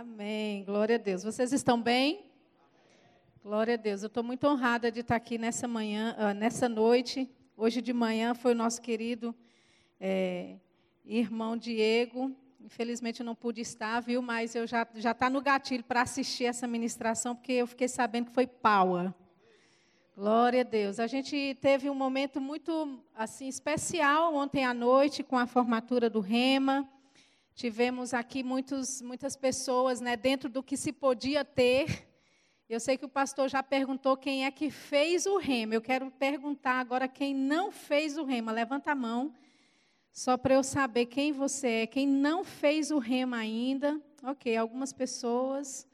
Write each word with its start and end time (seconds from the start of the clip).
Amém. 0.00 0.64
Glória 0.64 0.94
a 0.94 0.98
Deus. 0.98 1.22
Vocês 1.22 1.52
estão 1.52 1.78
bem? 1.78 2.24
Glória 3.42 3.74
a 3.74 3.76
Deus. 3.76 4.02
Eu 4.02 4.06
estou 4.06 4.22
muito 4.22 4.46
honrada 4.46 4.90
de 4.90 5.00
estar 5.00 5.16
aqui 5.16 5.36
nessa 5.36 5.68
manhã, 5.68 6.16
uh, 6.18 6.32
nessa 6.32 6.70
noite. 6.70 7.30
Hoje 7.54 7.82
de 7.82 7.92
manhã 7.92 8.32
foi 8.32 8.52
o 8.52 8.54
nosso 8.54 8.80
querido 8.80 9.34
é, 10.00 10.56
irmão 11.04 11.54
Diego. 11.54 12.34
Infelizmente 12.62 13.20
eu 13.20 13.26
não 13.26 13.34
pude 13.34 13.60
estar, 13.60 14.00
viu? 14.00 14.22
Mas 14.22 14.54
eu 14.54 14.66
já 14.66 14.88
já 14.94 15.10
está 15.10 15.28
no 15.28 15.42
gatilho 15.42 15.84
para 15.84 16.00
assistir 16.00 16.46
essa 16.46 16.66
ministração, 16.66 17.36
porque 17.36 17.52
eu 17.52 17.66
fiquei 17.66 17.86
sabendo 17.86 18.28
que 18.28 18.32
foi 18.32 18.46
power. 18.46 19.12
Glória 20.16 20.62
a 20.62 20.64
Deus. 20.64 20.98
A 20.98 21.06
gente 21.06 21.58
teve 21.60 21.90
um 21.90 21.94
momento 21.94 22.40
muito 22.40 23.04
assim 23.14 23.48
especial 23.48 24.34
ontem 24.34 24.64
à 24.64 24.72
noite 24.72 25.22
com 25.22 25.36
a 25.36 25.46
formatura 25.46 26.08
do 26.08 26.20
Rema. 26.20 26.88
Tivemos 27.54 28.14
aqui 28.14 28.42
muitos, 28.42 29.02
muitas 29.02 29.36
pessoas, 29.36 30.00
né, 30.00 30.16
dentro 30.16 30.48
do 30.48 30.62
que 30.62 30.76
se 30.76 30.92
podia 30.92 31.44
ter. 31.44 32.08
Eu 32.68 32.78
sei 32.78 32.96
que 32.96 33.04
o 33.04 33.08
pastor 33.08 33.48
já 33.48 33.62
perguntou 33.62 34.16
quem 34.16 34.44
é 34.44 34.50
que 34.50 34.70
fez 34.70 35.26
o 35.26 35.36
Rema. 35.38 35.74
Eu 35.74 35.80
quero 35.80 36.10
perguntar 36.12 36.74
agora 36.80 37.08
quem 37.08 37.34
não 37.34 37.72
fez 37.72 38.16
o 38.16 38.24
Rema. 38.24 38.52
Levanta 38.52 38.92
a 38.92 38.94
mão, 38.94 39.34
só 40.12 40.36
para 40.36 40.54
eu 40.54 40.62
saber 40.62 41.06
quem 41.06 41.32
você 41.32 41.68
é. 41.68 41.86
Quem 41.86 42.06
não 42.06 42.44
fez 42.44 42.90
o 42.90 42.98
Rema 42.98 43.38
ainda? 43.38 44.00
Ok, 44.22 44.56
algumas 44.56 44.92
pessoas. 44.92 45.86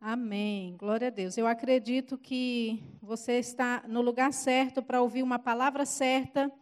Amém. 0.00 0.76
Glória 0.76 1.08
a 1.08 1.10
Deus. 1.10 1.38
Eu 1.38 1.46
acredito 1.46 2.18
que 2.18 2.82
você 3.00 3.38
está 3.38 3.84
no 3.88 4.02
lugar 4.02 4.32
certo 4.32 4.82
para 4.82 5.00
ouvir 5.00 5.22
uma 5.22 5.38
palavra 5.38 5.86
certa 5.86 6.52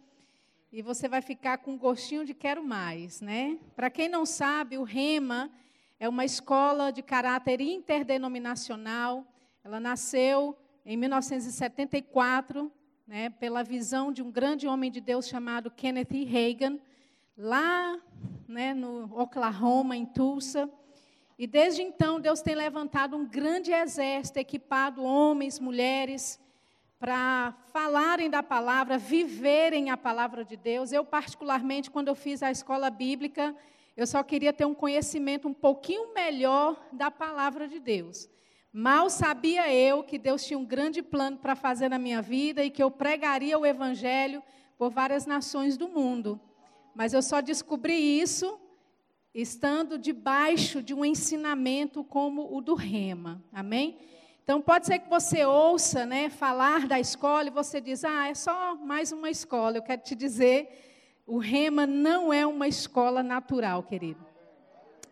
e 0.76 0.82
você 0.82 1.06
vai 1.06 1.22
ficar 1.22 1.58
com 1.58 1.74
um 1.74 1.78
gostinho 1.78 2.24
de 2.24 2.34
quero 2.34 2.60
mais, 2.64 3.20
né? 3.20 3.60
Para 3.76 3.88
quem 3.88 4.08
não 4.08 4.26
sabe, 4.26 4.76
o 4.76 4.82
Rema 4.82 5.48
é 6.00 6.08
uma 6.08 6.24
escola 6.24 6.90
de 6.90 7.00
caráter 7.00 7.60
interdenominacional. 7.60 9.24
Ela 9.62 9.78
nasceu 9.78 10.58
em 10.84 10.96
1974, 10.96 12.72
né, 13.06 13.30
pela 13.30 13.62
visão 13.62 14.10
de 14.10 14.20
um 14.20 14.32
grande 14.32 14.66
homem 14.66 14.90
de 14.90 15.00
Deus 15.00 15.28
chamado 15.28 15.70
Kenneth 15.70 16.08
E. 16.10 16.24
Reagan, 16.24 16.80
lá 17.38 17.96
né, 18.48 18.74
no 18.74 19.16
Oklahoma, 19.16 19.96
em 19.96 20.04
Tulsa. 20.04 20.68
E 21.38 21.46
desde 21.46 21.82
então, 21.82 22.18
Deus 22.18 22.42
tem 22.42 22.56
levantado 22.56 23.16
um 23.16 23.24
grande 23.24 23.70
exército, 23.70 24.40
equipado 24.40 25.04
homens, 25.04 25.60
mulheres, 25.60 26.40
para 27.04 27.54
falarem 27.70 28.30
da 28.30 28.42
palavra, 28.42 28.96
viverem 28.96 29.90
a 29.90 29.96
palavra 29.96 30.42
de 30.42 30.56
Deus. 30.56 30.90
Eu, 30.90 31.04
particularmente, 31.04 31.90
quando 31.90 32.08
eu 32.08 32.14
fiz 32.14 32.42
a 32.42 32.50
escola 32.50 32.88
bíblica, 32.88 33.54
eu 33.94 34.06
só 34.06 34.22
queria 34.22 34.54
ter 34.54 34.64
um 34.64 34.72
conhecimento 34.72 35.46
um 35.46 35.52
pouquinho 35.52 36.14
melhor 36.14 36.82
da 36.90 37.10
palavra 37.10 37.68
de 37.68 37.78
Deus. 37.78 38.26
Mal 38.72 39.10
sabia 39.10 39.70
eu 39.70 40.02
que 40.02 40.16
Deus 40.16 40.46
tinha 40.46 40.58
um 40.58 40.64
grande 40.64 41.02
plano 41.02 41.36
para 41.36 41.54
fazer 41.54 41.90
na 41.90 41.98
minha 41.98 42.22
vida 42.22 42.64
e 42.64 42.70
que 42.70 42.82
eu 42.82 42.90
pregaria 42.90 43.58
o 43.58 43.66
evangelho 43.66 44.42
por 44.78 44.88
várias 44.88 45.26
nações 45.26 45.76
do 45.76 45.90
mundo. 45.90 46.40
Mas 46.94 47.12
eu 47.12 47.20
só 47.20 47.42
descobri 47.42 47.92
isso 48.18 48.58
estando 49.34 49.98
debaixo 49.98 50.82
de 50.82 50.94
um 50.94 51.04
ensinamento 51.04 52.02
como 52.02 52.56
o 52.56 52.62
do 52.62 52.74
Rema. 52.74 53.44
Amém? 53.52 53.98
Então 54.44 54.60
pode 54.60 54.84
ser 54.84 54.98
que 54.98 55.08
você 55.08 55.46
ouça, 55.46 56.04
né, 56.04 56.28
falar 56.28 56.86
da 56.86 57.00
escola 57.00 57.48
e 57.48 57.50
você 57.50 57.80
diz: 57.80 58.04
"Ah, 58.04 58.28
é 58.28 58.34
só 58.34 58.76
mais 58.76 59.10
uma 59.10 59.30
escola". 59.30 59.78
Eu 59.78 59.82
quero 59.82 60.02
te 60.02 60.14
dizer, 60.14 61.22
o 61.26 61.38
Rema 61.38 61.86
não 61.86 62.30
é 62.30 62.46
uma 62.46 62.68
escola 62.68 63.22
natural, 63.22 63.82
querido. 63.82 64.22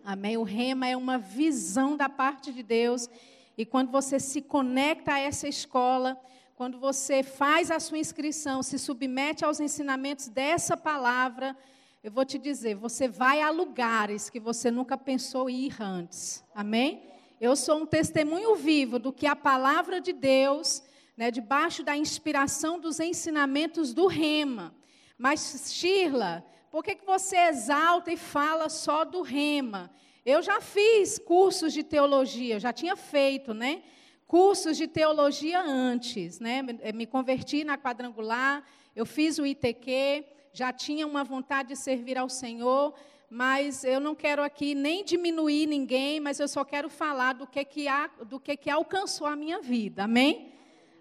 Amém? 0.05 0.37
O 0.37 0.43
Rema 0.43 0.87
é 0.87 0.95
uma 0.95 1.17
visão 1.17 1.97
da 1.97 2.11
parte 2.11 2.53
de 2.53 2.63
Deus 2.63 3.09
e 3.57 3.65
quando 3.65 3.91
você 3.91 4.21
se 4.21 4.43
conecta 4.43 5.15
a 5.15 5.19
essa 5.19 5.49
escola, 5.49 6.21
quando 6.55 6.79
você 6.79 7.23
faz 7.23 7.71
a 7.71 7.81
sua 7.81 7.99
inscrição, 7.99 8.63
se 8.63 8.79
submete 8.79 9.47
aos 9.47 9.61
ensinamentos 9.61 10.29
dessa 10.29 10.77
palavra, 10.77 11.57
eu 12.05 12.13
vou 12.13 12.25
te 12.27 12.39
dizer, 12.39 12.75
você 12.75 13.09
vai 13.09 13.41
a 13.41 13.49
lugares 13.49 14.29
que 14.29 14.39
você 14.39 14.71
nunca 14.71 14.99
pensou 14.99 15.49
ir 15.49 15.81
antes. 15.81 16.45
Amém? 16.55 17.12
Eu 17.43 17.57
sou 17.57 17.81
um 17.81 17.87
testemunho 17.87 18.55
vivo 18.55 19.01
do 19.01 19.13
que 19.13 19.27
a 19.27 19.35
palavra 19.35 20.01
de 20.01 20.13
Deus, 20.13 20.81
né, 21.17 21.29
debaixo 21.29 21.83
da 21.83 21.97
inspiração 21.97 22.79
dos 22.79 23.01
ensinamentos 23.01 23.93
do 23.93 24.07
Rema. 24.07 24.73
Mas, 25.19 25.73
Shirla, 25.73 26.47
por 26.71 26.85
que, 26.85 26.95
que 26.95 27.05
você 27.05 27.37
exalta 27.37 28.13
e 28.13 28.17
fala 28.17 28.69
só 28.69 29.05
do 29.05 29.23
Rema? 29.23 29.91
Eu 30.25 30.41
já 30.41 30.61
fiz 30.61 31.19
cursos 31.19 31.73
de 31.73 31.83
teologia, 31.83 32.61
já 32.61 32.73
tinha 32.73 32.95
feito, 32.95 33.53
né? 33.53 33.83
Cursos 34.29 34.77
de 34.77 34.87
teologia 34.87 35.61
antes, 35.63 36.39
né? 36.39 36.63
Me 36.95 37.07
converti 37.07 37.65
na 37.65 37.77
quadrangular, 37.77 38.63
eu 38.95 39.05
fiz 39.05 39.41
o 39.41 39.45
ITQ, 39.45 40.25
já 40.53 40.73
tinha 40.73 41.09
uma 41.09 41.25
vontade 41.25 41.71
de 41.71 41.77
servir 41.77 42.17
ao 42.17 42.29
Senhor, 42.29 42.95
mas 43.35 43.83
eu 43.83 43.99
não 43.99 44.15
quero 44.15 44.43
aqui 44.43 44.75
nem 44.75 45.03
diminuir 45.03 45.67
ninguém, 45.67 46.21
mas 46.21 46.39
eu 46.39 46.47
só 46.47 46.67
quero 46.67 46.91
falar 46.91 47.33
do 47.33 47.47
que 47.47 47.65
que, 47.65 47.87
do 48.27 48.39
que, 48.39 48.55
que 48.59 48.69
alcançou 48.69 49.27
a 49.27 49.35
minha 49.35 49.59
vida, 49.59 50.05
amém? 50.05 50.53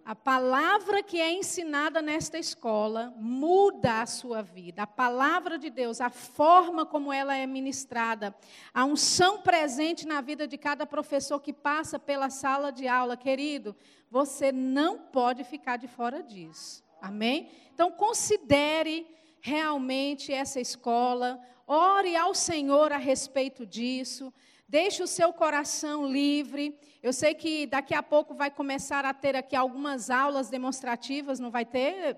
A 0.05 0.15
palavra 0.15 1.03
que 1.03 1.19
é 1.19 1.29
ensinada 1.29 2.01
nesta 2.01 2.39
escola 2.39 3.13
muda 3.17 4.01
a 4.01 4.05
sua 4.05 4.41
vida. 4.41 4.83
A 4.83 4.87
palavra 4.87 5.59
de 5.59 5.69
Deus, 5.69 5.99
a 5.99 6.09
forma 6.09 6.85
como 6.85 7.11
ela 7.11 7.35
é 7.35 7.45
ministrada, 7.45 8.33
a 8.73 8.85
unção 8.85 9.41
presente 9.41 10.07
na 10.07 10.21
vida 10.21 10.47
de 10.47 10.57
cada 10.57 10.85
professor 10.85 11.37
que 11.41 11.51
passa 11.51 11.99
pela 11.99 12.29
sala 12.29 12.71
de 12.71 12.87
aula, 12.87 13.17
querido, 13.17 13.75
você 14.09 14.53
não 14.53 14.97
pode 14.97 15.43
ficar 15.43 15.75
de 15.75 15.89
fora 15.89 16.23
disso. 16.23 16.81
Amém? 17.01 17.51
Então 17.73 17.91
considere 17.91 19.05
realmente 19.41 20.31
essa 20.31 20.61
escola, 20.61 21.37
ore 21.71 22.17
ao 22.17 22.35
Senhor 22.35 22.91
a 22.91 22.97
respeito 22.97 23.65
disso, 23.65 24.33
deixe 24.67 25.01
o 25.01 25.07
seu 25.07 25.31
coração 25.31 26.05
livre. 26.05 26.77
Eu 27.01 27.13
sei 27.13 27.33
que 27.33 27.65
daqui 27.65 27.95
a 27.95 28.03
pouco 28.03 28.33
vai 28.33 28.51
começar 28.51 29.05
a 29.05 29.13
ter 29.13 29.37
aqui 29.37 29.55
algumas 29.55 30.09
aulas 30.09 30.49
demonstrativas, 30.49 31.39
não 31.39 31.49
vai 31.49 31.65
ter, 31.65 32.17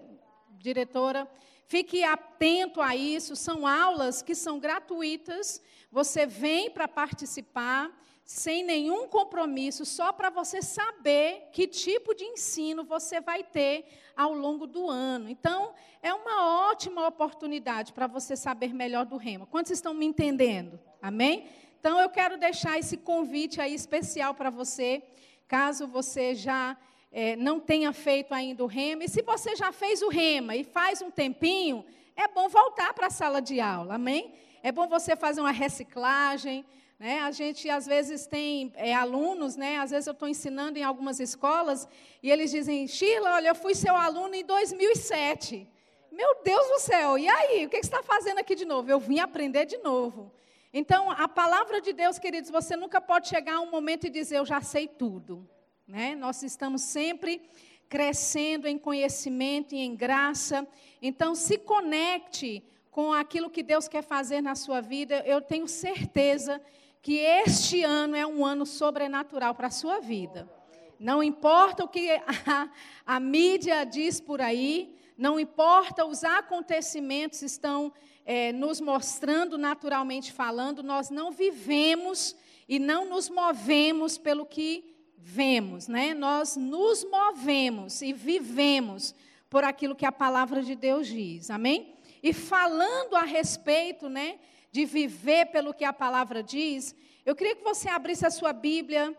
diretora? 0.57 1.29
Fique 1.67 2.03
atento 2.03 2.81
a 2.81 2.95
isso, 2.95 3.35
são 3.35 3.67
aulas 3.67 4.23
que 4.23 4.33
são 4.33 4.59
gratuitas, 4.59 5.61
você 5.91 6.25
vem 6.25 6.71
para 6.71 6.87
participar 6.87 7.91
sem 8.25 8.63
nenhum 8.63 9.07
compromisso, 9.07 9.85
só 9.85 10.13
para 10.13 10.29
você 10.29 10.61
saber 10.61 11.49
que 11.51 11.67
tipo 11.67 12.15
de 12.15 12.23
ensino 12.23 12.83
você 12.83 13.19
vai 13.19 13.43
ter 13.43 13.85
ao 14.15 14.33
longo 14.33 14.65
do 14.65 14.89
ano. 14.89 15.29
Então, 15.29 15.73
é 16.01 16.13
uma 16.13 16.69
ótima 16.69 17.05
oportunidade 17.05 17.91
para 17.91 18.07
você 18.07 18.35
saber 18.35 18.73
melhor 18.73 19.05
do 19.05 19.17
rema. 19.17 19.45
Quantos 19.45 19.71
estão 19.71 19.93
me 19.93 20.05
entendendo? 20.05 20.79
Amém? 21.01 21.47
Então, 21.79 21.99
eu 21.99 22.09
quero 22.09 22.37
deixar 22.37 22.79
esse 22.79 22.95
convite 22.95 23.59
aí 23.59 23.73
especial 23.73 24.33
para 24.33 24.49
você, 24.49 25.03
caso 25.47 25.85
você 25.85 26.33
já 26.33 26.77
é, 27.11 27.35
não 27.35 27.59
tenha 27.59 27.91
feito 27.91 28.33
ainda 28.33 28.63
o 28.63 28.67
rema. 28.67 29.03
E 29.03 29.09
se 29.09 29.21
você 29.21 29.53
já 29.55 29.71
fez 29.73 30.01
o 30.01 30.07
rema 30.07 30.55
e 30.55 30.63
faz 30.63 31.01
um 31.01 31.11
tempinho, 31.11 31.85
é 32.15 32.27
bom 32.27 32.47
voltar 32.47 32.93
para 32.93 33.07
a 33.07 33.11
sala 33.11 33.41
de 33.41 33.59
aula. 33.59 33.95
Amém? 33.95 34.33
É 34.63 34.71
bom 34.71 34.87
você 34.87 35.13
fazer 35.15 35.41
uma 35.41 35.51
reciclagem 35.51 36.65
né? 37.03 37.19
A 37.19 37.31
gente, 37.31 37.69
às 37.69 37.85
vezes, 37.85 38.25
tem 38.25 38.71
é, 38.77 38.93
alunos, 38.93 39.57
né? 39.57 39.77
às 39.77 39.91
vezes 39.91 40.07
eu 40.07 40.13
estou 40.13 40.25
ensinando 40.25 40.79
em 40.79 40.83
algumas 40.83 41.19
escolas, 41.19 41.85
e 42.21 42.31
eles 42.31 42.49
dizem, 42.49 42.87
Sheila, 42.87 43.33
olha, 43.33 43.49
eu 43.49 43.55
fui 43.55 43.75
seu 43.75 43.93
aluno 43.93 44.33
em 44.33 44.45
2007. 44.45 45.67
Meu 46.09 46.41
Deus 46.45 46.65
do 46.69 46.79
céu, 46.79 47.17
e 47.17 47.27
aí? 47.27 47.65
O 47.65 47.69
que 47.69 47.75
você 47.75 47.81
está 47.81 48.01
fazendo 48.01 48.39
aqui 48.39 48.55
de 48.55 48.63
novo? 48.63 48.89
Eu 48.89 49.01
vim 49.01 49.19
aprender 49.19 49.65
de 49.65 49.79
novo. 49.79 50.31
Então, 50.73 51.11
a 51.11 51.27
palavra 51.27 51.81
de 51.81 51.91
Deus, 51.91 52.17
queridos, 52.17 52.49
você 52.49 52.77
nunca 52.77 53.01
pode 53.01 53.27
chegar 53.27 53.55
a 53.55 53.59
um 53.59 53.69
momento 53.69 54.07
e 54.07 54.09
dizer, 54.09 54.37
eu 54.37 54.45
já 54.45 54.61
sei 54.61 54.87
tudo. 54.87 55.45
Né? 55.85 56.15
Nós 56.15 56.41
estamos 56.41 56.83
sempre 56.83 57.41
crescendo 57.89 58.65
em 58.65 58.77
conhecimento 58.77 59.75
e 59.75 59.79
em 59.79 59.93
graça. 59.93 60.65
Então, 61.01 61.35
se 61.35 61.57
conecte 61.57 62.63
com 62.89 63.11
aquilo 63.11 63.49
que 63.49 63.61
Deus 63.61 63.89
quer 63.89 64.03
fazer 64.03 64.39
na 64.39 64.55
sua 64.55 64.79
vida. 64.79 65.21
Eu 65.25 65.41
tenho 65.41 65.67
certeza 65.67 66.61
que 67.03 67.17
este 67.17 67.83
ano 67.83 68.15
é 68.15 68.25
um 68.25 68.45
ano 68.45 68.65
sobrenatural 68.65 69.53
para 69.53 69.67
a 69.67 69.71
sua 69.71 69.99
vida. 69.99 70.49
Não 70.97 71.21
importa 71.21 71.83
o 71.83 71.87
que 71.87 72.09
a, 72.47 72.69
a, 73.05 73.19
mídia 73.19 73.83
diz 73.83 74.21
por 74.21 74.41
aí, 74.41 74.95
não 75.17 75.37
importa 75.37 76.05
os 76.05 76.23
acontecimentos 76.23 77.41
estão 77.41 77.91
é, 78.25 78.53
nos 78.53 78.79
mostrando 78.79 79.57
naturalmente 79.57 80.31
falando, 80.31 80.81
nós 80.81 81.09
não 81.09 81.29
vivemos 81.29 82.37
e 82.69 82.79
não 82.79 83.05
nos 83.05 83.29
movemos 83.29 84.17
pelo 84.17 84.45
que 84.45 84.95
vemos, 85.17 85.89
né? 85.89 86.13
Nós 86.13 86.55
nos 86.55 87.03
movemos 87.03 88.01
e 88.01 88.13
vivemos 88.13 89.13
por 89.49 89.65
aquilo 89.65 89.93
que 89.93 90.05
a 90.05 90.11
palavra 90.11 90.63
de 90.63 90.73
Deus 90.73 91.07
diz. 91.07 91.49
Amém? 91.49 91.97
E 92.23 92.31
falando 92.31 93.17
a 93.17 93.23
respeito, 93.23 94.07
né, 94.07 94.39
de 94.73 94.85
viver 94.85 95.45
pelo 95.51 95.71
que 95.71 95.85
a 95.85 95.93
palavra 95.93 96.41
diz, 96.41 96.95
Eu 97.23 97.35
queria 97.35 97.55
que 97.55 97.63
você 97.63 97.87
abrisse 97.87 98.25
a 98.25 98.31
sua 98.31 98.51
Bíblia 98.51 99.15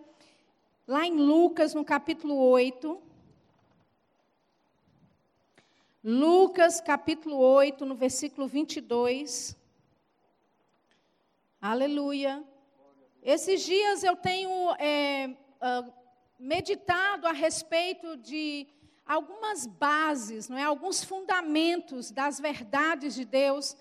lá 0.84 1.06
em 1.06 1.14
Lucas, 1.14 1.72
no 1.74 1.84
capítulo 1.84 2.36
8. 2.36 3.00
Lucas, 6.02 6.80
capítulo 6.80 7.36
8, 7.38 7.86
no 7.86 7.94
versículo 7.94 8.48
22. 8.48 9.56
Aleluia. 11.62 12.42
Esses 13.22 13.64
dias 13.64 14.02
eu 14.02 14.16
tenho 14.16 14.50
é, 14.72 15.36
uh, 15.62 15.92
meditado 16.36 17.28
a 17.28 17.32
respeito 17.32 18.16
de 18.16 18.66
algumas 19.06 19.68
bases, 19.68 20.48
não 20.48 20.58
é? 20.58 20.64
alguns 20.64 21.04
fundamentos 21.04 22.10
das 22.10 22.40
verdades 22.40 23.14
de 23.14 23.24
Deus 23.24 23.76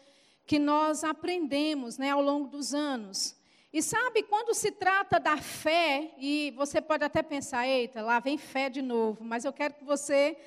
que 0.46 0.60
nós 0.60 1.04
aprendemos 1.04 1.98
né, 1.98 2.12
ao 2.12 2.22
longo 2.22 2.48
dos 2.48 2.74
anos. 2.74 3.36
E 3.72 3.82
sabe, 3.82 4.22
quando 4.24 4.54
se 4.54 4.72
trata 4.72 5.20
da 5.20 5.38
fé, 5.38 6.12
e 6.18 6.54
você 6.56 6.80
pode 6.80 7.04
até 7.04 7.24
pensar, 7.24 7.68
eita, 7.68 8.02
lá 8.02 8.20
vem 8.20 8.38
fé 8.38 8.70
de 8.70 8.82
novo, 8.82 9.24
mas 9.24 9.46
eu 9.46 9.54
quero 9.54 9.74
que 9.74 9.84
você 9.84 10.38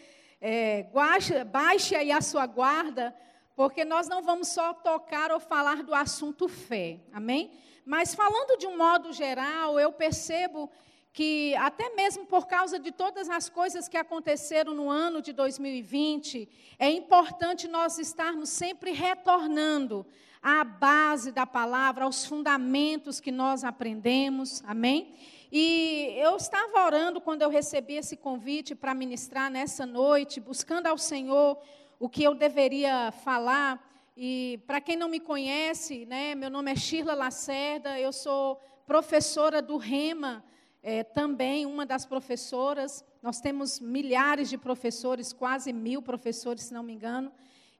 é, 0.41 0.85
baixe, 0.85 1.43
baixe 1.45 1.97
aí 1.97 2.13
a 2.13 2.21
sua 2.21 2.47
guarda, 2.47 3.15
porque 3.57 3.85
nós 3.85 4.07
não 4.07 4.23
vamos 4.23 4.49
só 4.49 4.73
tocar 4.75 5.33
ou 5.33 5.41
falar 5.41 5.83
do 5.83 5.95
assunto 5.95 6.47
fé, 6.47 7.01
amém? 7.13 7.51
Mas 7.85 8.15
falando 8.15 8.59
de 8.59 8.67
um 8.67 8.77
modo 8.77 9.13
geral, 9.13 9.81
eu 9.81 9.91
percebo 9.91 10.71
que 11.17 11.57
até 11.57 11.95
mesmo 11.95 12.27
por 12.27 12.47
causa 12.47 12.79
de 12.79 12.93
todas 12.93 13.31
as 13.31 13.49
coisas 13.49 13.89
que 13.89 13.97
aconteceram 13.97 14.75
no 14.75 14.91
ano 14.91 15.23
de 15.23 15.33
2020, 15.33 16.47
é 16.79 16.91
importante 16.91 17.67
nós 17.67 17.99
estarmos 17.99 18.51
sempre 18.51 18.91
retornando 18.91 20.05
à 20.43 20.63
base 20.63 21.33
da 21.33 21.47
palavra, 21.47 22.05
aos 22.05 22.27
fundamentos 22.27 23.19
que 23.19 23.33
nós 23.33 23.65
aprendemos, 23.65 24.63
amém? 24.67 25.15
E 25.51 26.13
eu 26.19 26.37
estava 26.37 26.85
orando 26.85 27.19
quando 27.19 27.41
eu 27.41 27.49
recebi 27.49 27.95
esse 27.95 28.19
convite 28.19 28.75
para 28.75 28.95
ministrar 28.95 29.51
nessa 29.51 29.87
noite, 29.87 30.39
buscando 30.39 30.87
ao 30.87 30.99
Senhor 30.99 31.57
o 31.99 32.11
que 32.11 32.25
eu 32.25 32.35
deveria 32.35 33.11
falar. 33.11 33.83
E 34.15 34.61
para 34.67 34.83
quem 34.83 34.97
não 34.97 35.09
me 35.09 35.19
conhece, 35.19 36.05
né, 36.05 36.35
meu 36.35 36.51
nome 36.51 36.71
é 36.71 36.77
Shirla 36.77 37.15
Lacerda, 37.15 37.99
eu 37.99 38.13
sou 38.13 38.61
professora 38.87 39.63
do 39.63 39.79
REMA, 39.79 40.45
é, 40.89 41.03
também 41.03 41.67
uma 41.67 41.85
das 41.85 42.07
professoras. 42.07 43.05
Nós 43.21 43.41
temos 43.41 43.81
milhares 43.81 44.49
de 44.49 44.57
professores, 44.57 45.33
quase 45.33 45.73
mil 45.73 46.01
professores, 46.01 46.63
se 46.63 46.73
não 46.73 46.85
me 46.85 46.93
engano. 46.93 47.33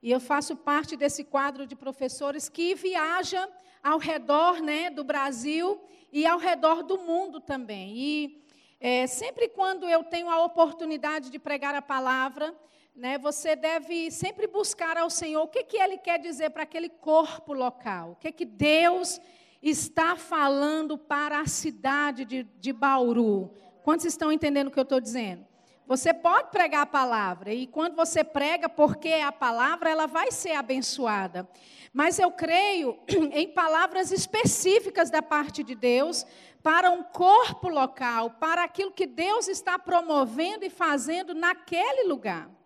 E 0.03 0.11
eu 0.11 0.19
faço 0.19 0.57
parte 0.57 0.97
desse 0.97 1.23
quadro 1.23 1.65
de 1.65 1.73
professores 1.73 2.49
que 2.49 2.75
viaja 2.75 3.47
ao 3.81 3.97
redor 3.97 4.61
né, 4.61 4.89
do 4.89 5.05
Brasil 5.05 5.81
e 6.11 6.25
ao 6.25 6.37
redor 6.37 6.83
do 6.83 6.97
mundo 6.97 7.39
também. 7.39 7.97
E 7.97 8.43
é, 8.77 9.07
sempre 9.07 9.47
quando 9.47 9.87
eu 9.87 10.03
tenho 10.03 10.29
a 10.29 10.43
oportunidade 10.43 11.29
de 11.29 11.39
pregar 11.39 11.73
a 11.75 11.81
palavra, 11.81 12.53
né, 12.93 13.17
você 13.17 13.55
deve 13.55 14.11
sempre 14.11 14.47
buscar 14.47 14.97
ao 14.97 15.09
Senhor 15.09 15.43
o 15.43 15.47
que, 15.47 15.63
que 15.63 15.77
Ele 15.77 15.97
quer 15.97 16.19
dizer 16.19 16.49
para 16.49 16.63
aquele 16.63 16.89
corpo 16.89 17.53
local, 17.53 18.11
o 18.11 18.15
que, 18.17 18.33
que 18.33 18.43
Deus 18.43 19.21
está 19.61 20.15
falando 20.15 20.97
para 20.97 21.39
a 21.39 21.47
cidade 21.47 22.25
de, 22.25 22.43
de 22.59 22.73
Bauru. 22.73 23.51
Quantos 23.83 24.05
estão 24.05 24.31
entendendo 24.31 24.67
o 24.67 24.71
que 24.71 24.79
eu 24.79 24.83
estou 24.83 24.99
dizendo? 24.99 25.45
Você 25.87 26.13
pode 26.13 26.51
pregar 26.51 26.81
a 26.81 26.85
palavra, 26.85 27.53
e 27.53 27.65
quando 27.65 27.95
você 27.95 28.21
prega, 28.21 28.67
porque 28.67 29.07
é 29.07 29.23
a 29.23 29.31
palavra, 29.31 29.89
ela 29.89 30.05
vai 30.05 30.33
ser 30.33 30.51
abençoada. 30.51 31.47
Mas 31.93 32.19
eu 32.19 32.29
creio 32.29 32.99
em 33.31 33.47
palavras 33.47 34.11
específicas 34.11 35.09
da 35.09 35.21
parte 35.21 35.63
de 35.63 35.73
Deus 35.73 36.25
para 36.61 36.91
um 36.91 37.03
corpo 37.03 37.69
local, 37.69 38.31
para 38.31 38.65
aquilo 38.65 38.91
que 38.91 39.07
Deus 39.07 39.47
está 39.47 39.79
promovendo 39.79 40.65
e 40.65 40.69
fazendo 40.69 41.33
naquele 41.33 42.03
lugar. 42.09 42.56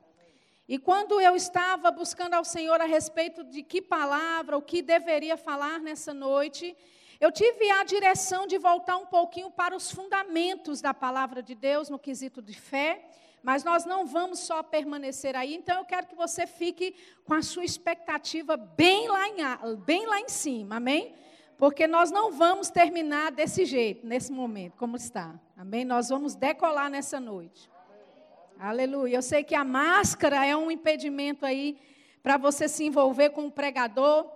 E 0.72 0.80
quando 0.80 1.20
eu 1.20 1.36
estava 1.36 1.92
buscando 1.92 2.34
ao 2.34 2.46
Senhor 2.46 2.80
a 2.80 2.86
respeito 2.86 3.44
de 3.44 3.62
que 3.62 3.82
palavra, 3.82 4.58
o 4.58 4.62
que 4.62 4.82
deveria 4.82 5.36
falar 5.36 5.82
nessa 5.82 6.14
noite, 6.14 6.78
eu 7.20 7.30
tive 7.30 7.70
a 7.70 7.84
direção 7.84 8.48
de 8.48 8.58
voltar 8.58 8.96
um 8.96 9.06
pouquinho 9.06 9.52
para 9.52 9.76
os 9.76 9.92
fundamentos 9.92 10.80
da 10.80 10.94
palavra 10.94 11.44
de 11.44 11.56
Deus 11.56 11.90
no 11.90 12.00
quesito 12.00 12.42
de 12.42 12.54
fé, 12.54 13.06
mas 13.44 13.66
nós 13.66 13.84
não 13.84 14.06
vamos 14.06 14.40
só 14.40 14.64
permanecer 14.64 15.36
aí, 15.36 15.54
então 15.54 15.78
eu 15.78 15.84
quero 15.84 16.08
que 16.08 16.16
você 16.16 16.48
fique 16.48 16.96
com 17.26 17.34
a 17.34 17.42
sua 17.42 17.66
expectativa 17.66 18.56
bem 18.56 19.10
lá 19.10 19.28
em, 19.28 19.76
bem 19.76 20.08
lá 20.08 20.22
em 20.22 20.30
cima, 20.30 20.78
amém? 20.78 21.14
Porque 21.58 21.86
nós 21.86 22.12
não 22.12 22.32
vamos 22.32 22.70
terminar 22.70 23.34
desse 23.34 23.66
jeito, 23.66 24.08
nesse 24.08 24.32
momento, 24.32 24.78
como 24.78 24.96
está, 24.96 25.38
amém? 25.58 25.84
Nós 25.84 26.08
vamos 26.08 26.34
decolar 26.34 26.90
nessa 26.90 27.20
noite. 27.20 27.70
Aleluia. 28.64 29.16
Eu 29.16 29.24
sei 29.24 29.44
que 29.44 29.56
a 29.56 29.64
máscara 29.64 30.46
é 30.46 30.56
um 30.56 30.70
impedimento 30.70 31.48
aí 31.48 31.80
para 32.22 32.38
você 32.38 32.68
se 32.68 32.84
envolver 32.84 33.32
com 33.32 33.48
o 33.48 33.52
pregador, 33.52 34.32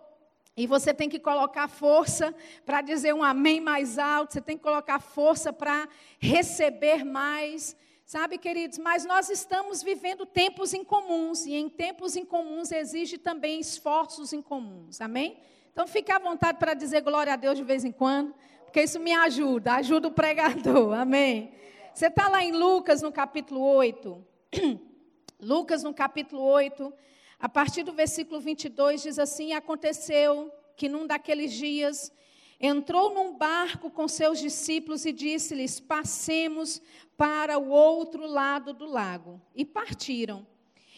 e 0.58 0.66
você 0.66 0.96
tem 0.96 1.08
que 1.08 1.20
colocar 1.20 1.68
força 1.68 2.34
para 2.66 2.82
dizer 2.82 3.14
um 3.14 3.24
amém 3.24 3.62
mais 3.62 4.00
alto, 4.00 4.34
você 4.34 4.42
tem 4.42 4.58
que 4.58 4.64
colocar 4.64 5.00
força 5.00 5.54
para 5.54 5.88
receber 6.18 7.06
mais. 7.06 7.78
Sabe, 8.04 8.40
queridos, 8.40 8.80
mas 8.80 9.06
nós 9.06 9.30
estamos 9.30 9.84
vivendo 9.84 10.26
tempos 10.26 10.74
incomuns, 10.74 11.46
e 11.46 11.54
em 11.54 11.70
tempos 11.70 12.16
incomuns 12.16 12.72
exige 12.72 13.20
também 13.20 13.60
esforços 13.60 14.34
incomuns, 14.34 15.02
amém? 15.02 15.38
Então 15.72 15.86
fique 15.86 16.12
à 16.12 16.18
vontade 16.18 16.58
para 16.58 16.74
dizer 16.74 17.02
glória 17.02 17.34
a 17.34 17.36
Deus 17.36 17.56
de 17.56 17.64
vez 17.64 17.86
em 17.86 17.92
quando, 17.92 18.34
porque 18.64 18.82
isso 18.82 19.00
me 19.00 19.14
ajuda, 19.14 19.74
ajuda 19.74 20.08
o 20.08 20.12
pregador, 20.12 20.94
amém? 20.94 21.54
Você 21.96 22.08
está 22.08 22.28
lá 22.28 22.44
em 22.44 22.52
Lucas 22.52 23.02
no 23.02 23.10
capítulo 23.10 23.62
8, 23.62 24.22
Lucas 25.40 25.82
no 25.82 25.94
capítulo 25.94 26.42
8, 26.42 26.94
a 27.40 27.48
partir 27.48 27.84
do 27.84 27.94
versículo 27.94 28.42
22 28.42 29.04
diz 29.04 29.18
assim: 29.18 29.54
Aconteceu 29.54 30.52
que 30.76 30.90
num 30.90 31.08
daqueles 31.08 31.54
dias 31.54 32.12
entrou 32.60 33.14
num 33.14 33.38
barco 33.38 33.90
com 33.90 34.10
seus 34.10 34.40
discípulos 34.40 35.06
e 35.06 35.14
disse-lhes: 35.14 35.80
Passemos 35.80 36.82
para 37.16 37.58
o 37.58 37.70
outro 37.70 38.28
lado 38.28 38.74
do 38.74 38.86
lago. 38.86 39.42
E 39.56 39.64
partiram. 39.64 40.46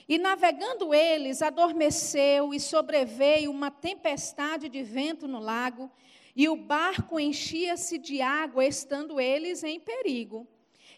E 0.10 0.18
navegando 0.18 0.96
eles, 0.96 1.44
adormeceu 1.44 2.56
e 2.56 2.60
sobreveio 2.60 3.52
uma 3.52 3.70
tempestade 3.70 4.68
de 4.68 4.82
vento 4.82 5.28
no 5.28 5.38
lago, 5.38 5.92
e 6.36 6.50
o 6.50 6.56
barco 6.56 7.20
enchia-se 7.20 8.00
de 8.00 8.20
água, 8.20 8.66
estando 8.66 9.22
eles 9.22 9.64
em 9.64 9.80
perigo. 9.80 10.48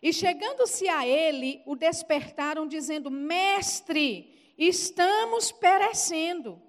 E 0.01 0.13
chegando-se 0.13 0.87
a 0.87 1.05
ele, 1.05 1.61
o 1.65 1.75
despertaram, 1.75 2.67
dizendo: 2.67 3.11
Mestre, 3.11 4.53
estamos 4.57 5.51
perecendo. 5.51 6.61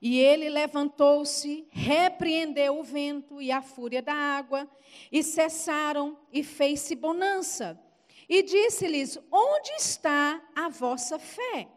E 0.00 0.20
ele 0.20 0.48
levantou-se, 0.48 1.66
repreendeu 1.70 2.78
o 2.78 2.84
vento 2.84 3.40
e 3.40 3.50
a 3.50 3.62
fúria 3.62 4.02
da 4.02 4.14
água, 4.14 4.68
e 5.10 5.22
cessaram, 5.22 6.16
e 6.32 6.44
fez-se 6.44 6.94
bonança. 6.94 7.80
E 8.28 8.42
disse-lhes: 8.42 9.18
Onde 9.32 9.70
está 9.72 10.40
a 10.54 10.68
vossa 10.68 11.18
fé? 11.18 11.68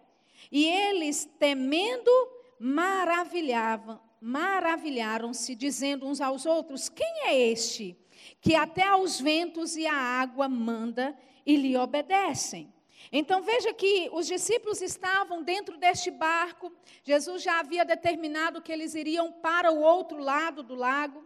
E 0.51 0.65
eles, 0.65 1.25
temendo, 1.39 2.11
maravilhavam, 2.59 3.99
maravilharam-se, 4.21 5.55
dizendo 5.55 6.05
uns 6.07 6.21
aos 6.21 6.45
outros: 6.45 6.87
Quem 6.87 7.21
é 7.25 7.37
este 7.49 7.97
que 8.41 8.55
até 8.55 8.84
aos 8.84 9.19
ventos 9.19 9.75
e 9.75 9.86
à 9.86 9.93
água 9.93 10.48
manda 10.48 11.17
e 11.46 11.55
lhe 11.55 11.75
obedecem? 11.77 12.74
Então 13.12 13.41
veja 13.41 13.74
que 13.74 14.10
os 14.13 14.27
discípulos 14.27 14.81
estavam 14.81 15.41
dentro 15.41 15.77
deste 15.77 16.12
barco, 16.12 16.72
Jesus 17.03 17.41
já 17.41 17.60
havia 17.60 17.84
determinado 17.84 18.62
que 18.62 18.72
eles 18.72 18.93
iriam 18.93 19.31
para 19.31 19.72
o 19.72 19.81
outro 19.81 20.19
lado 20.19 20.62
do 20.62 20.75
lago. 20.75 21.24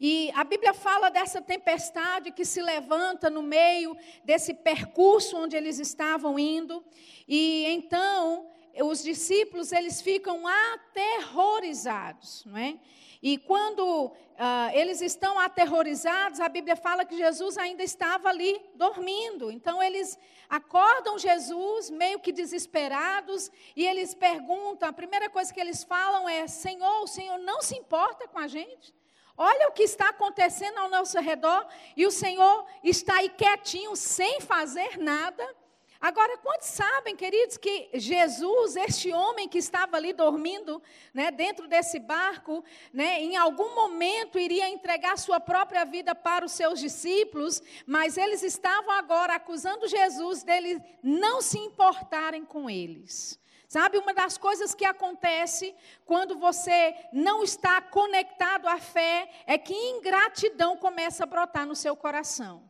E 0.00 0.30
a 0.34 0.42
Bíblia 0.44 0.72
fala 0.72 1.10
dessa 1.10 1.42
tempestade 1.42 2.32
que 2.32 2.44
se 2.44 2.62
levanta 2.62 3.28
no 3.28 3.42
meio 3.42 3.96
desse 4.24 4.54
percurso 4.54 5.36
onde 5.36 5.56
eles 5.56 5.78
estavam 5.78 6.38
indo. 6.38 6.82
E 7.28 7.66
então 7.66 8.48
os 8.82 9.02
discípulos 9.02 9.70
eles 9.72 10.00
ficam 10.00 10.46
aterrorizados, 10.46 12.44
não 12.46 12.56
é? 12.56 12.78
E 13.24 13.38
quando 13.38 14.08
uh, 14.08 14.12
eles 14.74 15.00
estão 15.00 15.38
aterrorizados, 15.38 16.40
a 16.40 16.48
Bíblia 16.56 16.76
fala 16.76 17.06
que 17.06 17.16
Jesus 17.16 17.56
ainda 17.56 17.82
estava 17.82 18.28
ali 18.28 18.60
dormindo. 18.74 19.50
Então 19.50 19.82
eles 19.82 20.18
acordam 20.46 21.18
Jesus, 21.18 21.88
meio 21.88 22.20
que 22.20 22.30
desesperados, 22.30 23.50
e 23.74 23.86
eles 23.86 24.12
perguntam: 24.12 24.86
a 24.86 24.92
primeira 24.92 25.30
coisa 25.30 25.54
que 25.54 25.58
eles 25.58 25.82
falam 25.82 26.28
é: 26.28 26.46
Senhor, 26.46 27.02
o 27.02 27.06
Senhor 27.06 27.38
não 27.38 27.62
se 27.62 27.74
importa 27.74 28.28
com 28.28 28.38
a 28.38 28.46
gente? 28.46 28.94
Olha 29.38 29.68
o 29.68 29.72
que 29.72 29.84
está 29.84 30.10
acontecendo 30.10 30.76
ao 30.76 30.90
nosso 30.90 31.18
redor, 31.18 31.66
e 31.96 32.04
o 32.04 32.10
Senhor 32.10 32.66
está 32.82 33.14
aí 33.16 33.30
quietinho, 33.30 33.96
sem 33.96 34.38
fazer 34.42 34.98
nada. 34.98 35.42
Agora, 36.00 36.36
quantos 36.38 36.68
sabem, 36.68 37.16
queridos, 37.16 37.56
que 37.56 37.88
Jesus, 37.94 38.76
este 38.76 39.12
homem 39.12 39.48
que 39.48 39.58
estava 39.58 39.96
ali 39.96 40.12
dormindo, 40.12 40.82
né, 41.12 41.30
dentro 41.30 41.66
desse 41.66 41.98
barco, 41.98 42.64
né, 42.92 43.22
em 43.22 43.36
algum 43.36 43.74
momento 43.74 44.38
iria 44.38 44.68
entregar 44.68 45.16
sua 45.16 45.40
própria 45.40 45.84
vida 45.84 46.14
para 46.14 46.44
os 46.44 46.52
seus 46.52 46.78
discípulos, 46.78 47.62
mas 47.86 48.16
eles 48.16 48.42
estavam 48.42 48.90
agora 48.90 49.34
acusando 49.34 49.88
Jesus 49.88 50.42
deles 50.42 50.80
não 51.02 51.40
se 51.40 51.58
importarem 51.58 52.44
com 52.44 52.68
eles. 52.68 53.38
Sabe, 53.66 53.98
uma 53.98 54.14
das 54.14 54.38
coisas 54.38 54.74
que 54.74 54.84
acontece 54.84 55.74
quando 56.04 56.36
você 56.36 56.94
não 57.12 57.42
está 57.42 57.80
conectado 57.80 58.68
à 58.68 58.78
fé 58.78 59.28
é 59.46 59.58
que 59.58 59.74
ingratidão 59.74 60.76
começa 60.76 61.24
a 61.24 61.26
brotar 61.26 61.66
no 61.66 61.74
seu 61.74 61.96
coração. 61.96 62.62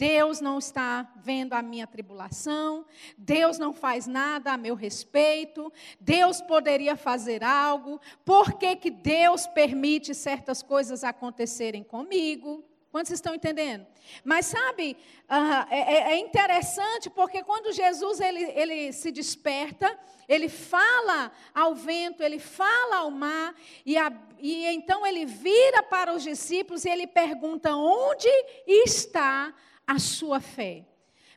Deus 0.00 0.40
não 0.40 0.58
está 0.58 1.12
vendo 1.16 1.52
a 1.52 1.60
minha 1.60 1.86
tribulação, 1.86 2.86
Deus 3.18 3.58
não 3.58 3.70
faz 3.70 4.06
nada 4.06 4.50
a 4.50 4.56
meu 4.56 4.74
respeito, 4.74 5.70
Deus 6.00 6.40
poderia 6.40 6.96
fazer 6.96 7.44
algo, 7.44 8.00
por 8.24 8.54
que, 8.54 8.76
que 8.76 8.90
Deus 8.90 9.46
permite 9.48 10.14
certas 10.14 10.62
coisas 10.62 11.04
acontecerem 11.04 11.84
comigo? 11.84 12.64
Quantos 12.90 13.12
estão 13.12 13.34
entendendo? 13.34 13.86
Mas 14.24 14.46
sabe, 14.46 14.96
uh, 15.28 15.68
é, 15.70 16.12
é, 16.12 16.18
interessante 16.18 17.10
porque 17.10 17.42
quando 17.44 17.70
Jesus 17.70 18.20
ele, 18.20 18.42
ele 18.42 18.92
se 18.94 19.12
desperta, 19.12 19.96
ele 20.26 20.48
fala 20.48 21.30
ao 21.54 21.74
vento, 21.74 22.22
ele 22.22 22.38
fala 22.38 23.00
ao 23.00 23.10
mar, 23.10 23.54
e, 23.84 23.98
a, 23.98 24.10
e 24.38 24.64
então 24.64 25.06
ele 25.06 25.26
vira 25.26 25.82
para 25.82 26.14
os 26.14 26.22
discípulos 26.22 26.86
e 26.86 26.88
ele 26.88 27.06
pergunta: 27.06 27.76
onde 27.76 28.28
está 28.66 29.48
a 29.48 29.69
sua 29.98 30.40
fé. 30.40 30.86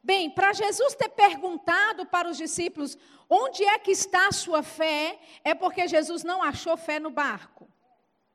Bem, 0.03 0.29
para 0.29 0.51
Jesus 0.51 0.95
ter 0.95 1.10
perguntado 1.10 2.05
para 2.05 2.29
os 2.29 2.38
discípulos 2.38 2.98
onde 3.29 3.63
é 3.63 3.79
que 3.79 3.91
está 3.91 4.27
a 4.27 4.33
sua 4.33 4.62
fé, 4.62 5.17
é 5.43 5.53
porque 5.53 5.88
Jesus 5.88 6.24
não 6.24 6.43
achou 6.43 6.75
fé 6.75 7.00
no 7.00 7.10
barco. 7.10 7.67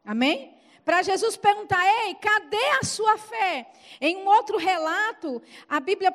Amém? 0.04 0.58
Para 0.82 1.02
Jesus 1.02 1.36
perguntar, 1.36 1.84
ei, 2.06 2.14
cadê 2.14 2.64
a 2.80 2.84
sua 2.86 3.18
fé? 3.18 3.70
Em 4.00 4.16
um 4.16 4.26
outro 4.26 4.56
relato, 4.56 5.42
a 5.68 5.78
Bíblia, 5.78 6.10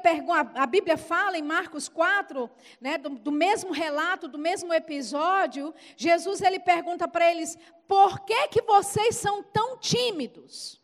a 0.56 0.66
Bíblia 0.66 0.98
fala 0.98 1.38
em 1.38 1.44
Marcos 1.44 1.88
4, 1.88 2.50
né, 2.82 2.98
do, 2.98 3.12
do 3.12 3.32
mesmo 3.32 3.72
relato, 3.72 4.28
do 4.28 4.40
mesmo 4.40 4.74
episódio, 4.74 5.72
Jesus 5.96 6.42
ele 6.42 6.60
pergunta 6.60 7.08
para 7.08 7.30
eles, 7.30 7.56
por 7.88 8.22
que, 8.22 8.48
que 8.48 8.64
vocês 8.64 9.16
são 9.16 9.44
tão 9.44 9.78
tímidos? 9.78 10.83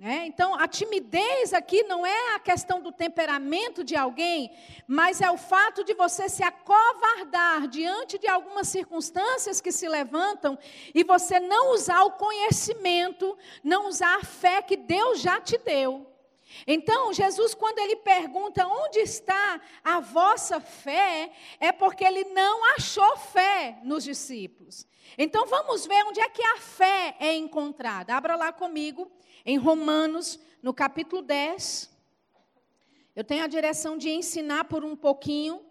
É, 0.00 0.26
então, 0.26 0.54
a 0.54 0.68
timidez 0.68 1.52
aqui 1.52 1.82
não 1.82 2.06
é 2.06 2.36
a 2.36 2.38
questão 2.38 2.80
do 2.80 2.92
temperamento 2.92 3.82
de 3.82 3.96
alguém, 3.96 4.52
mas 4.86 5.20
é 5.20 5.28
o 5.28 5.36
fato 5.36 5.82
de 5.82 5.92
você 5.92 6.28
se 6.28 6.40
acovardar 6.40 7.66
diante 7.66 8.16
de 8.16 8.28
algumas 8.28 8.68
circunstâncias 8.68 9.60
que 9.60 9.72
se 9.72 9.88
levantam 9.88 10.56
e 10.94 11.02
você 11.02 11.40
não 11.40 11.72
usar 11.72 12.04
o 12.04 12.12
conhecimento, 12.12 13.36
não 13.64 13.88
usar 13.88 14.18
a 14.18 14.24
fé 14.24 14.62
que 14.62 14.76
Deus 14.76 15.20
já 15.20 15.40
te 15.40 15.58
deu. 15.58 16.06
Então, 16.64 17.12
Jesus, 17.12 17.52
quando 17.52 17.80
ele 17.80 17.96
pergunta 17.96 18.68
onde 18.68 19.00
está 19.00 19.60
a 19.82 19.98
vossa 19.98 20.60
fé, 20.60 21.32
é 21.58 21.72
porque 21.72 22.04
ele 22.04 22.22
não 22.26 22.72
achou 22.76 23.16
fé 23.16 23.80
nos 23.82 24.04
discípulos. 24.04 24.86
Então, 25.16 25.44
vamos 25.46 25.86
ver 25.86 26.04
onde 26.04 26.20
é 26.20 26.28
que 26.28 26.42
a 26.42 26.58
fé 26.58 27.16
é 27.18 27.34
encontrada. 27.34 28.14
Abra 28.14 28.36
lá 28.36 28.52
comigo 28.52 29.10
em 29.48 29.56
Romanos, 29.56 30.38
no 30.62 30.74
capítulo 30.74 31.22
10. 31.22 31.90
Eu 33.16 33.24
tenho 33.24 33.42
a 33.42 33.46
direção 33.46 33.96
de 33.96 34.10
ensinar 34.10 34.64
por 34.64 34.84
um 34.84 34.94
pouquinho, 34.94 35.64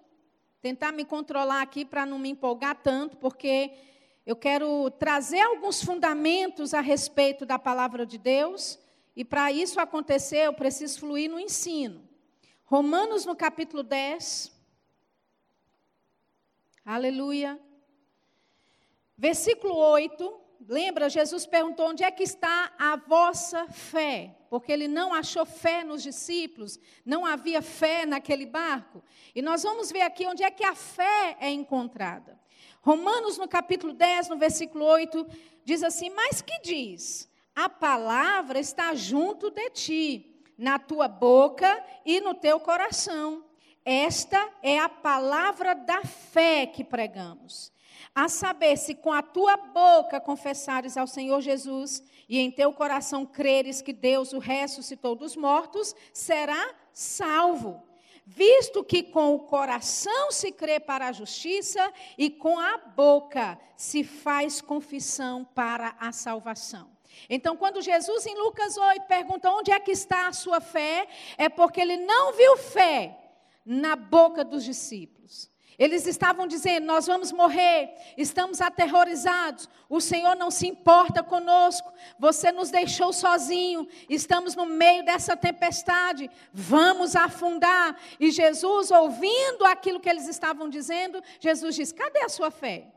tentar 0.64 0.92
me 0.92 1.06
controlar 1.06 1.62
aqui 1.62 1.86
para 1.86 2.04
não 2.04 2.18
me 2.18 2.30
empolgar 2.30 2.82
tanto, 2.82 3.18
porque 3.18 3.72
eu 4.26 4.36
quero 4.36 4.90
trazer 4.90 5.42
alguns 5.42 5.80
fundamentos 5.84 6.74
a 6.74 6.82
respeito 6.82 7.46
da 7.46 7.60
palavra 7.60 8.04
de 8.04 8.18
Deus, 8.18 8.80
e 9.16 9.24
para 9.24 9.52
isso 9.52 9.80
acontecer, 9.80 10.48
eu 10.48 10.54
preciso 10.54 11.00
fluir 11.00 11.30
no 11.30 11.40
ensino. 11.40 12.04
Romanos, 12.66 13.26
no 13.26 13.36
capítulo 13.36 13.84
10. 13.84 14.52
Aleluia. 16.84 17.60
Versículo 19.16 19.76
8 19.76 20.47
Lembra, 20.66 21.10
Jesus 21.10 21.46
perguntou: 21.46 21.90
onde 21.90 22.04
é 22.04 22.12
que 22.12 22.24
está 22.24 22.72
a 22.78 22.96
vossa 22.96 23.68
fé? 23.68 24.36
Porque 24.50 24.72
ele 24.72 24.88
não 24.88 25.14
achou 25.14 25.46
fé 25.46 25.84
nos 25.84 26.02
discípulos, 26.02 26.80
não 27.06 27.26
havia 27.26 27.62
fé 27.62 28.06
naquele 28.06 28.46
barco. 28.46 29.04
E 29.36 29.42
nós 29.42 29.64
vamos 29.64 29.92
ver 29.92 30.02
aqui 30.02 30.26
onde 30.26 30.44
é 30.44 30.50
que 30.50 30.64
a 30.64 30.74
fé 30.74 31.38
é 31.40 31.50
encontrada. 31.50 32.40
Romanos, 32.82 33.38
no 33.38 33.48
capítulo 33.48 33.94
10, 33.94 34.30
no 34.30 34.38
versículo 34.38 34.86
8, 34.86 35.28
diz 35.64 35.84
assim: 35.84 36.10
Mas 36.10 36.42
que 36.42 36.60
diz? 36.62 37.30
A 37.56 37.70
palavra 37.70 38.60
está 38.60 38.94
junto 38.96 39.50
de 39.50 39.70
ti, 39.72 40.44
na 40.58 40.80
tua 40.80 41.08
boca 41.08 41.84
e 42.06 42.20
no 42.20 42.34
teu 42.34 42.60
coração. 42.60 43.44
Esta 43.84 44.50
é 44.62 44.80
a 44.80 44.90
palavra 44.90 45.74
da 45.74 46.04
fé 46.04 46.66
que 46.66 46.84
pregamos 46.84 47.72
a 48.14 48.28
saber, 48.28 48.78
se 48.78 48.96
com 48.96 49.12
a 49.12 49.22
tua 49.22 49.58
boca 49.58 50.20
confessares 50.20 50.98
ao 50.98 51.08
Senhor 51.08 51.42
Jesus 51.42 52.04
e 52.28 52.40
em 52.40 52.52
teu 52.52 52.74
coração 52.74 53.26
creres 53.26 53.82
que 53.82 53.94
Deus 53.94 54.34
o 54.34 54.40
ressuscitou 54.40 55.16
dos 55.16 55.36
mortos, 55.36 55.96
será 56.14 56.74
salvo. 56.92 57.84
Visto 58.26 58.84
que 58.84 59.04
com 59.04 59.36
o 59.36 59.40
coração 59.40 60.32
se 60.32 60.52
crê 60.52 60.82
para 60.82 61.08
a 61.08 61.12
justiça 61.14 61.94
e 62.18 62.30
com 62.30 62.60
a 62.60 62.78
boca 62.78 63.58
se 63.78 64.04
faz 64.04 64.60
confissão 64.60 65.46
para 65.46 65.96
a 65.98 66.12
salvação. 66.12 66.92
Então, 67.30 67.56
quando 67.56 67.82
Jesus 67.82 68.26
em 68.26 68.36
Lucas 68.36 68.78
8 68.78 69.06
pergunta 69.08 69.50
onde 69.50 69.72
é 69.72 69.80
que 69.80 69.92
está 69.92 70.28
a 70.28 70.34
sua 70.34 70.60
fé, 70.60 71.08
é 71.38 71.48
porque 71.48 71.80
ele 71.80 71.98
não 71.98 72.34
viu 72.34 72.58
fé 72.58 73.18
na 73.66 73.96
boca 73.96 74.44
dos 74.44 74.64
discípulos. 74.64 75.50
Eles 75.78 76.08
estavam 76.08 76.48
dizendo: 76.48 76.86
Nós 76.86 77.06
vamos 77.06 77.32
morrer, 77.32 77.94
estamos 78.18 78.62
aterrorizados, 78.62 79.70
o 79.88 80.02
Senhor 80.02 80.36
não 80.36 80.50
se 80.50 80.68
importa 80.68 81.22
conosco, 81.22 81.94
você 82.18 82.52
nos 82.52 82.72
deixou 82.72 83.14
sozinho, 83.14 83.88
estamos 84.10 84.56
no 84.56 84.66
meio 84.66 85.06
dessa 85.06 85.38
tempestade, 85.38 86.30
vamos 86.52 87.16
afundar. 87.16 87.96
E 88.20 88.32
Jesus, 88.32 88.90
ouvindo 88.90 89.66
aquilo 89.66 90.00
que 90.00 90.10
eles 90.10 90.28
estavam 90.28 90.68
dizendo, 90.68 91.22
Jesus 91.40 91.76
diz: 91.76 91.92
Cadê 91.92 92.24
a 92.24 92.30
sua 92.30 92.50
fé? 92.50 92.92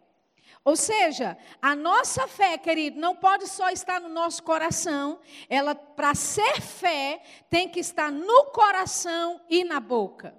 Ou 0.65 0.77
seja, 0.77 1.39
a 1.61 1.75
nossa 1.75 2.29
fé, 2.29 2.59
querido, 2.59 3.01
não 3.01 3.17
pode 3.17 3.47
só 3.47 3.71
estar 3.71 3.99
no 4.01 4.11
nosso 4.11 4.43
coração, 4.43 5.19
ela, 5.49 5.75
para 5.75 6.15
ser 6.15 6.61
fé, 6.61 7.23
tem 7.49 7.69
que 7.69 7.81
estar 7.81 8.13
no 8.13 8.47
coração 8.47 9.41
e 9.49 9.65
na 9.65 9.81
boca. 9.81 10.35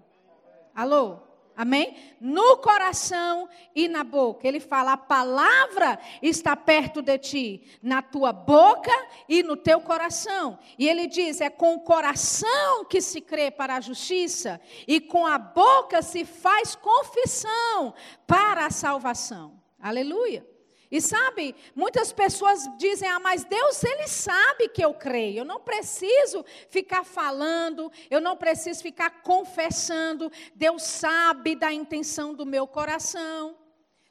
Alô? 0.75 1.30
Amém? 1.61 1.95
No 2.19 2.57
coração 2.57 3.47
e 3.75 3.87
na 3.87 4.03
boca. 4.03 4.47
Ele 4.47 4.59
fala: 4.59 4.93
a 4.93 4.97
palavra 4.97 5.99
está 6.19 6.55
perto 6.55 7.03
de 7.03 7.19
ti, 7.19 7.63
na 7.83 8.01
tua 8.01 8.33
boca 8.33 8.91
e 9.29 9.43
no 9.43 9.55
teu 9.55 9.79
coração. 9.79 10.57
E 10.75 10.89
ele 10.89 11.05
diz: 11.05 11.39
é 11.39 11.51
com 11.51 11.75
o 11.75 11.81
coração 11.81 12.83
que 12.85 12.99
se 12.99 13.21
crê 13.21 13.51
para 13.51 13.75
a 13.75 13.79
justiça, 13.79 14.59
e 14.87 14.99
com 14.99 15.27
a 15.27 15.37
boca 15.37 16.01
se 16.01 16.25
faz 16.25 16.73
confissão 16.73 17.93
para 18.25 18.65
a 18.65 18.71
salvação. 18.71 19.61
Aleluia. 19.79 20.50
E 20.91 20.99
sabe, 20.99 21.55
muitas 21.73 22.11
pessoas 22.11 22.69
dizem: 22.77 23.07
"Ah, 23.07 23.19
mas 23.19 23.45
Deus 23.45 23.81
ele 23.83 24.07
sabe 24.07 24.67
que 24.67 24.83
eu 24.83 24.93
creio. 24.93 25.39
Eu 25.39 25.45
não 25.45 25.61
preciso 25.61 26.43
ficar 26.69 27.05
falando, 27.05 27.89
eu 28.09 28.19
não 28.19 28.35
preciso 28.35 28.83
ficar 28.83 29.21
confessando. 29.21 30.29
Deus 30.53 30.83
sabe 30.83 31.55
da 31.55 31.71
intenção 31.71 32.33
do 32.33 32.45
meu 32.45 32.67
coração." 32.67 33.57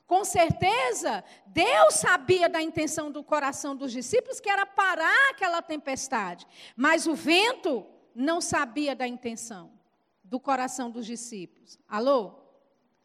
Com 0.07 0.25
certeza, 0.25 1.23
Deus 1.47 1.95
sabia 1.95 2.49
da 2.49 2.61
intenção 2.61 3.13
do 3.13 3.23
coração 3.23 3.77
dos 3.77 3.93
discípulos, 3.93 4.41
que 4.41 4.51
era 4.51 4.67
parar 4.67 5.31
aquela 5.31 5.63
tempestade. 5.63 6.45
Mas 6.75 7.07
o 7.07 7.15
vento 7.15 7.87
não 8.13 8.41
sabia 8.41 8.97
da 8.97 9.07
intenção 9.07 9.71
do 10.25 10.41
coração 10.41 10.91
dos 10.91 11.07
discípulos. 11.07 11.79
Alô? 11.87 12.40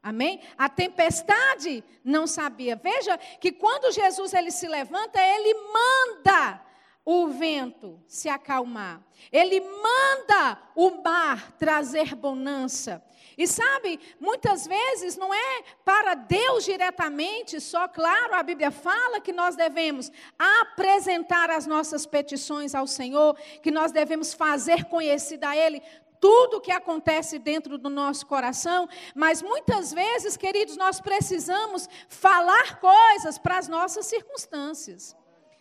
Amém? 0.05 0.39
A 0.55 0.69
tempestade 0.69 1.83
não 2.03 2.27
sabia. 2.27 2.75
Veja 2.75 3.17
que 3.17 3.51
quando 3.51 3.91
Jesus 3.91 4.35
ele 4.35 4.51
se 4.51 4.67
levanta, 4.67 5.19
ele 5.19 5.51
manda 5.74 6.62
o 7.03 7.29
vento 7.29 8.00
se 8.07 8.29
acalmar. 8.29 9.01
Ele 9.31 9.59
manda 9.59 10.59
o 10.75 11.01
mar 11.01 11.53
trazer 11.53 12.13
bonança. 12.13 13.03
E 13.35 13.47
sabe, 13.47 14.00
muitas 14.19 14.67
vezes 14.67 15.17
não 15.17 15.33
é 15.33 15.63
para 15.83 16.13
Deus 16.13 16.65
diretamente, 16.65 17.59
só 17.59 17.88
claro, 17.88 18.35
a 18.35 18.43
Bíblia 18.43 18.69
fala 18.69 19.19
que 19.19 19.33
nós 19.33 19.55
devemos 19.55 20.12
apresentar 20.38 21.50
as 21.50 21.65
nossas 21.65 22.05
petições 22.05 22.75
ao 22.75 22.85
Senhor, 22.85 23.35
que 23.63 23.71
nós 23.71 23.91
devemos 23.91 24.35
fazer 24.35 24.85
conhecida 24.85 25.50
a 25.50 25.57
Ele 25.57 25.81
tudo 26.25 26.58
o 26.58 26.62
que 26.62 26.72
acontece 26.72 27.38
dentro 27.38 27.77
do 27.77 27.88
nosso 27.88 28.25
coração, 28.25 28.89
mas 29.13 29.44
muitas 29.44 29.94
vezes, 29.94 30.36
queridos, 30.36 30.75
nós 30.75 31.00
precisamos 31.00 31.88
falar 32.10 32.79
coisas 32.79 33.38
para 33.38 33.60
as 33.60 33.67
nossas 33.67 34.08
circunstâncias. 34.08 35.15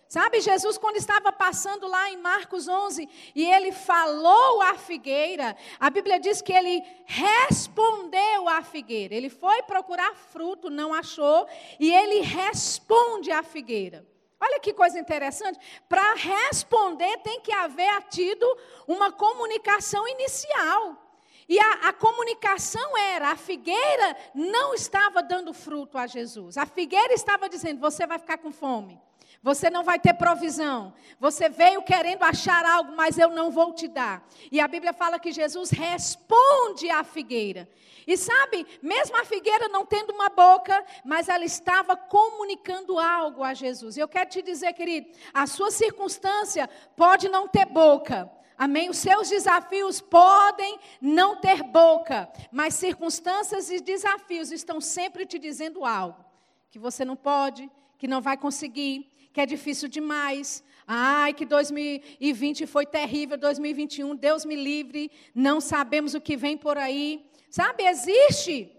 Sabe, 0.08 0.40
Jesus, 0.40 0.78
quando 0.78 0.96
estava 0.96 1.30
passando 1.30 1.86
lá 1.86 2.10
em 2.10 2.16
Marcos 2.16 2.66
11, 2.66 3.06
e 3.34 3.44
ele 3.44 3.72
falou 3.72 4.62
à 4.62 4.74
figueira, 4.74 5.54
a 5.78 5.90
Bíblia 5.90 6.18
diz 6.18 6.40
que 6.40 6.52
ele 6.54 6.82
respondeu 7.04 8.48
à 8.48 8.62
figueira. 8.62 9.14
Ele 9.14 9.28
foi 9.28 9.62
procurar 9.64 10.14
fruto, 10.14 10.70
não 10.70 10.94
achou, 10.94 11.46
e 11.78 11.92
ele 11.92 12.20
responde 12.20 13.30
à 13.30 13.42
figueira. 13.42 14.13
Olha 14.44 14.60
que 14.60 14.74
coisa 14.74 14.98
interessante. 14.98 15.58
Para 15.88 16.14
responder, 16.14 17.16
tem 17.18 17.40
que 17.40 17.52
haver 17.52 18.02
tido 18.10 18.46
uma 18.86 19.10
comunicação 19.10 20.06
inicial. 20.06 21.00
E 21.48 21.58
a, 21.58 21.72
a, 21.88 21.92
comunicação 21.92 22.96
era: 22.96 23.30
a 23.30 23.36
figueira 23.36 24.16
não 24.34 24.74
estava 24.74 25.22
dando 25.22 25.52
fruto 25.54 25.96
a 25.96 26.06
Jesus. 26.06 26.58
A 26.58 26.66
figueira 26.66 27.14
estava 27.14 27.48
dizendo: 27.48 27.80
você 27.80 28.06
vai 28.06 28.18
ficar 28.18 28.38
com 28.38 28.52
fome. 28.52 29.00
Você 29.44 29.68
não 29.68 29.84
vai 29.84 29.98
ter 29.98 30.14
provisão. 30.14 30.94
Você 31.20 31.50
veio 31.50 31.82
querendo 31.82 32.22
achar 32.22 32.64
algo, 32.64 32.96
mas 32.96 33.18
eu 33.18 33.28
não 33.28 33.50
vou 33.50 33.74
te 33.74 33.86
dar. 33.86 34.26
E 34.50 34.58
a 34.58 34.66
Bíblia 34.66 34.94
fala 34.94 35.18
que 35.18 35.30
Jesus 35.32 35.68
responde 35.68 36.88
à 36.88 37.04
figueira. 37.04 37.68
E 38.06 38.16
sabe, 38.16 38.66
mesmo 38.80 39.20
a 39.20 39.24
figueira 39.26 39.68
não 39.68 39.84
tendo 39.84 40.14
uma 40.14 40.30
boca, 40.30 40.82
mas 41.04 41.28
ela 41.28 41.44
estava 41.44 41.94
comunicando 41.94 42.98
algo 42.98 43.44
a 43.44 43.52
Jesus. 43.52 43.98
Eu 43.98 44.08
quero 44.08 44.30
te 44.30 44.40
dizer, 44.40 44.72
querido, 44.72 45.10
a 45.34 45.46
sua 45.46 45.70
circunstância 45.70 46.66
pode 46.96 47.28
não 47.28 47.46
ter 47.46 47.66
boca. 47.66 48.30
Amém? 48.56 48.88
Os 48.88 48.96
seus 48.96 49.28
desafios 49.28 50.00
podem 50.00 50.78
não 51.02 51.36
ter 51.36 51.62
boca, 51.62 52.30
mas 52.50 52.72
circunstâncias 52.76 53.70
e 53.70 53.78
desafios 53.78 54.50
estão 54.50 54.80
sempre 54.80 55.26
te 55.26 55.38
dizendo 55.38 55.84
algo 55.84 56.24
que 56.70 56.78
você 56.78 57.04
não 57.04 57.14
pode, 57.14 57.70
que 57.98 58.08
não 58.08 58.22
vai 58.22 58.36
conseguir, 58.36 59.13
que 59.34 59.40
é 59.40 59.46
difícil 59.46 59.88
demais. 59.88 60.62
Ai, 60.86 61.34
que 61.34 61.44
2020 61.44 62.66
foi 62.66 62.86
terrível, 62.86 63.36
2021, 63.36 64.14
Deus 64.14 64.44
me 64.44 64.54
livre, 64.54 65.10
não 65.34 65.60
sabemos 65.60 66.14
o 66.14 66.20
que 66.20 66.36
vem 66.36 66.56
por 66.56 66.78
aí. 66.78 67.28
Sabe, 67.50 67.82
existe 67.84 68.70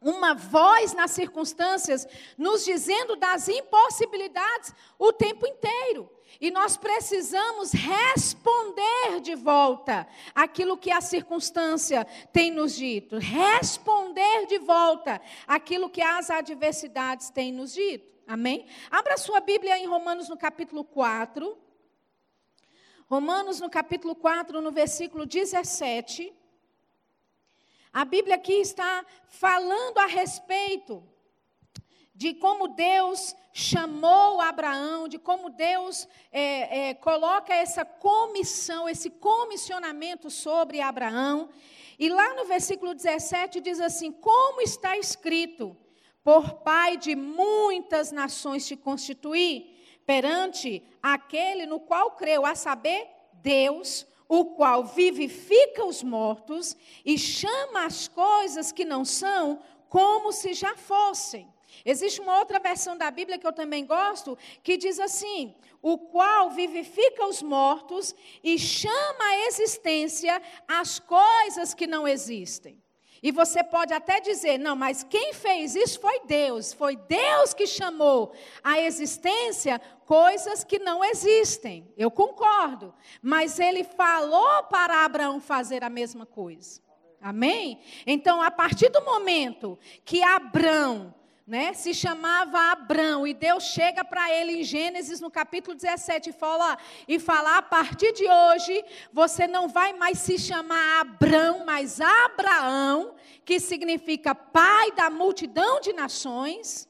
uma 0.00 0.34
voz 0.34 0.94
nas 0.94 1.10
circunstâncias 1.10 2.08
nos 2.38 2.64
dizendo 2.64 3.14
das 3.14 3.46
impossibilidades 3.48 4.72
o 4.98 5.12
tempo 5.12 5.46
inteiro. 5.46 6.08
E 6.40 6.50
nós 6.50 6.78
precisamos 6.78 7.72
responder 7.72 9.20
de 9.20 9.34
volta 9.34 10.08
aquilo 10.34 10.78
que 10.78 10.90
a 10.90 11.02
circunstância 11.02 12.06
tem 12.32 12.50
nos 12.50 12.74
dito, 12.74 13.18
responder 13.18 14.46
de 14.46 14.58
volta 14.58 15.20
aquilo 15.46 15.90
que 15.90 16.00
as 16.00 16.30
adversidades 16.30 17.28
têm 17.28 17.52
nos 17.52 17.74
dito. 17.74 18.19
Amém? 18.30 18.64
Abra 18.92 19.16
sua 19.16 19.40
Bíblia 19.40 19.76
em 19.76 19.86
Romanos 19.86 20.28
no 20.28 20.36
capítulo 20.36 20.84
4. 20.84 21.58
Romanos 23.08 23.58
no 23.58 23.68
capítulo 23.68 24.14
4, 24.14 24.60
no 24.60 24.70
versículo 24.70 25.26
17. 25.26 26.32
A 27.92 28.04
Bíblia 28.04 28.36
aqui 28.36 28.52
está 28.52 29.04
falando 29.26 29.98
a 29.98 30.06
respeito 30.06 31.02
de 32.14 32.32
como 32.34 32.68
Deus 32.68 33.34
chamou 33.52 34.40
Abraão, 34.40 35.08
de 35.08 35.18
como 35.18 35.50
Deus 35.50 36.06
é, 36.30 36.90
é, 36.90 36.94
coloca 36.94 37.52
essa 37.52 37.84
comissão, 37.84 38.88
esse 38.88 39.10
comissionamento 39.10 40.30
sobre 40.30 40.80
Abraão. 40.80 41.48
E 41.98 42.08
lá 42.08 42.32
no 42.34 42.44
versículo 42.44 42.94
17 42.94 43.60
diz 43.60 43.80
assim: 43.80 44.12
Como 44.12 44.60
está 44.60 44.96
escrito, 44.96 45.76
por 46.22 46.54
pai 46.62 46.96
de 46.96 47.16
muitas 47.16 48.12
nações 48.12 48.66
te 48.66 48.76
constituí, 48.76 49.76
perante 50.06 50.82
aquele 51.02 51.66
no 51.66 51.80
qual 51.80 52.12
creu, 52.12 52.44
a 52.44 52.54
saber, 52.54 53.08
Deus, 53.34 54.06
o 54.28 54.44
qual 54.54 54.84
vivifica 54.84 55.84
os 55.84 56.02
mortos 56.02 56.76
e 57.04 57.18
chama 57.18 57.84
as 57.84 58.06
coisas 58.06 58.70
que 58.70 58.84
não 58.84 59.04
são 59.04 59.60
como 59.88 60.32
se 60.32 60.52
já 60.52 60.76
fossem. 60.76 61.52
Existe 61.84 62.20
uma 62.20 62.38
outra 62.38 62.58
versão 62.58 62.96
da 62.96 63.10
Bíblia 63.10 63.38
que 63.38 63.46
eu 63.46 63.52
também 63.52 63.86
gosto, 63.86 64.36
que 64.62 64.76
diz 64.76 65.00
assim: 65.00 65.54
o 65.82 65.98
qual 65.98 66.50
vivifica 66.50 67.26
os 67.26 67.42
mortos 67.42 68.14
e 68.42 68.58
chama 68.58 69.24
à 69.24 69.46
existência 69.46 70.40
as 70.68 70.98
coisas 70.98 71.74
que 71.74 71.86
não 71.86 72.06
existem. 72.06 72.79
E 73.22 73.30
você 73.30 73.62
pode 73.62 73.92
até 73.92 74.20
dizer, 74.20 74.58
não, 74.58 74.74
mas 74.74 75.02
quem 75.02 75.34
fez 75.34 75.74
isso 75.74 76.00
foi 76.00 76.20
Deus. 76.20 76.72
Foi 76.72 76.96
Deus 76.96 77.52
que 77.52 77.66
chamou 77.66 78.32
à 78.64 78.80
existência 78.80 79.80
coisas 80.06 80.64
que 80.64 80.78
não 80.78 81.04
existem. 81.04 81.92
Eu 81.96 82.10
concordo. 82.10 82.94
Mas 83.20 83.58
ele 83.58 83.84
falou 83.84 84.62
para 84.64 85.04
Abraão 85.04 85.40
fazer 85.40 85.84
a 85.84 85.90
mesma 85.90 86.24
coisa. 86.24 86.80
Amém? 87.20 87.80
Então, 88.06 88.40
a 88.40 88.50
partir 88.50 88.88
do 88.88 89.04
momento 89.04 89.78
que 90.04 90.22
Abraão 90.22 91.14
né, 91.50 91.74
se 91.74 91.92
chamava 91.92 92.70
Abrão, 92.70 93.26
e 93.26 93.34
Deus 93.34 93.64
chega 93.64 94.04
para 94.04 94.32
ele 94.32 94.60
em 94.60 94.62
Gênesis, 94.62 95.20
no 95.20 95.28
capítulo 95.28 95.74
17, 95.74 96.30
e 96.30 96.32
fala, 96.32 96.78
e 97.08 97.18
fala: 97.18 97.56
a 97.56 97.62
partir 97.62 98.12
de 98.12 98.24
hoje, 98.24 98.84
você 99.12 99.48
não 99.48 99.66
vai 99.66 99.92
mais 99.92 100.20
se 100.20 100.38
chamar 100.38 101.00
Abrão, 101.00 101.64
mas 101.66 102.00
Abraão, 102.00 103.16
que 103.44 103.58
significa 103.58 104.32
pai 104.32 104.92
da 104.92 105.10
multidão 105.10 105.80
de 105.80 105.92
nações. 105.92 106.88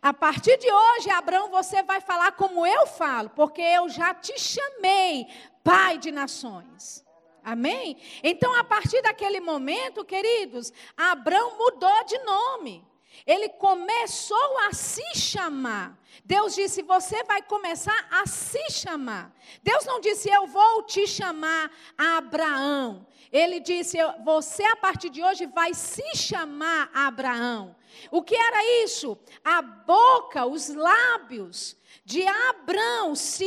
A 0.00 0.14
partir 0.14 0.56
de 0.58 0.70
hoje, 0.70 1.10
Abraão, 1.10 1.50
você 1.50 1.82
vai 1.82 2.00
falar 2.00 2.30
como 2.30 2.64
eu 2.64 2.86
falo, 2.86 3.30
porque 3.30 3.60
eu 3.60 3.88
já 3.88 4.14
te 4.14 4.38
chamei 4.38 5.26
pai 5.64 5.98
de 5.98 6.12
nações. 6.12 7.04
Amém? 7.42 7.96
Então, 8.22 8.54
a 8.54 8.62
partir 8.62 9.02
daquele 9.02 9.40
momento, 9.40 10.04
queridos, 10.04 10.72
Abraão 10.96 11.58
mudou 11.58 12.04
de 12.04 12.18
nome. 12.18 12.86
Ele 13.26 13.48
começou 13.48 14.58
a 14.68 14.72
se 14.72 15.02
chamar. 15.14 15.98
Deus 16.24 16.54
disse: 16.54 16.82
Você 16.82 17.22
vai 17.24 17.42
começar 17.42 18.06
a 18.10 18.26
se 18.26 18.70
chamar. 18.70 19.32
Deus 19.62 19.84
não 19.84 20.00
disse: 20.00 20.28
Eu 20.28 20.46
vou 20.46 20.82
te 20.82 21.06
chamar 21.06 21.70
Abraão. 21.96 23.06
Ele 23.32 23.60
disse: 23.60 23.98
Você 24.24 24.64
a 24.64 24.76
partir 24.76 25.10
de 25.10 25.22
hoje 25.22 25.46
vai 25.46 25.74
se 25.74 26.16
chamar 26.16 26.90
Abraão. 26.94 27.74
O 28.10 28.22
que 28.22 28.36
era 28.36 28.84
isso? 28.84 29.18
A 29.44 29.60
boca, 29.62 30.46
os 30.46 30.68
lábios 30.68 31.76
de 32.04 32.26
Abraão 32.26 33.14
se 33.14 33.46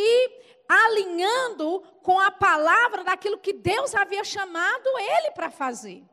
alinhando 0.68 1.82
com 2.02 2.20
a 2.20 2.32
palavra 2.32 3.04
daquilo 3.04 3.38
que 3.38 3.54
Deus 3.54 3.94
havia 3.94 4.24
chamado 4.24 4.88
ele 4.98 5.32
para 5.32 5.52
fazer. 5.52 6.04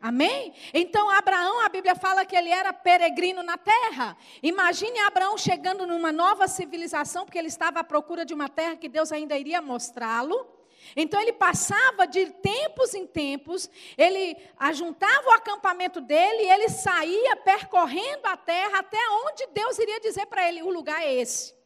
Amém? 0.00 0.54
Então, 0.72 1.10
Abraão, 1.10 1.60
a 1.60 1.68
Bíblia 1.68 1.94
fala 1.94 2.24
que 2.24 2.34
ele 2.34 2.48
era 2.48 2.72
peregrino 2.72 3.42
na 3.42 3.58
terra. 3.58 4.16
Imagine 4.42 4.98
Abraão 5.00 5.36
chegando 5.36 5.86
numa 5.86 6.10
nova 6.10 6.48
civilização, 6.48 7.26
porque 7.26 7.38
ele 7.38 7.48
estava 7.48 7.80
à 7.80 7.84
procura 7.84 8.24
de 8.24 8.32
uma 8.32 8.48
terra 8.48 8.76
que 8.76 8.88
Deus 8.88 9.12
ainda 9.12 9.36
iria 9.36 9.60
mostrá-lo. 9.60 10.48
Então, 10.96 11.20
ele 11.20 11.34
passava 11.34 12.06
de 12.06 12.30
tempos 12.30 12.94
em 12.94 13.06
tempos, 13.06 13.68
ele 13.98 14.36
ajuntava 14.58 15.28
o 15.28 15.32
acampamento 15.32 16.00
dele 16.00 16.44
e 16.44 16.50
ele 16.50 16.70
saía 16.70 17.36
percorrendo 17.36 18.26
a 18.26 18.38
terra 18.38 18.78
até 18.78 18.98
onde 19.26 19.46
Deus 19.48 19.78
iria 19.78 20.00
dizer 20.00 20.24
para 20.26 20.48
ele: 20.48 20.62
o 20.62 20.70
lugar 20.70 21.02
é 21.02 21.12
esse. 21.12 21.59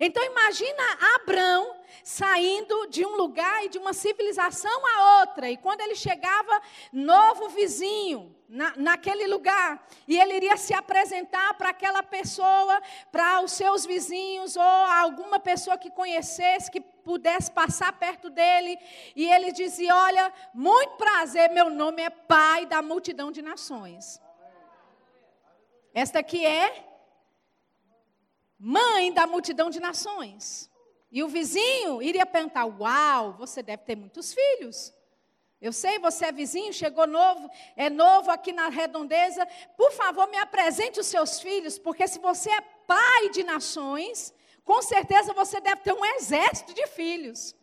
Então 0.00 0.22
imagina 0.24 0.82
Abraão 1.16 1.76
saindo 2.02 2.86
de 2.86 3.04
um 3.04 3.16
lugar 3.16 3.64
e 3.64 3.68
de 3.68 3.78
uma 3.78 3.92
civilização 3.92 4.80
a 4.86 5.20
outra. 5.20 5.50
E 5.50 5.56
quando 5.56 5.80
ele 5.80 5.94
chegava, 5.94 6.60
novo 6.92 7.48
vizinho 7.48 8.34
na, 8.48 8.72
naquele 8.76 9.26
lugar. 9.26 9.86
E 10.06 10.18
ele 10.18 10.34
iria 10.34 10.56
se 10.56 10.72
apresentar 10.72 11.54
para 11.54 11.68
aquela 11.68 12.02
pessoa, 12.02 12.80
para 13.12 13.42
os 13.42 13.52
seus 13.52 13.84
vizinhos, 13.84 14.56
ou 14.56 14.62
alguma 14.62 15.38
pessoa 15.38 15.76
que 15.76 15.90
conhecesse, 15.90 16.70
que 16.70 16.80
pudesse 16.80 17.50
passar 17.50 17.92
perto 17.92 18.30
dele. 18.30 18.78
E 19.14 19.26
ele 19.30 19.52
dizia: 19.52 19.94
Olha, 19.94 20.32
muito 20.54 20.96
prazer, 20.96 21.50
meu 21.50 21.68
nome 21.68 22.02
é 22.02 22.10
Pai 22.10 22.64
da 22.64 22.80
multidão 22.80 23.30
de 23.30 23.42
nações. 23.42 24.20
Esta 25.92 26.20
aqui 26.20 26.44
é 26.46 26.87
mãe 28.58 29.12
da 29.12 29.26
multidão 29.26 29.70
de 29.70 29.80
nações. 29.80 30.70
E 31.10 31.22
o 31.22 31.28
vizinho 31.28 32.02
iria 32.02 32.26
perguntar: 32.26 32.64
Uau, 32.64 33.32
você 33.32 33.62
deve 33.62 33.84
ter 33.84 33.96
muitos 33.96 34.34
filhos. 34.34 34.92
Eu 35.60 35.72
sei, 35.72 35.98
você 35.98 36.26
é 36.26 36.32
vizinho, 36.32 36.72
chegou 36.72 37.06
novo, 37.06 37.50
é 37.76 37.90
novo 37.90 38.30
aqui 38.30 38.52
na 38.52 38.68
redondeza. 38.68 39.46
Por 39.76 39.90
favor, 39.90 40.28
me 40.28 40.38
apresente 40.38 41.00
os 41.00 41.06
seus 41.06 41.40
filhos, 41.40 41.78
porque 41.78 42.06
se 42.06 42.20
você 42.20 42.48
é 42.50 42.60
pai 42.60 43.30
de 43.30 43.42
nações, 43.42 44.32
com 44.64 44.80
certeza 44.82 45.32
você 45.32 45.60
deve 45.60 45.80
ter 45.82 45.92
um 45.92 46.04
exército 46.04 46.72
de 46.72 46.86
filhos. 46.86 47.56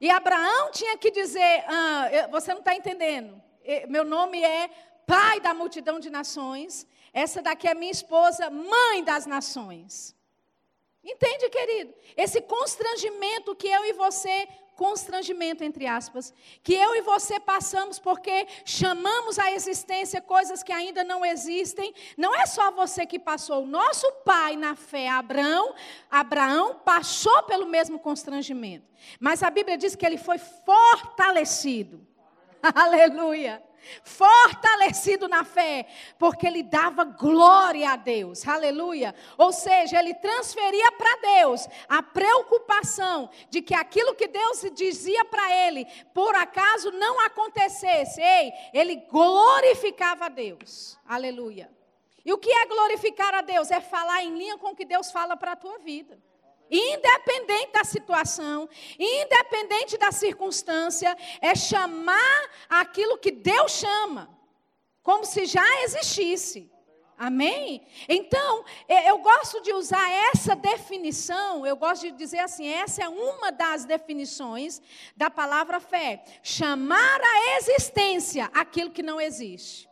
E 0.00 0.08
Abraão 0.10 0.70
tinha 0.70 0.96
que 0.96 1.10
dizer: 1.10 1.64
ah, 1.66 2.28
você 2.30 2.52
não 2.52 2.60
está 2.60 2.74
entendendo. 2.74 3.42
Meu 3.88 4.04
nome 4.04 4.42
é 4.42 4.70
pai 5.06 5.40
da 5.40 5.52
multidão 5.52 6.00
de 6.00 6.08
nações. 6.08 6.86
Essa 7.12 7.42
daqui 7.42 7.68
é 7.68 7.74
minha 7.74 7.92
esposa, 7.92 8.48
mãe 8.48 9.04
das 9.04 9.26
nações. 9.26 10.16
Entende, 11.04 11.48
querido? 11.48 11.94
Esse 12.16 12.40
constrangimento 12.40 13.54
que 13.54 13.68
eu 13.68 13.84
e 13.84 13.92
você, 13.92 14.48
constrangimento 14.76 15.62
entre 15.62 15.86
aspas, 15.86 16.34
que 16.62 16.74
eu 16.74 16.94
e 16.96 17.02
você 17.02 17.38
passamos 17.38 17.98
porque 17.98 18.46
chamamos 18.64 19.38
à 19.38 19.52
existência 19.52 20.20
coisas 20.20 20.62
que 20.62 20.72
ainda 20.72 21.04
não 21.04 21.24
existem, 21.24 21.94
não 22.16 22.34
é 22.34 22.46
só 22.46 22.70
você 22.70 23.06
que 23.06 23.18
passou. 23.18 23.64
Nosso 23.64 24.10
pai 24.24 24.56
na 24.56 24.74
fé, 24.74 25.08
Abraão, 25.08 25.74
Abraão 26.10 26.80
passou 26.84 27.42
pelo 27.44 27.66
mesmo 27.66 27.98
constrangimento. 27.98 28.86
Mas 29.20 29.42
a 29.42 29.50
Bíblia 29.50 29.78
diz 29.78 29.94
que 29.94 30.04
ele 30.04 30.18
foi 30.18 30.38
fortalecido. 30.38 32.06
Aleluia 32.74 33.67
fortalecido 34.02 35.28
na 35.28 35.44
fé, 35.44 35.86
porque 36.18 36.46
ele 36.46 36.62
dava 36.62 37.04
glória 37.04 37.90
a 37.90 37.96
Deus, 37.96 38.46
aleluia. 38.46 39.14
Ou 39.36 39.52
seja, 39.52 39.98
ele 39.98 40.14
transferia 40.14 40.92
para 40.92 41.16
Deus 41.38 41.68
a 41.88 42.02
preocupação 42.02 43.30
de 43.50 43.62
que 43.62 43.74
aquilo 43.74 44.14
que 44.14 44.28
Deus 44.28 44.64
dizia 44.74 45.24
para 45.24 45.50
ele, 45.66 45.86
por 46.14 46.34
acaso 46.34 46.90
não 46.92 47.20
acontecesse, 47.20 48.20
ei, 48.20 48.52
ele 48.72 48.96
glorificava 48.96 50.26
a 50.26 50.28
Deus, 50.28 50.98
aleluia. 51.06 51.70
E 52.24 52.32
o 52.32 52.38
que 52.38 52.50
é 52.50 52.66
glorificar 52.66 53.34
a 53.34 53.40
Deus? 53.40 53.70
É 53.70 53.80
falar 53.80 54.22
em 54.22 54.36
linha 54.36 54.58
com 54.58 54.68
o 54.68 54.76
que 54.76 54.84
Deus 54.84 55.10
fala 55.10 55.36
para 55.36 55.52
a 55.52 55.56
tua 55.56 55.78
vida. 55.78 56.22
Independente 56.70 57.72
da 57.72 57.84
situação, 57.84 58.68
independente 58.98 59.96
da 59.96 60.12
circunstância, 60.12 61.16
é 61.40 61.54
chamar 61.54 62.50
aquilo 62.68 63.18
que 63.18 63.30
Deus 63.30 63.72
chama, 63.72 64.28
como 65.02 65.24
se 65.24 65.46
já 65.46 65.82
existisse. 65.82 66.70
Amém? 67.18 67.84
Então, 68.08 68.64
eu 68.88 69.18
gosto 69.18 69.60
de 69.60 69.72
usar 69.72 70.08
essa 70.32 70.54
definição, 70.54 71.66
eu 71.66 71.74
gosto 71.74 72.02
de 72.02 72.12
dizer 72.12 72.38
assim: 72.38 72.68
essa 72.68 73.02
é 73.02 73.08
uma 73.08 73.50
das 73.50 73.84
definições 73.84 74.80
da 75.16 75.28
palavra 75.28 75.80
fé. 75.80 76.22
Chamar 76.44 77.20
à 77.20 77.56
existência 77.56 78.48
aquilo 78.54 78.92
que 78.92 79.02
não 79.02 79.20
existe. 79.20 79.88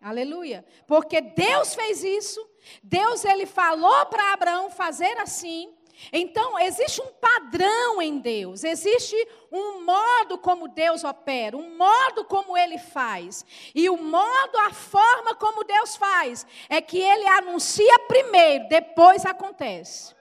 Aleluia. 0.00 0.64
Porque 0.86 1.20
Deus 1.20 1.74
fez 1.74 2.02
isso, 2.02 2.44
Deus 2.82 3.22
ele 3.24 3.44
falou 3.44 4.06
para 4.06 4.32
Abraão 4.32 4.70
fazer 4.70 5.16
assim, 5.18 5.72
então, 6.10 6.58
existe 6.58 7.00
um 7.02 7.12
padrão 7.20 8.00
em 8.00 8.18
Deus, 8.18 8.64
existe 8.64 9.16
um 9.50 9.84
modo 9.84 10.38
como 10.38 10.68
Deus 10.68 11.04
opera, 11.04 11.56
um 11.56 11.76
modo 11.76 12.24
como 12.24 12.56
ele 12.56 12.78
faz. 12.78 13.44
E 13.74 13.90
o 13.90 13.96
modo, 13.96 14.58
a 14.58 14.72
forma 14.72 15.34
como 15.34 15.64
Deus 15.64 15.96
faz, 15.96 16.46
é 16.68 16.80
que 16.80 16.98
ele 16.98 17.26
anuncia 17.26 17.98
primeiro, 18.08 18.68
depois 18.68 19.26
acontece. 19.26 20.14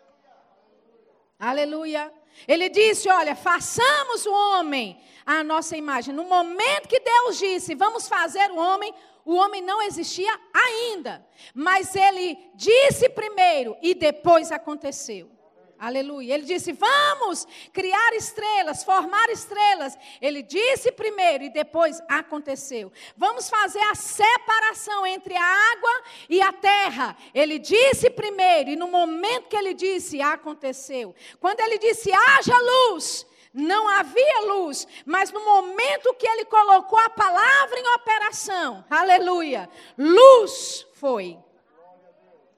Aleluia. 1.39 2.13
Ele 2.47 2.69
disse: 2.69 3.09
Olha, 3.09 3.35
façamos 3.35 4.25
o 4.25 4.31
homem 4.31 5.01
à 5.25 5.43
nossa 5.43 5.75
imagem. 5.77 6.13
No 6.13 6.25
momento 6.25 6.87
que 6.87 6.99
Deus 6.99 7.37
disse, 7.37 7.75
vamos 7.75 8.07
fazer 8.07 8.51
o 8.51 8.57
homem, 8.57 8.93
o 9.25 9.35
homem 9.35 9.61
não 9.61 9.81
existia 9.81 10.31
ainda. 10.53 11.25
Mas 11.53 11.95
ele 11.95 12.37
disse 12.55 13.09
primeiro 13.09 13.75
e 13.81 13.93
depois 13.93 14.51
aconteceu. 14.51 15.40
Aleluia. 15.81 16.35
Ele 16.35 16.43
disse: 16.43 16.71
Vamos 16.73 17.47
criar 17.73 18.13
estrelas, 18.13 18.83
formar 18.83 19.31
estrelas. 19.31 19.97
Ele 20.21 20.43
disse 20.43 20.91
primeiro 20.91 21.43
e 21.43 21.49
depois 21.49 21.99
aconteceu. 22.07 22.91
Vamos 23.17 23.49
fazer 23.49 23.81
a 23.85 23.95
separação 23.95 25.07
entre 25.07 25.35
a 25.35 25.43
água 25.43 26.03
e 26.29 26.39
a 26.39 26.53
terra. 26.53 27.17
Ele 27.33 27.57
disse 27.57 28.11
primeiro 28.11 28.69
e 28.69 28.75
no 28.75 28.89
momento 28.89 29.49
que 29.49 29.55
ele 29.55 29.73
disse, 29.73 30.21
aconteceu. 30.21 31.15
Quando 31.39 31.61
ele 31.61 31.79
disse: 31.79 32.11
haja 32.13 32.55
luz. 32.59 33.25
Não 33.53 33.85
havia 33.85 34.41
luz, 34.45 34.87
mas 35.05 35.29
no 35.29 35.43
momento 35.43 36.13
que 36.13 36.25
ele 36.25 36.45
colocou 36.45 36.97
a 36.97 37.09
palavra 37.09 37.77
em 37.77 37.95
operação, 37.95 38.85
aleluia, 38.89 39.69
luz 39.97 40.87
foi. 40.93 41.37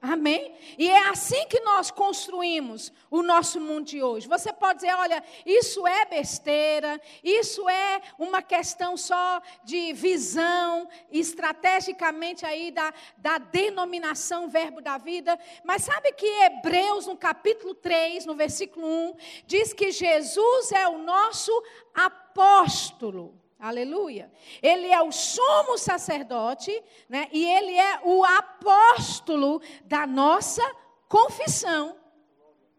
Amém? 0.06 0.54
E 0.76 0.90
é 0.90 1.08
assim 1.08 1.46
que 1.48 1.60
nós 1.60 1.90
construímos 1.90 2.92
o 3.10 3.22
nosso 3.22 3.58
mundo 3.58 3.86
de 3.86 4.02
hoje. 4.02 4.28
Você 4.28 4.52
pode 4.52 4.80
dizer, 4.80 4.94
olha, 4.94 5.24
isso 5.46 5.86
é 5.86 6.04
besteira, 6.04 7.00
isso 7.22 7.66
é 7.70 8.02
uma 8.18 8.42
questão 8.42 8.98
só 8.98 9.40
de 9.64 9.94
visão, 9.94 10.86
estrategicamente 11.10 12.44
aí 12.44 12.70
da, 12.70 12.92
da 13.16 13.38
denominação 13.38 14.46
verbo 14.46 14.82
da 14.82 14.98
vida. 14.98 15.38
Mas 15.64 15.84
sabe 15.84 16.12
que 16.12 16.26
Hebreus, 16.26 17.06
no 17.06 17.16
capítulo 17.16 17.74
3, 17.74 18.26
no 18.26 18.34
versículo 18.34 18.86
1, 18.86 19.14
diz 19.46 19.72
que 19.72 19.90
Jesus 19.90 20.70
é 20.72 20.86
o 20.86 20.98
nosso 20.98 21.50
apóstolo. 21.94 23.43
Aleluia. 23.58 24.30
Ele 24.62 24.88
é 24.88 25.02
o 25.02 25.12
sumo 25.12 25.78
sacerdote, 25.78 26.70
né? 27.08 27.28
E 27.32 27.44
ele 27.44 27.74
é 27.78 28.00
o 28.04 28.24
apóstolo 28.24 29.62
da 29.84 30.06
nossa 30.06 30.62
confissão. 31.08 31.96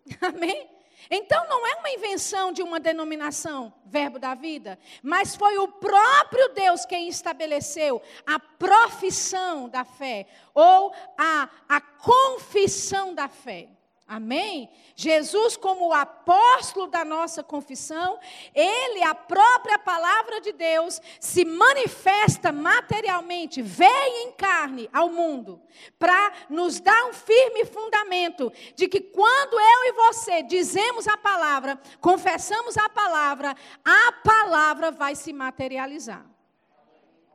Amém? 0.21 0.69
Então 1.09 1.47
não 1.47 1.65
é 1.65 1.75
uma 1.75 1.89
invenção 1.91 2.51
de 2.51 2.63
uma 2.63 2.79
denominação, 2.79 3.73
verbo 3.85 4.17
da 4.17 4.33
vida, 4.33 4.79
mas 5.03 5.35
foi 5.35 5.57
o 5.57 5.67
próprio 5.67 6.49
Deus 6.49 6.85
quem 6.85 7.07
estabeleceu 7.07 8.01
a 8.25 8.39
profissão 8.39 9.69
da 9.69 9.83
fé, 9.83 10.25
ou 10.53 10.91
a, 11.17 11.49
a 11.69 11.79
confissão 11.79 13.13
da 13.13 13.27
fé. 13.27 13.69
Amém? 14.07 14.69
Jesus, 14.95 15.57
como 15.57 15.87
o 15.87 15.93
apóstolo 15.93 16.85
da 16.85 17.03
nossa 17.03 17.41
confissão, 17.41 18.19
ele, 18.53 19.01
a 19.03 19.15
própria 19.15 19.79
palavra 19.79 20.39
de 20.41 20.51
Deus, 20.51 21.01
se 21.19 21.43
manifesta 21.43 22.51
materialmente, 22.51 23.63
vem 23.63 24.27
em 24.27 24.31
carne 24.33 24.87
ao 24.93 25.09
mundo, 25.09 25.59
para 25.97 26.33
nos 26.51 26.79
dar 26.79 27.05
um 27.05 27.13
firme 27.13 27.65
fundamento 27.65 28.53
de 28.75 28.87
que 28.87 29.01
quando 29.01 29.59
eu 29.59 29.85
e 29.85 29.93
você 29.93 30.43
dizemos 30.43 31.07
a 31.07 31.17
palavra, 31.17 31.81
confessamos 31.99 32.77
a 32.77 32.87
palavra, 32.87 33.55
a 33.83 34.11
palavra 34.23 34.91
vai 34.91 35.15
se 35.15 35.33
materializar. 35.33 36.23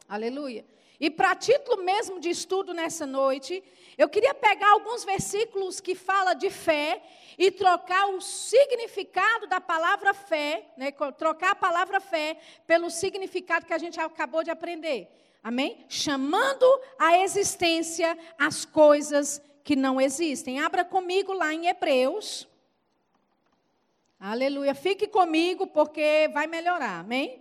Aleluia. 0.09 0.65
E 1.01 1.09
para 1.09 1.35
título 1.35 1.83
mesmo 1.83 2.21
de 2.21 2.29
estudo 2.29 2.75
nessa 2.75 3.07
noite, 3.07 3.65
eu 3.97 4.09
queria 4.09 4.35
pegar 4.35 4.71
alguns 4.71 5.05
versículos 5.05 5.81
que 5.81 5.95
fala 5.95 6.35
de 6.35 6.51
fé 6.51 7.03
e 7.39 7.51
trocar 7.51 8.09
o 8.09 8.21
significado 8.21 9.47
da 9.47 9.61
palavra 9.61 10.13
fé, 10.13 10.67
né, 10.77 10.91
trocar 11.17 11.53
a 11.53 11.55
palavra 11.55 12.01
fé 12.01 12.39
pelo 12.67 12.91
significado 12.91 13.67
que 13.67 13.73
a 13.73 13.79
gente 13.79 13.99
acabou 13.99 14.43
de 14.43 14.51
aprender. 14.51 15.09
Amém? 15.43 15.85
Chamando 15.89 16.67
a 16.99 17.19
existência 17.19 18.17
as 18.39 18.65
coisas 18.65 19.41
que 19.65 19.75
não 19.75 20.01
existem. 20.01 20.61
Abra 20.61 20.85
comigo 20.85 21.33
lá 21.33 21.53
em 21.55 21.67
Hebreus. 21.67 22.47
Aleluia. 24.19 24.75
Fique 24.75 25.09
comigo 25.09 25.67
porque 25.67 26.29
vai 26.35 26.47
melhorar. 26.47 27.01
Amém? 27.01 27.41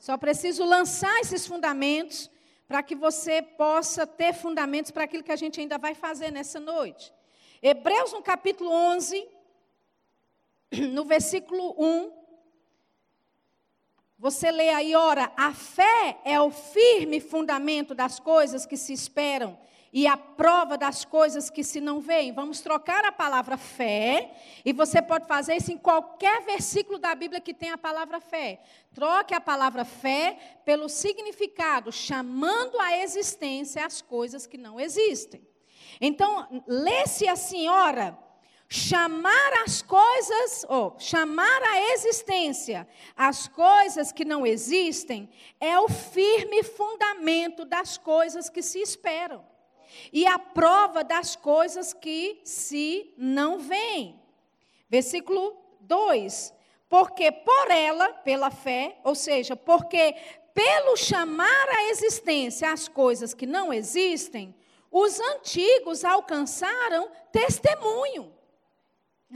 Só 0.00 0.16
preciso 0.16 0.64
lançar 0.64 1.16
esses 1.20 1.46
fundamentos 1.46 2.28
para 2.68 2.82
que 2.82 2.94
você 2.94 3.40
possa 3.40 4.06
ter 4.06 4.34
fundamentos 4.34 4.90
para 4.90 5.04
aquilo 5.04 5.24
que 5.24 5.32
a 5.32 5.36
gente 5.36 5.58
ainda 5.58 5.78
vai 5.78 5.94
fazer 5.94 6.30
nessa 6.30 6.60
noite. 6.60 7.12
Hebreus, 7.62 8.12
no 8.12 8.22
capítulo 8.22 8.70
11, 8.70 9.26
no 10.92 11.06
versículo 11.06 11.74
1, 11.78 12.12
você 14.18 14.50
lê 14.50 14.68
aí, 14.68 14.94
ora, 14.94 15.32
a 15.34 15.54
fé 15.54 16.20
é 16.24 16.38
o 16.40 16.50
firme 16.50 17.20
fundamento 17.20 17.94
das 17.94 18.20
coisas 18.20 18.66
que 18.66 18.76
se 18.76 18.92
esperam 18.92 19.58
e 19.92 20.06
a 20.06 20.16
prova 20.16 20.76
das 20.76 21.04
coisas 21.04 21.50
que 21.50 21.64
se 21.64 21.80
não 21.80 22.00
veem. 22.00 22.32
Vamos 22.32 22.60
trocar 22.60 23.04
a 23.04 23.12
palavra 23.12 23.56
fé, 23.56 24.34
e 24.64 24.72
você 24.72 25.00
pode 25.00 25.26
fazer 25.26 25.56
isso 25.56 25.72
em 25.72 25.78
qualquer 25.78 26.42
versículo 26.42 26.98
da 26.98 27.14
Bíblia 27.14 27.40
que 27.40 27.54
tem 27.54 27.70
a 27.70 27.78
palavra 27.78 28.20
fé. 28.20 28.60
Troque 28.92 29.34
a 29.34 29.40
palavra 29.40 29.84
fé 29.84 30.60
pelo 30.64 30.88
significado, 30.88 31.90
chamando 31.90 32.78
à 32.80 32.98
existência 32.98 33.84
as 33.84 34.02
coisas 34.02 34.46
que 34.46 34.58
não 34.58 34.78
existem. 34.78 35.46
Então, 36.00 36.62
lê-se 36.66 37.26
assim, 37.26 37.68
ora, 37.68 38.16
chamar 38.68 39.62
as 39.64 39.80
coisas, 39.80 40.66
ou 40.68 40.94
chamar 40.98 41.62
a 41.62 41.92
existência 41.92 42.86
as 43.16 43.48
coisas 43.48 44.12
que 44.12 44.24
não 44.24 44.46
existem, 44.46 45.30
é 45.58 45.78
o 45.80 45.88
firme 45.88 46.62
fundamento 46.62 47.64
das 47.64 47.96
coisas 47.96 48.50
que 48.50 48.62
se 48.62 48.78
esperam. 48.80 49.44
E 50.12 50.26
a 50.26 50.38
prova 50.38 51.02
das 51.02 51.36
coisas 51.36 51.92
que 51.92 52.40
se 52.44 53.12
não 53.16 53.58
veem. 53.58 54.20
Versículo 54.88 55.56
2: 55.80 56.54
Porque 56.88 57.30
por 57.30 57.70
ela, 57.70 58.12
pela 58.12 58.50
fé, 58.50 58.98
ou 59.04 59.14
seja, 59.14 59.56
porque 59.56 60.14
pelo 60.54 60.96
chamar 60.96 61.68
à 61.68 61.84
existência 61.90 62.72
as 62.72 62.88
coisas 62.88 63.34
que 63.34 63.46
não 63.46 63.72
existem, 63.72 64.54
os 64.90 65.20
antigos 65.20 66.04
alcançaram 66.04 67.10
testemunho. 67.30 68.32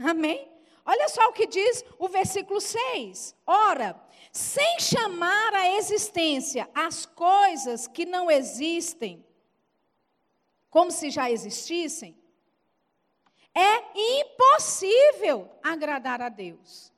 Amém? 0.03 0.51
Olha 0.85 1.07
só 1.07 1.29
o 1.29 1.33
que 1.33 1.47
diz 1.47 1.85
o 1.97 2.09
versículo 2.09 2.59
6. 2.59 3.35
Ora, 3.47 3.95
sem 4.31 4.79
chamar 4.79 5.53
à 5.53 5.77
existência 5.77 6.67
as 6.73 7.05
coisas 7.05 7.87
que 7.87 8.05
não 8.05 8.29
existem, 8.29 9.23
como 10.73 10.89
se 10.89 11.11
já 11.11 11.29
existissem, 11.29 12.17
é 13.53 13.83
impossível 14.21 15.47
agradar 15.61 16.19
a 16.19 16.29
Deus. 16.29 16.91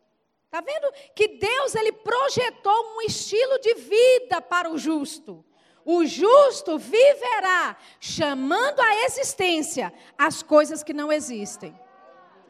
Está 0.45 0.61
vendo 0.61 0.89
que 1.13 1.27
Deus 1.27 1.75
ele 1.75 1.91
projetou 1.91 2.95
um 2.95 3.01
estilo 3.01 3.59
de 3.59 3.73
vida 3.73 4.41
para 4.41 4.71
o 4.71 4.77
justo. 4.77 5.43
O 5.83 6.05
justo 6.05 6.79
viverá 6.79 7.75
chamando 7.99 8.79
à 8.79 9.03
existência 9.03 9.93
as 10.17 10.41
coisas 10.41 10.81
que 10.81 10.93
não 10.93 11.11
existem. 11.11 11.77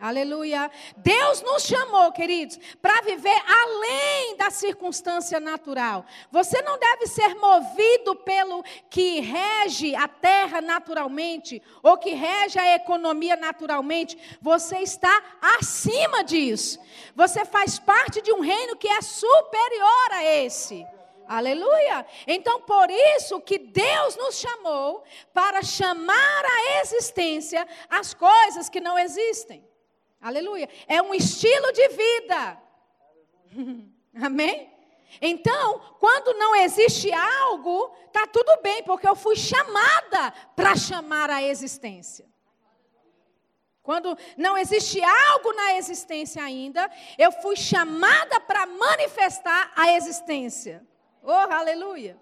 Aleluia. 0.06 0.70
Deus 0.98 1.42
nos 1.42 1.64
chamou, 1.64 2.12
queridos, 2.12 2.60
para 2.80 3.02
viver 3.02 3.42
além 3.48 4.38
da 4.38 4.52
circunstância 4.52 5.40
natural. 5.40 6.06
Você 6.32 6.62
não 6.62 6.78
deve 6.78 7.08
ser 7.08 7.34
movido 7.34 8.16
pelo 8.18 8.64
que 8.88 9.20
rege 9.20 9.96
a 9.96 10.08
terra 10.08 10.62
naturalmente, 10.62 11.60
ou 11.82 11.98
que 11.98 12.12
rege 12.12 12.60
a 12.60 12.76
economia 12.76 13.36
naturalmente. 13.36 14.16
Você 14.40 14.78
está 14.78 15.24
acima 15.42 16.24
disso. 16.24 16.80
Você 17.16 17.44
faz 17.44 17.80
parte 17.80 18.22
de 18.22 18.32
um 18.32 18.42
reino 18.42 18.76
que 18.76 18.88
é 18.88 19.02
superior 19.02 20.12
a 20.12 20.24
esse. 20.24 20.86
Aleluia! 21.28 22.06
Então, 22.28 22.62
por 22.62 22.92
isso 22.92 23.42
que 23.42 23.58
Deus 23.58 24.16
nos 24.16 24.36
chamou 24.36 25.04
para 25.34 25.64
chamar 25.64 26.46
à 26.46 26.82
existência 26.82 27.68
as 27.90 28.14
coisas 28.14 28.70
que 28.70 28.80
não 28.80 29.00
existem. 29.00 29.68
Aleluia. 30.26 30.68
É 30.88 31.00
um 31.04 31.14
estilo 31.14 31.72
de 31.72 31.88
vida. 31.90 32.58
Amém? 34.20 34.74
Então, 35.22 35.80
quando 36.00 36.34
não 36.34 36.56
existe 36.56 37.14
algo, 37.14 37.96
tá 38.12 38.26
tudo 38.26 38.60
bem, 38.64 38.82
porque 38.82 39.08
eu 39.08 39.16
fui 39.16 39.36
chamada 39.36 40.32
para 40.56 40.76
chamar 40.76 41.30
a 41.30 41.44
existência. 41.44 42.26
Quando 43.84 44.18
não 44.36 44.58
existe 44.58 45.00
algo 45.00 45.54
na 45.54 45.76
existência 45.76 46.44
ainda, 46.44 46.90
eu 47.20 47.32
fui 47.32 47.56
chamada 47.56 48.40
para 48.40 48.66
manifestar 48.66 49.74
a 49.76 49.92
existência. 49.92 50.84
Oh, 51.22 51.30
aleluia. 51.32 52.20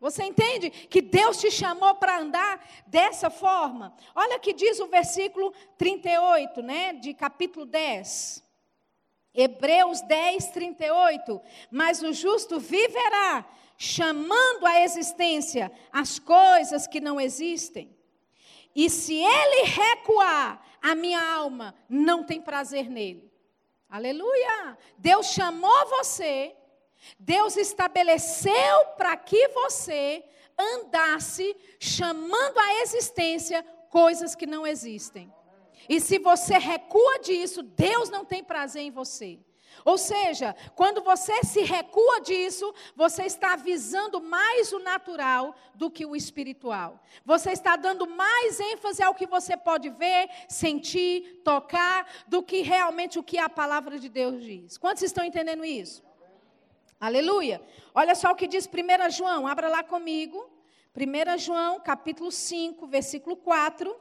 Você 0.00 0.24
entende 0.24 0.70
que 0.70 1.02
Deus 1.02 1.36
te 1.36 1.50
chamou 1.50 1.94
para 1.94 2.18
andar 2.18 2.66
dessa 2.86 3.28
forma? 3.28 3.94
Olha 4.14 4.38
que 4.38 4.54
diz 4.54 4.80
o 4.80 4.86
versículo 4.86 5.52
38, 5.76 6.62
né, 6.62 6.94
de 6.94 7.12
capítulo 7.12 7.66
10. 7.66 8.42
Hebreus 9.34 10.00
10, 10.00 10.46
38. 10.46 11.40
Mas 11.70 12.02
o 12.02 12.14
justo 12.14 12.58
viverá, 12.58 13.46
chamando 13.76 14.66
à 14.66 14.80
existência 14.80 15.70
as 15.92 16.18
coisas 16.18 16.86
que 16.86 17.00
não 17.00 17.20
existem. 17.20 17.94
E 18.74 18.88
se 18.88 19.14
ele 19.14 19.64
recuar, 19.66 20.64
a 20.80 20.94
minha 20.94 21.22
alma 21.22 21.74
não 21.88 22.24
tem 22.24 22.40
prazer 22.40 22.88
nele. 22.88 23.30
Aleluia! 23.86 24.78
Deus 24.96 25.26
chamou 25.26 25.88
você 25.88 26.56
Deus 27.18 27.56
estabeleceu 27.56 28.86
para 28.96 29.16
que 29.16 29.48
você 29.48 30.24
andasse 30.58 31.56
chamando 31.78 32.58
à 32.58 32.82
existência 32.82 33.64
coisas 33.88 34.34
que 34.34 34.46
não 34.46 34.66
existem. 34.66 35.32
E 35.88 36.00
se 36.00 36.18
você 36.18 36.58
recua 36.58 37.18
disso, 37.20 37.62
Deus 37.62 38.10
não 38.10 38.24
tem 38.24 38.44
prazer 38.44 38.82
em 38.82 38.90
você. 38.90 39.38
Ou 39.84 39.96
seja, 39.96 40.54
quando 40.74 41.02
você 41.02 41.42
se 41.42 41.62
recua 41.62 42.20
disso, 42.20 42.72
você 42.94 43.24
está 43.24 43.56
visando 43.56 44.20
mais 44.20 44.72
o 44.72 44.78
natural 44.78 45.54
do 45.74 45.90
que 45.90 46.04
o 46.04 46.14
espiritual. 46.14 47.02
Você 47.24 47.52
está 47.52 47.76
dando 47.76 48.06
mais 48.06 48.60
ênfase 48.60 49.02
ao 49.02 49.14
que 49.14 49.26
você 49.26 49.56
pode 49.56 49.88
ver, 49.88 50.28
sentir, 50.48 51.40
tocar, 51.44 52.06
do 52.26 52.42
que 52.42 52.62
realmente 52.62 53.18
o 53.18 53.22
que 53.22 53.38
a 53.38 53.48
palavra 53.48 53.98
de 53.98 54.08
Deus 54.08 54.42
diz. 54.42 54.76
Quantos 54.76 55.02
estão 55.02 55.24
entendendo 55.24 55.64
isso? 55.64 56.02
Aleluia. 57.00 57.62
Olha 57.94 58.14
só 58.14 58.30
o 58.30 58.34
que 58.34 58.46
diz 58.46 58.68
1 58.68 59.10
João, 59.10 59.46
abra 59.46 59.68
lá 59.68 59.82
comigo. 59.82 60.50
1 60.94 61.38
João, 61.38 61.80
capítulo 61.80 62.30
5, 62.30 62.86
versículo 62.86 63.36
4. 63.36 63.96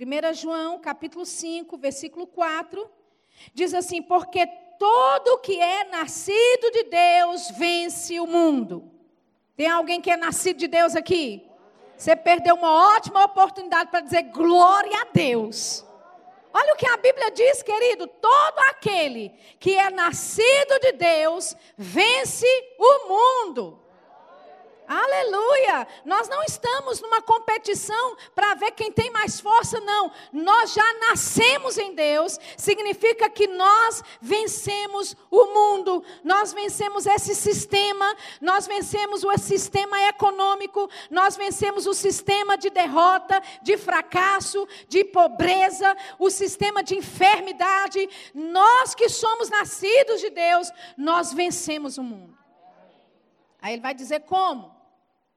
1 0.00 0.34
João, 0.34 0.78
capítulo 0.78 1.26
5, 1.26 1.76
versículo 1.76 2.28
4. 2.28 2.88
Diz 3.52 3.74
assim: 3.74 4.00
Porque 4.00 4.46
todo 4.78 5.40
que 5.40 5.58
é 5.60 5.82
nascido 5.84 6.70
de 6.70 6.84
Deus 6.84 7.50
vence 7.50 8.20
o 8.20 8.26
mundo. 8.26 8.88
Tem 9.56 9.66
alguém 9.66 10.00
que 10.00 10.12
é 10.12 10.16
nascido 10.16 10.58
de 10.58 10.68
Deus 10.68 10.94
aqui? 10.94 11.44
Você 11.96 12.14
perdeu 12.14 12.54
uma 12.54 12.94
ótima 12.94 13.24
oportunidade 13.24 13.90
para 13.90 14.00
dizer 14.00 14.22
glória 14.30 15.02
a 15.02 15.06
Deus. 15.12 15.84
Olha 16.54 16.74
o 16.74 16.76
que 16.76 16.86
a 16.86 16.96
Bíblia 16.96 17.30
diz, 17.30 17.62
querido: 17.62 18.06
todo 18.06 18.58
aquele 18.70 19.30
que 19.58 19.74
é 19.76 19.90
nascido 19.90 20.78
de 20.80 20.92
Deus 20.92 21.56
vence 21.76 22.46
o 22.78 23.08
mundo. 23.08 23.81
Aleluia! 24.94 25.88
Nós 26.04 26.28
não 26.28 26.42
estamos 26.42 27.00
numa 27.00 27.22
competição 27.22 28.14
para 28.34 28.52
ver 28.52 28.72
quem 28.72 28.92
tem 28.92 29.10
mais 29.10 29.40
força, 29.40 29.80
não. 29.80 30.12
Nós 30.30 30.74
já 30.74 30.84
nascemos 31.08 31.78
em 31.78 31.94
Deus, 31.94 32.38
significa 32.58 33.30
que 33.30 33.46
nós 33.46 34.04
vencemos 34.20 35.16
o 35.30 35.46
mundo, 35.46 36.04
nós 36.22 36.52
vencemos 36.52 37.06
esse 37.06 37.34
sistema, 37.34 38.14
nós 38.38 38.66
vencemos 38.66 39.24
o 39.24 39.34
sistema 39.38 39.98
econômico, 40.08 40.90
nós 41.10 41.38
vencemos 41.38 41.86
o 41.86 41.94
sistema 41.94 42.58
de 42.58 42.68
derrota, 42.68 43.42
de 43.62 43.78
fracasso, 43.78 44.68
de 44.88 45.04
pobreza, 45.04 45.96
o 46.18 46.28
sistema 46.28 46.82
de 46.82 46.96
enfermidade. 46.96 48.06
Nós 48.34 48.94
que 48.94 49.08
somos 49.08 49.48
nascidos 49.48 50.20
de 50.20 50.28
Deus, 50.28 50.70
nós 50.98 51.32
vencemos 51.32 51.96
o 51.96 52.02
mundo. 52.02 52.36
Aí 53.58 53.72
ele 53.72 53.80
vai 53.80 53.94
dizer 53.94 54.20
como? 54.20 54.81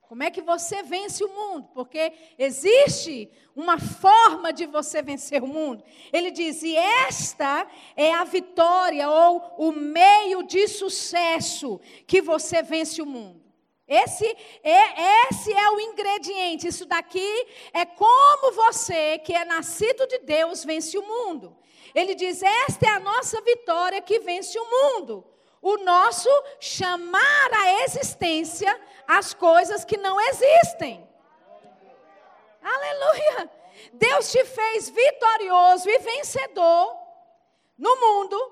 Como 0.08 0.22
é 0.22 0.30
que 0.30 0.42
você 0.42 0.84
vence 0.84 1.24
o 1.24 1.30
mundo? 1.30 1.70
Porque 1.74 2.14
existe 2.38 3.30
uma 3.56 3.80
forma 3.80 4.54
de 4.54 4.66
você 4.66 5.02
vencer 5.02 5.44
o 5.44 5.48
mundo. 5.48 5.84
Ele 6.14 6.30
diz: 6.32 6.62
e 6.62 6.76
esta 6.76 7.68
é 7.96 8.14
a 8.14 8.24
vitória 8.24 9.10
ou 9.10 9.56
o 9.58 9.72
meio 9.72 10.44
de 10.44 10.68
sucesso 10.68 11.80
que 12.06 12.22
você 12.22 12.62
vence 12.62 13.02
o 13.02 13.06
mundo. 13.06 13.44
Esse 13.88 14.26
é, 14.64 15.28
esse 15.30 15.52
é 15.52 15.70
o 15.72 15.80
ingrediente. 15.80 16.68
Isso 16.68 16.86
daqui 16.86 17.48
é 17.74 17.86
como 17.86 18.52
você, 18.54 19.20
que 19.20 19.34
é 19.34 19.44
nascido 19.44 20.08
de 20.08 20.20
Deus, 20.20 20.64
vence 20.64 20.98
o 20.98 21.06
mundo. 21.06 21.58
Ele 21.96 22.14
diz: 22.14 22.44
esta 22.44 22.86
é 22.86 22.90
a 22.90 23.00
nossa 23.00 23.42
vitória 23.42 24.02
que 24.02 24.20
vence 24.20 24.58
o 24.60 24.70
mundo 24.70 25.35
o 25.62 25.78
nosso 25.78 26.30
chamar 26.60 27.54
à 27.54 27.84
existência 27.84 28.80
as 29.08 29.34
coisas 29.34 29.84
que 29.84 29.98
não 29.98 30.20
existem. 30.20 31.08
Aleluia! 32.62 33.52
Deus 33.94 34.32
te 34.32 34.44
fez 34.46 34.90
vitorioso 34.90 35.90
e 35.90 36.00
vencedor 36.00 36.98
no 37.78 37.96
mundo, 38.00 38.52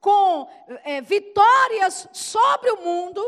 com 0.00 0.48
é, 0.84 1.00
vitórias 1.00 2.08
sobre 2.12 2.70
o 2.70 2.76
mundo, 2.78 3.22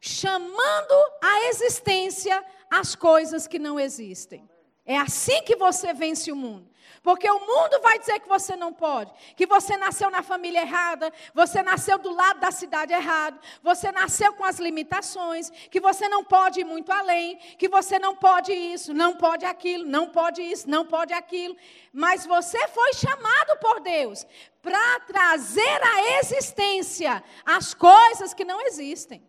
chamando 0.00 0.94
à 1.22 1.48
existência 1.48 2.44
as 2.70 2.94
coisas 2.94 3.46
que 3.46 3.58
não 3.58 3.78
existem. 3.78 4.48
É 4.84 4.96
assim 4.96 5.42
que 5.42 5.56
você 5.56 5.92
vence 5.92 6.32
o 6.32 6.36
mundo. 6.36 6.68
Porque 7.08 7.30
o 7.30 7.40
mundo 7.40 7.80
vai 7.80 7.98
dizer 7.98 8.20
que 8.20 8.28
você 8.28 8.54
não 8.54 8.70
pode, 8.70 9.10
que 9.34 9.46
você 9.46 9.78
nasceu 9.78 10.10
na 10.10 10.22
família 10.22 10.60
errada, 10.60 11.10
você 11.32 11.62
nasceu 11.62 11.96
do 11.96 12.12
lado 12.12 12.38
da 12.38 12.50
cidade 12.50 12.92
errado, 12.92 13.40
você 13.62 13.90
nasceu 13.90 14.34
com 14.34 14.44
as 14.44 14.58
limitações, 14.58 15.48
que 15.70 15.80
você 15.80 16.06
não 16.06 16.22
pode 16.22 16.60
ir 16.60 16.64
muito 16.64 16.92
além, 16.92 17.38
que 17.56 17.66
você 17.66 17.98
não 17.98 18.14
pode 18.14 18.52
isso, 18.52 18.92
não 18.92 19.16
pode 19.16 19.46
aquilo, 19.46 19.86
não 19.86 20.10
pode 20.10 20.42
isso, 20.42 20.68
não 20.68 20.84
pode 20.84 21.14
aquilo. 21.14 21.56
Mas 21.94 22.26
você 22.26 22.68
foi 22.68 22.92
chamado 22.92 23.58
por 23.58 23.80
Deus 23.80 24.26
para 24.60 25.00
trazer 25.00 25.82
à 25.82 26.18
existência 26.20 27.24
as 27.42 27.72
coisas 27.72 28.34
que 28.34 28.44
não 28.44 28.60
existem. 28.66 29.26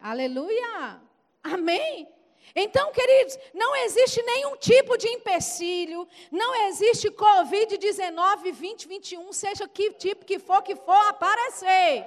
Aleluia. 0.00 1.02
Amém. 1.44 2.08
Então, 2.54 2.92
queridos, 2.92 3.38
não 3.54 3.74
existe 3.76 4.22
nenhum 4.22 4.56
tipo 4.56 4.98
de 4.98 5.08
empecilho, 5.08 6.06
não 6.30 6.54
existe 6.68 7.10
Covid-19, 7.10 8.52
20, 8.52 8.88
21, 8.88 9.32
seja 9.32 9.66
que 9.66 9.92
tipo 9.92 10.24
que 10.24 10.38
for 10.38 10.62
que 10.62 10.76
for 10.76 11.08
aparecer. 11.08 12.04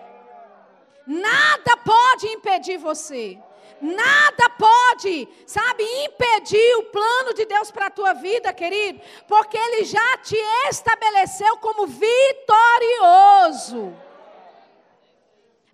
Nada 1.07 1.77
pode 1.77 2.27
impedir 2.27 2.77
você. 2.77 3.39
Nada 3.81 4.49
pode, 4.57 5.27
sabe, 5.45 5.83
impedir 6.05 6.77
o 6.77 6.83
plano 6.83 7.33
de 7.33 7.45
Deus 7.45 7.69
para 7.71 7.87
a 7.87 7.91
tua 7.91 8.13
vida, 8.13 8.53
querido, 8.53 9.01
porque 9.27 9.57
Ele 9.57 9.83
já 9.83 10.17
te 10.17 10.37
estabeleceu 10.69 11.57
como 11.57 11.85
vitorioso. 11.85 13.93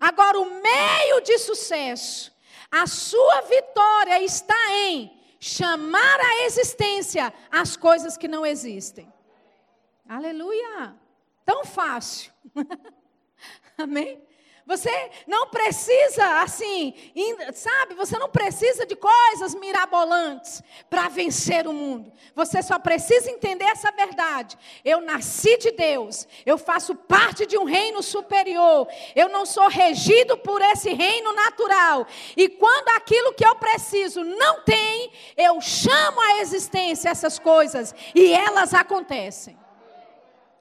Agora, 0.00 0.40
o 0.40 0.60
meio 0.60 1.20
de 1.20 1.38
sucesso 1.38 2.32
a 2.72 2.86
sua 2.86 3.42
vitória 3.42 4.22
está 4.24 4.56
em 4.72 5.12
chamar 5.38 6.20
à 6.20 6.44
existência 6.44 7.32
as 7.50 7.76
coisas 7.76 8.16
que 8.16 8.26
não 8.26 8.46
existem. 8.46 9.12
Aleluia! 10.08 10.96
Tão 11.44 11.64
fácil. 11.66 12.32
Amém? 13.76 14.22
Você 14.64 15.10
não 15.26 15.48
precisa, 15.48 16.40
assim, 16.40 16.94
sabe, 17.52 17.94
você 17.94 18.16
não 18.16 18.28
precisa 18.28 18.86
de 18.86 18.94
coisas 18.94 19.56
mirabolantes 19.56 20.62
para 20.88 21.08
vencer 21.08 21.66
o 21.66 21.72
mundo. 21.72 22.12
Você 22.34 22.62
só 22.62 22.78
precisa 22.78 23.28
entender 23.28 23.64
essa 23.64 23.90
verdade. 23.90 24.56
Eu 24.84 25.00
nasci 25.00 25.56
de 25.58 25.72
Deus, 25.72 26.28
eu 26.46 26.56
faço 26.56 26.94
parte 26.94 27.44
de 27.44 27.58
um 27.58 27.64
reino 27.64 28.02
superior, 28.02 28.86
eu 29.16 29.28
não 29.28 29.44
sou 29.44 29.68
regido 29.68 30.38
por 30.38 30.62
esse 30.62 30.92
reino 30.92 31.32
natural. 31.32 32.06
E 32.36 32.48
quando 32.48 32.88
aquilo 32.90 33.34
que 33.34 33.44
eu 33.44 33.56
preciso 33.56 34.22
não 34.22 34.62
tem, 34.62 35.10
eu 35.36 35.60
chamo 35.60 36.20
à 36.20 36.38
existência 36.38 37.08
essas 37.08 37.36
coisas 37.38 37.92
e 38.14 38.32
elas 38.32 38.72
acontecem. 38.72 39.61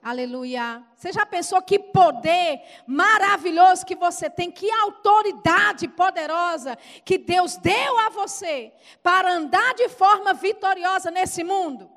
Aleluia. 0.04 0.84
Você 0.96 1.12
já 1.12 1.26
pensou 1.28 1.62
que 1.62 1.78
poder 1.78 2.60
maravilhoso 2.88 3.86
que 3.86 3.96
você 3.96 4.32
tem, 4.32 4.50
que 4.50 4.70
autoridade 4.72 5.88
poderosa 5.88 6.76
que 7.06 7.20
Deus 7.20 7.56
deu 7.58 8.00
a 8.00 8.10
você 8.10 8.74
para 9.04 9.32
andar 9.32 9.76
de 9.76 9.88
forma 9.90 10.34
vitoriosa 10.34 11.12
nesse 11.12 11.44
mundo? 11.44 11.90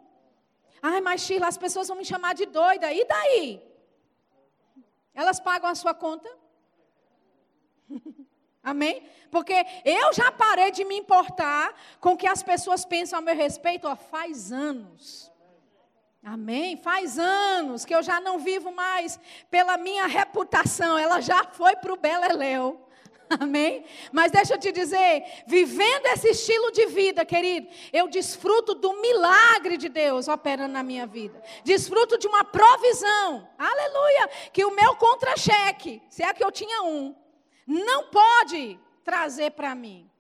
Ai, 0.83 1.01
mas 1.01 1.23
Sheila, 1.23 1.49
as 1.49 1.57
pessoas 1.57 1.89
vão 1.89 1.97
me 1.97 2.05
chamar 2.05 2.35
de 2.35 2.45
doida. 2.45 2.93
E 2.93 3.07
daí? 3.07 3.63
Elas 5.15 5.41
pagam 5.41 5.71
a 5.71 5.75
sua 5.75 5.95
conta? 5.95 6.29
Amém? 8.63 9.03
Porque 9.31 9.65
eu 9.83 10.13
já 10.13 10.31
parei 10.31 10.71
de 10.71 10.85
me 10.85 10.97
importar 10.97 11.75
com 12.01 12.11
o 12.11 12.17
que 12.19 12.27
as 12.27 12.43
pessoas 12.43 12.85
pensam 12.85 13.19
a 13.19 13.23
meu 13.23 13.35
respeito, 13.35 13.89
ó, 13.89 13.97
faz 13.97 14.53
anos. 14.53 15.33
Amém? 16.25 16.75
Faz 16.79 17.19
anos 17.19 17.85
que 17.85 17.95
eu 17.95 18.03
já 18.03 18.19
não 18.19 18.39
vivo 18.39 18.73
mais 18.73 19.21
pela 19.51 19.77
minha 19.77 20.07
reputação, 20.07 20.97
ela 20.97 21.21
já 21.21 21.45
foi 21.45 21.77
para 21.77 21.93
o 21.93 21.99
Beleléu. 21.99 22.81
Amém? 23.39 23.85
Mas 24.11 24.33
deixa 24.33 24.55
eu 24.55 24.59
te 24.59 24.73
dizer, 24.73 25.23
vivendo 25.47 26.07
esse 26.07 26.31
estilo 26.31 26.71
de 26.73 26.87
vida, 26.87 27.27
querido, 27.27 27.69
eu 27.93 28.09
desfruto 28.09 28.75
do 28.75 29.01
milagre 29.03 29.77
de 29.77 29.91
Deus 29.91 30.27
operando 30.27 30.73
na 30.73 30.83
minha 30.83 31.07
vida. 31.07 31.43
Desfruto 31.63 32.17
de 32.19 32.27
uma 32.27 32.43
provisão. 32.43 33.47
Aleluia! 33.59 34.31
Que 34.51 34.65
o 34.65 34.75
meu 34.75 34.97
contra-cheque, 34.97 36.01
se 36.09 36.23
é 36.23 36.33
que 36.33 36.43
eu 36.45 36.51
tinha 36.51 36.83
um, 36.85 37.15
não 37.67 38.05
pode 38.05 38.79
trazer 39.03 39.51
para 39.51 39.75
mim. 39.75 40.11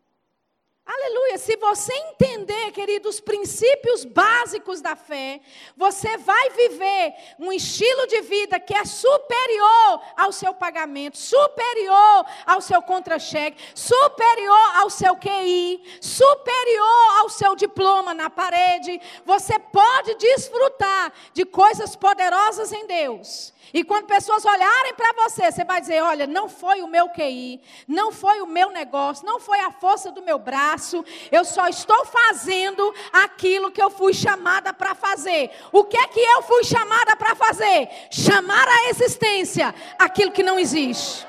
Aleluia. 0.86 1.38
Se 1.38 1.56
você 1.56 1.94
entender, 1.94 2.70
querido, 2.72 3.08
os 3.08 3.18
princípios 3.18 4.04
básicos 4.04 4.82
da 4.82 4.94
fé, 4.94 5.40
você 5.74 6.18
vai 6.18 6.50
viver 6.50 7.14
um 7.38 7.50
estilo 7.50 8.06
de 8.06 8.20
vida 8.20 8.60
que 8.60 8.74
é 8.74 8.84
superior 8.84 10.02
ao 10.14 10.30
seu 10.30 10.52
pagamento, 10.52 11.16
superior 11.16 12.26
ao 12.44 12.60
seu 12.60 12.82
contra-cheque, 12.82 13.62
superior 13.74 14.76
ao 14.76 14.90
seu 14.90 15.16
QI, 15.16 15.82
superior 16.02 17.18
ao 17.18 17.30
seu 17.30 17.56
diploma 17.56 18.12
na 18.12 18.28
parede. 18.28 19.00
Você 19.24 19.58
pode 19.58 20.16
desfrutar 20.16 21.14
de 21.32 21.46
coisas 21.46 21.96
poderosas 21.96 22.72
em 22.72 22.86
Deus. 22.86 23.53
E 23.72 23.82
quando 23.82 24.06
pessoas 24.06 24.44
olharem 24.44 24.94
para 24.94 25.12
você, 25.24 25.50
você 25.50 25.64
vai 25.64 25.80
dizer: 25.80 26.02
olha, 26.02 26.26
não 26.26 26.48
foi 26.48 26.82
o 26.82 26.86
meu 26.86 27.08
QI, 27.08 27.60
não 27.88 28.12
foi 28.12 28.40
o 28.40 28.46
meu 28.46 28.70
negócio, 28.70 29.26
não 29.26 29.40
foi 29.40 29.60
a 29.60 29.70
força 29.70 30.10
do 30.10 30.22
meu 30.22 30.38
braço, 30.38 31.04
eu 31.30 31.44
só 31.44 31.66
estou 31.68 32.04
fazendo 32.04 32.94
aquilo 33.12 33.70
que 33.70 33.82
eu 33.82 33.90
fui 33.90 34.12
chamada 34.12 34.72
para 34.72 34.94
fazer. 34.94 35.50
O 35.72 35.84
que 35.84 35.96
é 35.96 36.06
que 36.06 36.20
eu 36.20 36.42
fui 36.42 36.64
chamada 36.64 37.16
para 37.16 37.34
fazer? 37.34 37.88
Chamar 38.10 38.66
à 38.68 38.88
existência 38.90 39.74
aquilo 39.98 40.32
que 40.32 40.42
não 40.42 40.58
existe. 40.58 41.26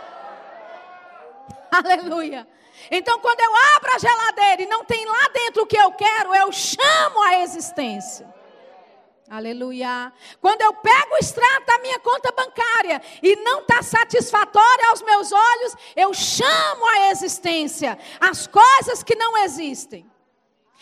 Aleluia. 1.72 2.48
Então, 2.92 3.20
quando 3.20 3.40
eu 3.40 3.52
abro 3.76 3.96
a 3.96 3.98
geladeira 3.98 4.62
e 4.62 4.68
não 4.68 4.86
tem 4.86 5.06
lá 5.06 5.30
dentro 5.34 5.64
o 5.64 5.66
que 5.66 5.78
eu 5.78 5.92
quero, 5.94 6.36
eu 6.36 6.52
chamo 6.52 7.24
a 7.24 7.40
existência. 7.42 8.35
Aleluia. 9.28 10.14
Quando 10.40 10.62
eu 10.62 10.74
pego 10.74 11.16
o 11.16 11.18
extrato 11.18 11.66
da 11.66 11.80
minha 11.80 12.00
conta 12.00 12.32
bancária 12.32 13.02
e 13.24 13.36
não 13.38 13.62
está 13.62 13.82
satisfatório 13.82 14.90
aos 14.90 15.02
meus 15.02 15.32
olhos, 15.32 15.76
eu 15.96 16.14
chamo 16.14 16.86
a 16.90 17.10
existência 17.10 17.98
as 18.20 18.46
coisas 18.46 19.02
que 19.02 19.16
não 19.16 19.38
existem. 19.38 20.10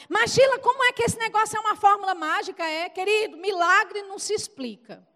Mas, 0.10 0.36
como 0.62 0.84
é 0.84 0.92
que 0.92 1.04
esse 1.04 1.18
negócio 1.18 1.56
é 1.56 1.60
uma 1.62 1.76
fórmula 1.78 2.14
mágica? 2.14 2.66
É, 2.66 2.90
querido, 2.90 3.38
milagre 3.38 4.02
não 4.04 4.20
se 4.20 4.34
explica. 4.34 5.08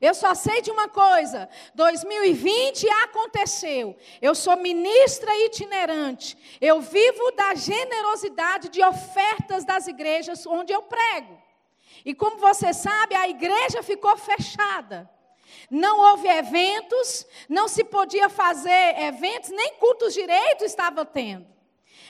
Eu 0.00 0.14
só 0.14 0.34
sei 0.34 0.62
de 0.62 0.70
uma 0.70 0.88
coisa: 0.88 1.50
2020 1.74 2.88
aconteceu. 3.04 3.94
Eu 4.22 4.34
sou 4.34 4.56
ministra 4.56 5.36
itinerante. 5.44 6.38
Eu 6.60 6.80
vivo 6.80 7.30
da 7.32 7.54
generosidade 7.54 8.70
de 8.70 8.82
ofertas 8.82 9.64
das 9.64 9.86
igrejas 9.86 10.46
onde 10.46 10.72
eu 10.72 10.82
prego. 10.82 11.41
E 12.04 12.14
como 12.14 12.38
você 12.38 12.72
sabe, 12.72 13.14
a 13.14 13.28
igreja 13.28 13.82
ficou 13.82 14.16
fechada. 14.16 15.08
Não 15.70 16.00
houve 16.10 16.28
eventos, 16.28 17.26
não 17.48 17.68
se 17.68 17.84
podia 17.84 18.28
fazer 18.28 18.98
eventos, 18.98 19.50
nem 19.50 19.74
cultos 19.74 20.12
direitos 20.14 20.66
estava 20.66 21.04
tendo. 21.04 21.46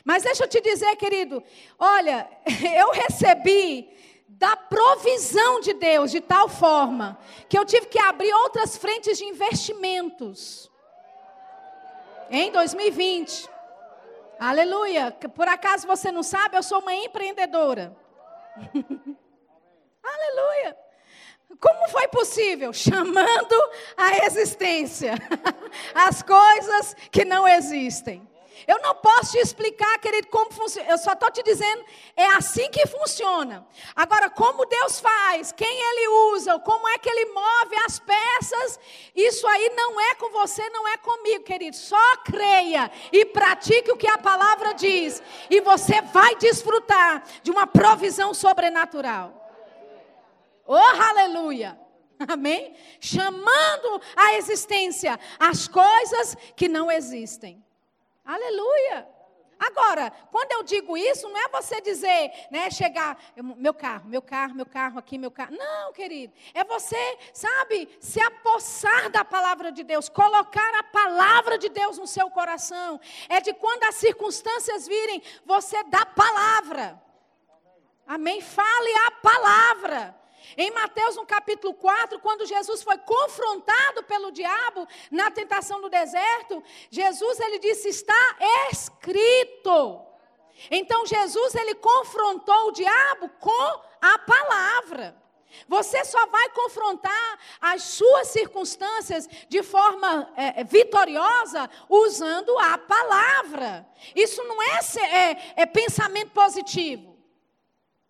Mas 0.04 0.22
deixa 0.22 0.44
eu 0.44 0.48
te 0.48 0.60
dizer, 0.60 0.96
querido, 0.96 1.42
olha, 1.78 2.28
eu 2.76 2.90
recebi 2.90 3.88
da 4.28 4.56
provisão 4.56 5.60
de 5.60 5.74
Deus 5.74 6.10
de 6.10 6.20
tal 6.20 6.48
forma 6.48 7.18
que 7.48 7.56
eu 7.56 7.64
tive 7.64 7.86
que 7.86 7.98
abrir 7.98 8.32
outras 8.32 8.76
frentes 8.76 9.18
de 9.18 9.24
investimentos. 9.24 10.70
Em 12.30 12.50
2020. 12.50 13.48
Aleluia. 14.40 15.12
Por 15.12 15.46
acaso 15.46 15.86
você 15.86 16.10
não 16.10 16.22
sabe, 16.22 16.56
eu 16.56 16.62
sou 16.62 16.80
uma 16.80 16.94
empreendedora. 16.94 17.96
Aleluia! 20.02 20.76
Como 21.60 21.88
foi 21.88 22.08
possível? 22.08 22.72
Chamando 22.72 23.70
a 23.96 24.26
existência 24.26 25.14
as 25.94 26.22
coisas 26.22 26.96
que 27.10 27.24
não 27.24 27.46
existem. 27.46 28.26
Eu 28.66 28.80
não 28.80 28.94
posso 28.94 29.32
te 29.32 29.38
explicar, 29.38 29.98
querido, 29.98 30.28
como 30.28 30.52
funciona. 30.52 30.88
Eu 30.88 30.98
só 30.98 31.12
estou 31.12 31.30
te 31.30 31.42
dizendo, 31.42 31.84
é 32.16 32.26
assim 32.26 32.70
que 32.70 32.86
funciona. 32.86 33.66
Agora, 33.94 34.30
como 34.30 34.66
Deus 34.66 35.00
faz, 35.00 35.52
quem 35.52 35.68
Ele 35.68 36.08
usa, 36.34 36.58
como 36.60 36.88
é 36.88 36.98
que 36.98 37.08
Ele 37.08 37.26
move 37.32 37.76
as 37.84 37.98
peças, 37.98 38.78
isso 39.14 39.46
aí 39.48 39.72
não 39.74 40.00
é 40.00 40.14
com 40.14 40.30
você, 40.30 40.68
não 40.70 40.86
é 40.86 40.96
comigo, 40.96 41.44
querido. 41.44 41.76
Só 41.76 42.16
creia 42.18 42.90
e 43.10 43.24
pratique 43.24 43.90
o 43.90 43.96
que 43.96 44.08
a 44.08 44.18
palavra 44.18 44.74
diz, 44.74 45.22
e 45.50 45.60
você 45.60 46.00
vai 46.00 46.36
desfrutar 46.36 47.24
de 47.42 47.50
uma 47.50 47.66
provisão 47.66 48.32
sobrenatural. 48.32 49.41
Oh, 50.66 50.76
aleluia! 50.76 51.78
Amém? 52.28 52.74
Chamando 53.00 54.00
à 54.16 54.34
existência 54.34 55.18
as 55.38 55.66
coisas 55.66 56.36
que 56.56 56.68
não 56.68 56.90
existem. 56.90 57.64
Aleluia! 58.24 59.08
Agora, 59.64 60.10
quando 60.32 60.50
eu 60.50 60.64
digo 60.64 60.96
isso, 60.96 61.28
não 61.28 61.38
é 61.38 61.48
você 61.48 61.80
dizer, 61.80 62.32
né, 62.50 62.68
chegar, 62.68 63.16
meu 63.36 63.72
carro, 63.72 64.08
meu 64.08 64.20
carro, 64.20 64.56
meu 64.56 64.66
carro 64.66 64.98
aqui, 64.98 65.16
meu 65.16 65.30
carro. 65.30 65.56
Não, 65.56 65.92
querido. 65.92 66.34
É 66.52 66.64
você, 66.64 67.18
sabe, 67.32 67.88
se 68.00 68.20
apossar 68.20 69.08
da 69.08 69.24
palavra 69.24 69.70
de 69.70 69.84
Deus, 69.84 70.08
colocar 70.08 70.74
a 70.74 70.82
palavra 70.82 71.56
de 71.58 71.68
Deus 71.68 71.96
no 71.96 72.08
seu 72.08 72.28
coração. 72.28 73.00
É 73.28 73.40
de 73.40 73.54
quando 73.54 73.84
as 73.84 73.94
circunstâncias 73.94 74.88
virem, 74.88 75.22
você 75.46 75.84
dá 75.84 76.04
palavra. 76.06 77.00
Amém? 78.04 78.40
Fale 78.40 78.94
a 79.06 79.10
palavra. 79.12 80.21
Em 80.56 80.70
Mateus, 80.70 81.16
no 81.16 81.26
capítulo 81.26 81.74
4, 81.74 82.18
quando 82.20 82.46
Jesus 82.46 82.82
foi 82.82 82.98
confrontado 82.98 84.02
pelo 84.04 84.30
diabo 84.30 84.86
na 85.10 85.30
tentação 85.30 85.80
do 85.80 85.88
deserto, 85.88 86.62
Jesus 86.90 87.40
ele 87.40 87.58
disse: 87.58 87.88
"Está 87.88 88.36
escrito". 88.70 90.06
Então 90.70 91.06
Jesus 91.06 91.54
ele 91.54 91.74
confrontou 91.74 92.68
o 92.68 92.72
diabo 92.72 93.28
com 93.40 93.80
a 94.00 94.18
palavra. 94.18 95.22
Você 95.68 96.04
só 96.04 96.26
vai 96.26 96.48
confrontar 96.50 97.38
as 97.60 97.82
suas 97.82 98.28
circunstâncias 98.28 99.28
de 99.48 99.62
forma 99.62 100.32
é, 100.36 100.60
é 100.60 100.64
vitoriosa 100.64 101.68
usando 101.88 102.56
a 102.58 102.78
palavra. 102.78 103.86
Isso 104.14 104.42
não 104.44 104.62
é, 104.62 104.80
é, 104.98 105.52
é 105.56 105.66
pensamento 105.66 106.30
positivo. 106.30 107.11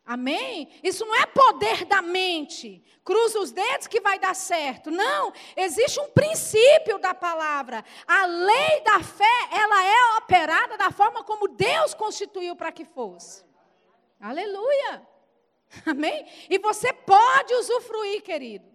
Amém? 0.04 0.68
Isso 0.82 1.06
não 1.06 1.14
é 1.14 1.26
poder 1.26 1.84
da 1.84 2.02
mente. 2.02 2.82
Cruza 3.04 3.38
os 3.38 3.52
dedos 3.52 3.86
que 3.86 4.00
vai 4.00 4.18
dar 4.18 4.34
certo. 4.34 4.90
Não, 4.90 5.32
existe 5.56 6.00
um 6.00 6.08
princípio 6.10 6.98
da 6.98 7.14
palavra. 7.14 7.84
A 8.06 8.26
lei 8.26 8.80
da 8.80 9.00
fé, 9.00 9.48
ela 9.52 9.84
é 9.84 10.18
operada 10.18 10.76
da 10.76 10.90
forma 10.90 11.22
como 11.22 11.46
Deus 11.48 11.94
constituiu 11.94 12.56
para 12.56 12.72
que 12.72 12.84
fosse. 12.84 13.44
Aleluia. 14.20 15.06
Amém? 15.86 16.26
E 16.50 16.58
você 16.58 16.92
pode 16.92 17.54
usufruir, 17.54 18.22
querido. 18.22 18.70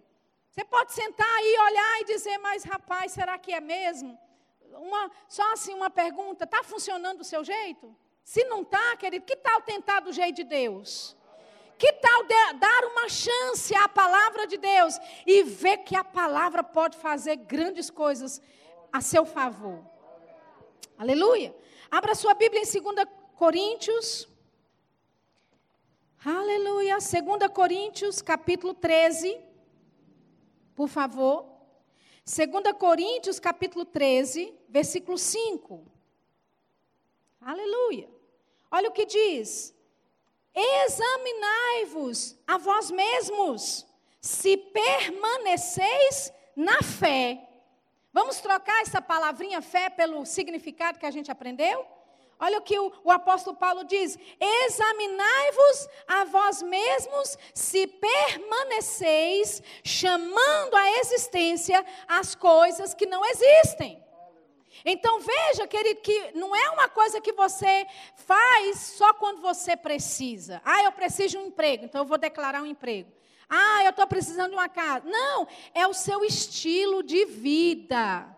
Você 0.50 0.64
pode 0.64 0.92
sentar 0.92 1.28
aí, 1.28 1.58
olhar 1.58 2.00
e 2.00 2.04
dizer, 2.04 2.38
mas 2.38 2.64
rapaz, 2.64 3.12
será 3.12 3.38
que 3.38 3.52
é 3.52 3.60
mesmo? 3.60 4.18
Uma, 4.72 5.10
só 5.28 5.52
assim 5.52 5.74
uma 5.74 5.90
pergunta, 5.90 6.44
está 6.44 6.62
funcionando 6.64 7.18
do 7.18 7.24
seu 7.24 7.44
jeito? 7.44 7.94
Se 8.24 8.44
não 8.44 8.62
está, 8.62 8.96
querido, 8.96 9.24
que 9.24 9.36
tal 9.36 9.60
tentar 9.62 10.00
do 10.00 10.12
jeito 10.12 10.36
de 10.36 10.44
Deus? 10.44 11.16
Que 11.78 11.92
tal 11.92 12.24
dar 12.58 12.84
uma 12.86 13.08
chance 13.08 13.74
à 13.74 13.88
palavra 13.88 14.46
de 14.46 14.56
Deus 14.56 14.98
e 15.24 15.44
ver 15.44 15.78
que 15.78 15.94
a 15.94 16.02
palavra 16.02 16.64
pode 16.64 16.96
fazer 16.96 17.36
grandes 17.36 17.88
coisas 17.88 18.42
a 18.92 19.00
seu 19.00 19.24
favor? 19.24 19.84
Aleluia. 20.96 21.54
Abra 21.90 22.14
sua 22.14 22.34
Bíblia 22.34 22.62
em 22.62 22.82
2 22.82 23.08
Coríntios. 23.36 24.28
Aleluia. 26.24 26.98
2 26.98 27.52
Coríntios, 27.54 28.20
capítulo 28.20 28.74
13. 28.74 29.40
Por 30.74 30.88
favor. 30.88 31.46
2 32.24 32.76
Coríntios, 32.76 33.38
capítulo 33.38 33.84
13, 33.84 34.52
versículo 34.68 35.16
5. 35.16 35.86
Aleluia. 37.40 38.10
Olha 38.70 38.88
o 38.90 38.92
que 38.92 39.06
diz. 39.06 39.74
Examinai-vos 40.58 42.36
a 42.46 42.58
vós 42.58 42.90
mesmos, 42.90 43.86
se 44.20 44.56
permaneceis 44.56 46.32
na 46.56 46.82
fé. 46.82 47.48
Vamos 48.12 48.40
trocar 48.40 48.82
essa 48.82 49.00
palavrinha 49.00 49.62
fé 49.62 49.88
pelo 49.88 50.26
significado 50.26 50.98
que 50.98 51.06
a 51.06 51.10
gente 51.12 51.30
aprendeu? 51.30 51.86
Olha 52.40 52.58
o 52.58 52.62
que 52.62 52.78
o, 52.78 52.92
o 53.04 53.10
apóstolo 53.10 53.56
Paulo 53.56 53.84
diz: 53.84 54.18
examinai-vos 54.40 55.88
a 56.06 56.24
vós 56.24 56.62
mesmos 56.62 57.38
se 57.54 57.86
permaneceis 57.86 59.62
chamando 59.84 60.74
à 60.74 60.90
existência 60.98 61.84
as 62.08 62.34
coisas 62.34 62.94
que 62.94 63.06
não 63.06 63.24
existem. 63.24 64.07
Então 64.84 65.20
veja, 65.20 65.66
querido, 65.66 66.00
que 66.00 66.32
não 66.34 66.54
é 66.54 66.70
uma 66.70 66.88
coisa 66.88 67.20
que 67.20 67.32
você 67.32 67.86
faz 68.14 68.78
só 68.96 69.12
quando 69.14 69.40
você 69.40 69.76
precisa. 69.76 70.60
Ah, 70.64 70.82
eu 70.84 70.92
preciso 70.92 71.30
de 71.30 71.38
um 71.38 71.46
emprego, 71.46 71.84
então 71.84 72.02
eu 72.02 72.06
vou 72.06 72.18
declarar 72.18 72.62
um 72.62 72.66
emprego. 72.66 73.12
Ah, 73.48 73.84
eu 73.84 73.90
estou 73.90 74.06
precisando 74.06 74.50
de 74.50 74.56
uma 74.56 74.68
casa. 74.68 75.06
Não, 75.08 75.48
é 75.74 75.86
o 75.86 75.94
seu 75.94 76.24
estilo 76.24 77.02
de 77.02 77.24
vida. 77.24 78.36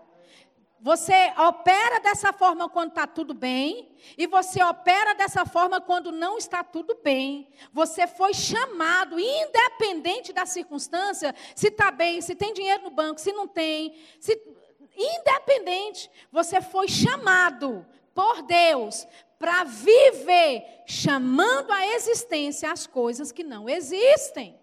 Você 0.82 1.12
opera 1.36 2.00
dessa 2.00 2.32
forma 2.32 2.66
quando 2.66 2.88
está 2.90 3.06
tudo 3.06 3.34
bem, 3.34 3.94
e 4.16 4.26
você 4.26 4.62
opera 4.62 5.14
dessa 5.14 5.44
forma 5.44 5.78
quando 5.78 6.10
não 6.10 6.38
está 6.38 6.64
tudo 6.64 6.98
bem. 7.02 7.52
Você 7.70 8.06
foi 8.06 8.32
chamado, 8.32 9.20
independente 9.20 10.32
da 10.32 10.46
circunstância, 10.46 11.34
se 11.54 11.68
está 11.68 11.90
bem, 11.90 12.22
se 12.22 12.34
tem 12.34 12.54
dinheiro 12.54 12.84
no 12.84 12.90
banco, 12.90 13.20
se 13.20 13.30
não 13.30 13.46
tem, 13.46 13.94
se 14.18 14.34
Independente, 14.96 16.10
você 16.30 16.60
foi 16.60 16.88
chamado 16.88 17.86
por 18.14 18.42
Deus 18.42 19.06
para 19.38 19.64
viver 19.64 20.82
chamando 20.86 21.72
à 21.72 21.86
existência 21.86 22.70
as 22.70 22.86
coisas 22.86 23.32
que 23.32 23.42
não 23.42 23.68
existem. 23.68 24.58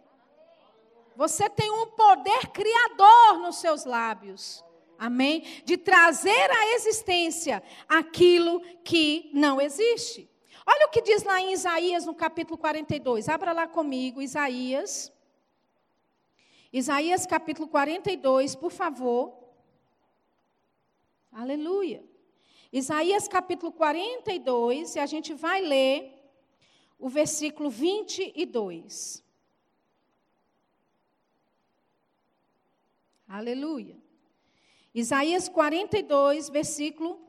Você 1.15 1.49
tem 1.49 1.71
um 1.71 1.87
poder 1.87 2.47
criador 2.49 3.39
nos 3.39 3.55
seus 3.55 3.85
lábios. 3.85 4.63
Amém? 4.99 5.43
De 5.65 5.77
trazer 5.77 6.51
à 6.51 6.75
existência 6.75 7.63
aquilo 7.89 8.61
que 8.83 9.31
não 9.33 9.59
existe. 9.59 10.29
Olha 10.65 10.85
o 10.85 10.89
que 10.89 11.01
diz 11.01 11.23
lá 11.23 11.39
em 11.41 11.53
Isaías, 11.53 12.05
no 12.05 12.13
capítulo 12.13 12.57
42. 12.57 13.29
Abra 13.29 13.53
lá 13.53 13.67
comigo, 13.67 14.21
Isaías. 14.21 15.11
Isaías, 16.71 17.25
capítulo 17.25 17.67
42, 17.67 18.55
por 18.55 18.71
favor. 18.71 19.46
Aleluia. 21.31 22.03
Isaías 22.71 23.27
capítulo 23.27 23.71
42, 23.71 24.95
e 24.95 24.99
a 24.99 25.05
gente 25.05 25.33
vai 25.33 25.61
ler 25.61 26.13
o 26.99 27.09
versículo 27.09 27.69
22. 27.69 29.23
Aleluia. 33.27 33.97
Isaías 34.93 35.47
42, 35.47 36.49
versículo 36.49 37.19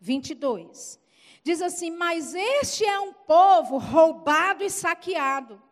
22. 0.00 0.98
Diz 1.42 1.62
assim: 1.62 1.90
Mas 1.90 2.34
este 2.34 2.84
é 2.84 2.98
um 2.98 3.12
povo 3.12 3.78
roubado 3.78 4.64
e 4.64 4.70
saqueado. 4.70 5.62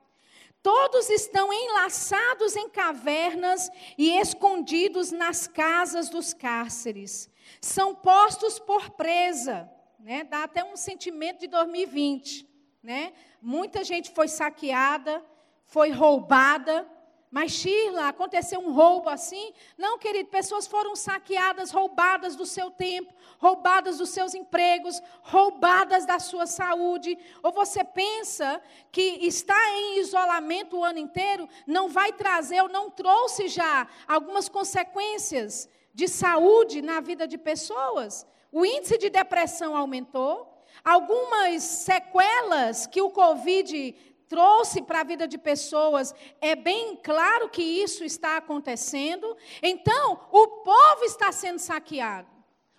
Todos 0.63 1.11
estão 1.11 1.53
enlaçados 1.53 2.57
em 2.57 2.71
cavernas 2.71 3.69
e 3.99 4.11
escondidos 4.19 5.13
nas 5.13 5.47
casas 5.47 6.09
dos 6.09 6.33
cárceres 6.33 7.29
são 7.61 7.95
postos 7.95 8.59
por 8.59 8.91
presa. 8.91 9.71
Né? 9.99 10.25
Dá 10.25 10.45
até 10.45 10.63
um 10.63 10.77
sentimento 10.77 11.41
de 11.41 11.47
2020. 11.47 12.47
Né? 12.83 13.13
Muita 13.41 13.83
gente 13.83 14.11
foi 14.11 14.29
saqueada, 14.29 15.25
foi 15.65 15.91
roubada. 15.91 16.87
Mas, 17.31 17.51
Shirla, 17.51 18.07
aconteceu 18.07 18.61
um 18.61 18.73
roubo 18.73 19.09
assim? 19.09 19.53
Não, 19.77 19.99
querido, 19.99 20.29
pessoas 20.29 20.69
foram 20.69 20.95
saqueadas, 20.95 21.73
roubadas 21.73 22.37
do 22.37 22.47
seu 22.47 22.71
tempo, 22.71 23.13
roubadas 23.39 23.99
dos 23.99 24.11
seus 24.11 24.35
empregos, 24.35 25.03
roubadas 25.21 26.07
da 26.07 26.21
sua 26.21 26.47
saúde. 26.47 27.19
Ou 27.43 27.51
você 27.51 27.83
pensa 27.83 28.63
que 28.93 29.19
estar 29.27 29.69
em 29.73 29.99
isolamento 29.99 30.77
o 30.77 30.85
ano 30.85 31.01
inteiro 31.01 31.49
não 31.67 31.89
vai 31.89 32.13
trazer 32.13 32.63
ou 32.63 32.69
não 32.69 32.89
trouxe 32.89 33.49
já 33.49 33.89
algumas 34.07 34.49
consequências 34.49 35.69
de 35.95 36.09
saúde 36.09 36.83
na 36.83 37.01
vida 37.01 37.27
de 37.27 37.39
pessoas. 37.39 38.27
O 38.51 38.67
índice 38.67 38.99
de 38.99 39.09
depressão 39.09 39.77
aumentou. 39.77 40.51
Algumas 40.85 41.63
sequelas 41.63 42.87
que 42.87 43.01
o 43.01 43.11
Covid 43.11 43.95
trouxe 44.29 44.83
para 44.83 45.01
a 45.01 45.05
vida 45.05 45.29
de 45.29 45.39
pessoas, 45.39 46.13
é 46.41 46.57
bem 46.57 46.97
claro 46.97 47.49
que 47.49 47.63
isso 47.63 48.05
está 48.05 48.37
acontecendo. 48.37 49.37
Então, 49.63 50.21
o 50.33 50.49
povo 50.49 51.05
está 51.05 51.31
sendo 51.31 51.61
saqueado. 51.61 52.29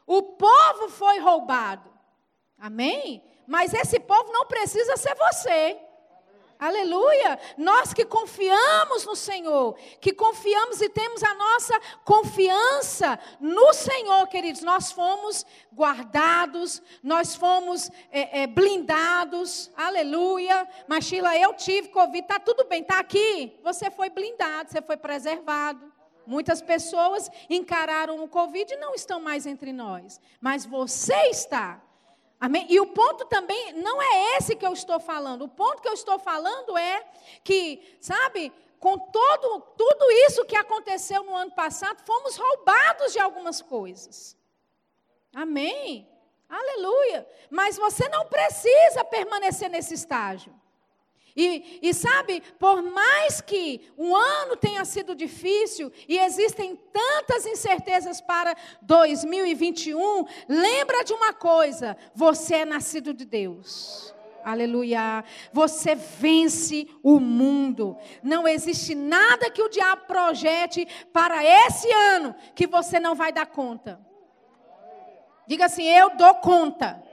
O 0.05 0.21
povo 0.21 0.89
foi 0.89 1.19
roubado. 1.19 1.89
Amém? 2.57 3.23
Mas 3.47 3.73
esse 3.73 3.99
povo 3.99 4.31
não 4.31 4.45
precisa 4.45 4.97
ser 4.97 5.15
você. 5.15 5.79
Aleluia! 6.57 7.37
Nós 7.57 7.93
que 7.93 8.05
confiamos 8.05 9.05
no 9.05 9.15
Senhor, 9.15 9.75
que 9.99 10.13
confiamos 10.13 10.81
e 10.81 10.87
temos 10.87 11.21
a 11.21 11.33
nossa 11.33 11.79
confiança 12.03 13.19
no 13.39 13.73
Senhor, 13.73 14.25
queridos, 14.27 14.61
nós 14.61 14.91
fomos 14.91 15.45
guardados, 15.73 16.81
nós 17.03 17.35
fomos 17.35 17.91
é, 18.09 18.43
é, 18.43 18.47
blindados, 18.47 19.69
aleluia. 19.75 20.67
Machila, 20.87 21.37
eu 21.37 21.53
tive 21.53 21.89
Covid, 21.89 22.19
está 22.19 22.39
tudo 22.39 22.65
bem, 22.65 22.81
está 22.81 22.99
aqui. 22.99 23.59
Você 23.61 23.91
foi 23.91 24.09
blindado, 24.09 24.71
você 24.71 24.81
foi 24.81 24.95
preservado. 24.95 25.93
Muitas 26.25 26.61
pessoas 26.61 27.29
encararam 27.49 28.23
o 28.23 28.27
Covid 28.27 28.73
e 28.73 28.77
não 28.77 28.95
estão 28.95 29.19
mais 29.19 29.45
entre 29.45 29.71
nós, 29.71 30.19
mas 30.41 30.65
você 30.65 31.29
está. 31.29 31.84
Amém? 32.45 32.67
E 32.69 32.79
o 32.79 32.85
ponto 32.85 33.25
também 33.25 33.73
não 33.73 33.99
é 33.99 34.37
esse 34.37 34.55
que 34.55 34.63
eu 34.63 34.71
estou 34.71 34.99
falando. 34.99 35.45
O 35.45 35.47
ponto 35.47 35.81
que 35.81 35.87
eu 35.87 35.93
estou 35.93 36.19
falando 36.19 36.77
é 36.77 37.03
que, 37.43 37.97
sabe, 37.99 38.53
com 38.79 38.99
todo, 38.99 39.61
tudo 39.75 40.11
isso 40.27 40.45
que 40.45 40.55
aconteceu 40.55 41.23
no 41.23 41.35
ano 41.35 41.49
passado, 41.53 42.03
fomos 42.05 42.37
roubados 42.37 43.13
de 43.13 43.17
algumas 43.17 43.63
coisas. 43.63 44.37
Amém? 45.33 46.07
Aleluia. 46.47 47.27
Mas 47.49 47.77
você 47.77 48.07
não 48.09 48.27
precisa 48.27 49.03
permanecer 49.03 49.67
nesse 49.67 49.95
estágio. 49.95 50.53
E, 51.35 51.79
e, 51.81 51.93
sabe, 51.93 52.41
por 52.57 52.81
mais 52.81 53.41
que 53.41 53.91
um 53.97 54.15
ano 54.15 54.55
tenha 54.55 54.85
sido 54.85 55.13
difícil 55.13 55.91
e 56.07 56.17
existem 56.17 56.79
tantas 56.93 57.45
incertezas 57.45 58.21
para 58.21 58.55
2021, 58.81 60.25
lembra 60.47 61.03
de 61.03 61.11
uma 61.11 61.33
coisa: 61.33 61.97
você 62.13 62.55
é 62.55 62.65
nascido 62.65 63.13
de 63.13 63.25
Deus. 63.25 64.15
Aleluia. 64.45 65.25
Você 65.51 65.95
vence 65.95 66.87
o 67.03 67.19
mundo. 67.19 67.97
Não 68.21 68.47
existe 68.47 68.93
nada 68.93 69.49
que 69.49 69.61
o 69.61 69.69
diabo 69.69 70.05
projete 70.05 70.87
para 71.11 71.43
esse 71.43 71.91
ano 71.91 72.33
que 72.53 72.67
você 72.67 72.99
não 72.99 73.15
vai 73.15 73.33
dar 73.33 73.47
conta. 73.47 73.99
Diga 75.47 75.65
assim: 75.65 75.83
eu 75.83 76.15
dou 76.15 76.35
conta. 76.35 77.03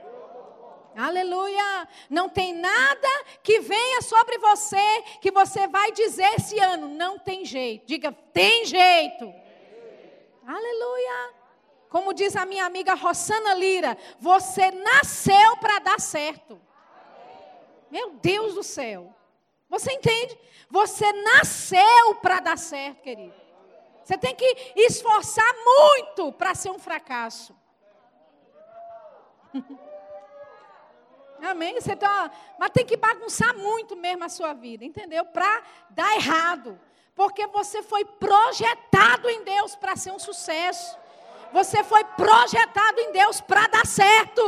Aleluia! 0.95 1.87
Não 2.09 2.29
tem 2.29 2.53
nada 2.53 3.07
que 3.41 3.59
venha 3.59 4.01
sobre 4.01 4.37
você 4.37 5.01
que 5.21 5.31
você 5.31 5.67
vai 5.67 5.91
dizer 5.91 6.35
esse 6.35 6.59
ano. 6.59 6.87
Não 6.87 7.17
tem 7.17 7.45
jeito. 7.45 7.85
Diga, 7.85 8.11
tem 8.11 8.65
jeito. 8.65 9.33
Aleluia! 10.45 11.33
Como 11.89 12.13
diz 12.13 12.35
a 12.35 12.45
minha 12.45 12.65
amiga 12.65 12.95
Rossana 12.95 13.53
Lira, 13.53 13.97
você 14.19 14.71
nasceu 14.71 15.57
para 15.57 15.79
dar 15.79 15.99
certo. 15.99 16.59
Meu 17.91 18.11
Deus 18.11 18.55
do 18.55 18.63
céu. 18.63 19.13
Você 19.69 19.91
entende? 19.93 20.37
Você 20.69 21.11
nasceu 21.13 22.15
para 22.21 22.39
dar 22.39 22.57
certo, 22.57 23.01
querido. 23.01 23.33
Você 24.03 24.17
tem 24.17 24.35
que 24.35 24.73
esforçar 24.75 25.53
muito 25.63 26.31
para 26.33 26.53
ser 26.55 26.71
um 26.71 26.79
fracasso. 26.79 27.55
Amém? 31.43 31.75
Você 31.75 31.93
tá, 31.93 32.31
mas 32.57 32.71
tem 32.71 32.85
que 32.85 32.95
bagunçar 32.95 33.53
muito 33.57 33.97
mesmo 33.97 34.23
a 34.23 34.29
sua 34.29 34.53
vida, 34.53 34.85
entendeu? 34.85 35.25
Para 35.25 35.61
dar 35.89 36.15
errado. 36.15 36.79
Porque 37.13 37.45
você 37.47 37.83
foi 37.83 38.05
projetado 38.05 39.29
em 39.29 39.43
Deus 39.43 39.75
para 39.75 39.97
ser 39.97 40.11
um 40.11 40.19
sucesso. 40.19 40.97
Você 41.51 41.83
foi 41.83 42.03
projetado 42.03 42.99
em 43.01 43.11
Deus 43.11 43.41
para 43.41 43.67
dar 43.67 43.85
certo. 43.85 44.41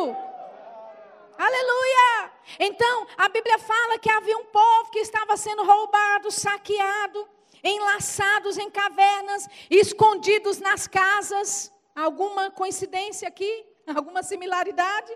Aleluia! 1.37 2.31
Então, 2.59 3.07
a 3.17 3.27
Bíblia 3.27 3.59
fala 3.59 3.99
que 3.99 4.09
havia 4.09 4.37
um 4.37 4.45
povo 4.45 4.89
que 4.89 4.99
estava 4.99 5.35
sendo 5.35 5.65
roubado, 5.65 6.31
saqueado, 6.31 7.27
enlaçados 7.61 8.57
em 8.57 8.69
cavernas, 8.69 9.49
escondidos 9.69 10.59
nas 10.59 10.87
casas. 10.87 11.73
Alguma 11.93 12.49
coincidência 12.51 13.27
aqui? 13.27 13.65
Alguma 13.93 14.23
similaridade? 14.23 15.11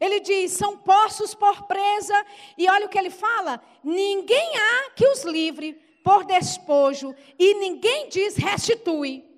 Ele 0.00 0.20
diz: 0.20 0.52
são 0.52 0.76
postos 0.76 1.34
por 1.34 1.62
presa, 1.64 2.26
e 2.56 2.68
olha 2.68 2.86
o 2.86 2.88
que 2.88 2.98
ele 2.98 3.10
fala: 3.10 3.60
ninguém 3.82 4.52
há 4.56 4.90
que 4.90 5.06
os 5.06 5.24
livre 5.24 5.74
por 6.04 6.24
despojo, 6.24 7.14
e 7.38 7.54
ninguém 7.54 8.08
diz 8.08 8.36
restitui. 8.36 9.28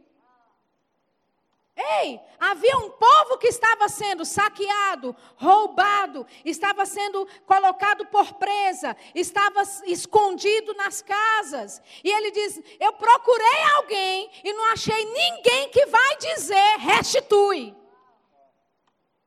Ei, 2.02 2.20
havia 2.38 2.76
um 2.76 2.90
povo 2.90 3.38
que 3.38 3.48
estava 3.48 3.88
sendo 3.88 4.22
saqueado, 4.24 5.16
roubado, 5.36 6.26
estava 6.44 6.84
sendo 6.84 7.26
colocado 7.46 8.04
por 8.06 8.34
presa, 8.34 8.94
estava 9.14 9.62
escondido 9.86 10.74
nas 10.74 11.00
casas. 11.00 11.80
E 12.04 12.10
ele 12.10 12.30
diz: 12.32 12.60
Eu 12.78 12.92
procurei 12.92 13.62
alguém 13.76 14.30
e 14.44 14.52
não 14.52 14.64
achei 14.66 15.04
ninguém 15.06 15.70
que 15.70 15.86
vai 15.86 16.16
dizer 16.18 16.76
restitui. 16.80 17.74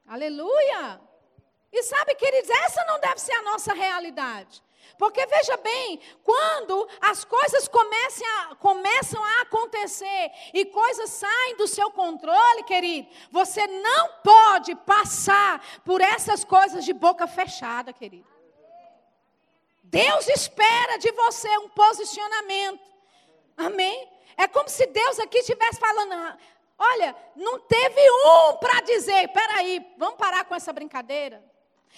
Aleluia! 0.06 1.02
E 1.74 1.82
sabe, 1.82 2.14
queridos, 2.14 2.52
essa 2.52 2.86
não 2.86 3.00
deve 3.00 3.20
ser 3.20 3.34
a 3.34 3.42
nossa 3.42 3.74
realidade. 3.74 4.62
Porque 4.98 5.26
veja 5.26 5.58
bem, 5.58 6.00
quando 6.24 6.88
as 7.02 7.26
coisas 7.26 7.68
a, 7.68 8.56
começam 8.56 9.24
a 9.24 9.42
acontecer 9.42 10.32
e 10.54 10.66
coisas 10.66 11.10
saem 11.10 11.58
do 11.58 11.68
seu 11.68 11.90
controle, 11.90 12.64
querido, 12.64 13.10
você 13.32 13.66
não 13.66 14.10
pode 14.24 14.76
passar 14.76 15.82
por 15.84 16.00
essas 16.00 16.44
coisas 16.44 16.86
de 16.86 16.94
boca 16.94 17.26
fechada, 17.26 17.92
querido. 17.92 18.28
Deus 19.82 20.28
espera 20.28 20.98
de 20.98 21.12
você 21.12 21.50
um 21.58 21.70
posicionamento. 21.70 22.88
Amém? 23.58 24.08
É 24.38 24.48
como 24.48 24.70
se 24.70 24.86
Deus 24.86 25.20
aqui 25.20 25.40
estivesse 25.40 25.80
falando: 25.80 26.38
olha, 26.78 27.16
não 27.36 27.60
teve 27.60 28.02
um 28.12 28.58
para 28.58 28.82
dizer, 28.82 29.28
peraí, 29.30 29.84
vamos 29.98 30.16
parar 30.16 30.46
com 30.46 30.54
essa 30.54 30.72
brincadeira. 30.72 31.53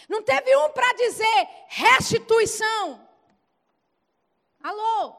Não 0.09 0.21
teve 0.21 0.55
um 0.57 0.69
para 0.69 0.93
dizer 0.93 1.47
restituição. 1.67 3.07
Alô? 4.61 5.15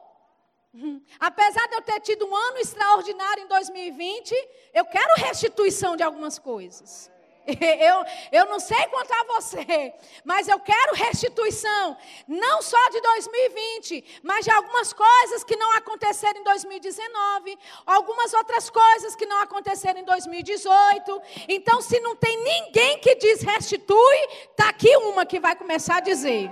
Apesar 1.19 1.67
de 1.67 1.75
eu 1.75 1.81
ter 1.81 1.99
tido 2.01 2.25
um 2.25 2.35
ano 2.35 2.57
extraordinário 2.57 3.43
em 3.43 3.47
2020, 3.47 4.33
eu 4.73 4.85
quero 4.85 5.15
restituição 5.15 5.95
de 5.95 6.03
algumas 6.03 6.37
coisas. 6.37 7.11
Eu, 7.79 8.05
eu 8.31 8.45
não 8.47 8.59
sei 8.59 8.85
quanto 8.87 9.11
a 9.13 9.23
você, 9.35 9.93
mas 10.25 10.49
eu 10.49 10.59
quero 10.59 10.95
restituição, 10.95 11.97
não 12.27 12.61
só 12.61 12.89
de 12.89 12.99
2020, 12.99 14.21
mas 14.21 14.43
de 14.43 14.51
algumas 14.51 14.91
coisas 14.91 15.43
que 15.45 15.55
não 15.55 15.71
aconteceram 15.73 16.41
em 16.41 16.43
2019, 16.43 17.57
algumas 17.85 18.33
outras 18.33 18.69
coisas 18.69 19.15
que 19.15 19.25
não 19.25 19.39
aconteceram 19.39 20.01
em 20.01 20.03
2018. 20.03 21.21
Então, 21.47 21.81
se 21.81 21.99
não 22.01 22.15
tem 22.17 22.37
ninguém 22.43 22.99
que 22.99 23.15
diz 23.15 23.41
restitui, 23.41 24.17
está 24.51 24.69
aqui 24.69 24.95
uma 24.97 25.25
que 25.25 25.39
vai 25.39 25.55
começar 25.55 25.97
a 25.97 26.01
dizer. 26.01 26.49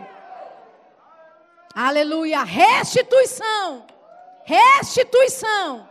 Aleluia, 1.74 2.44
restituição, 2.44 3.86
restituição. 4.46 5.90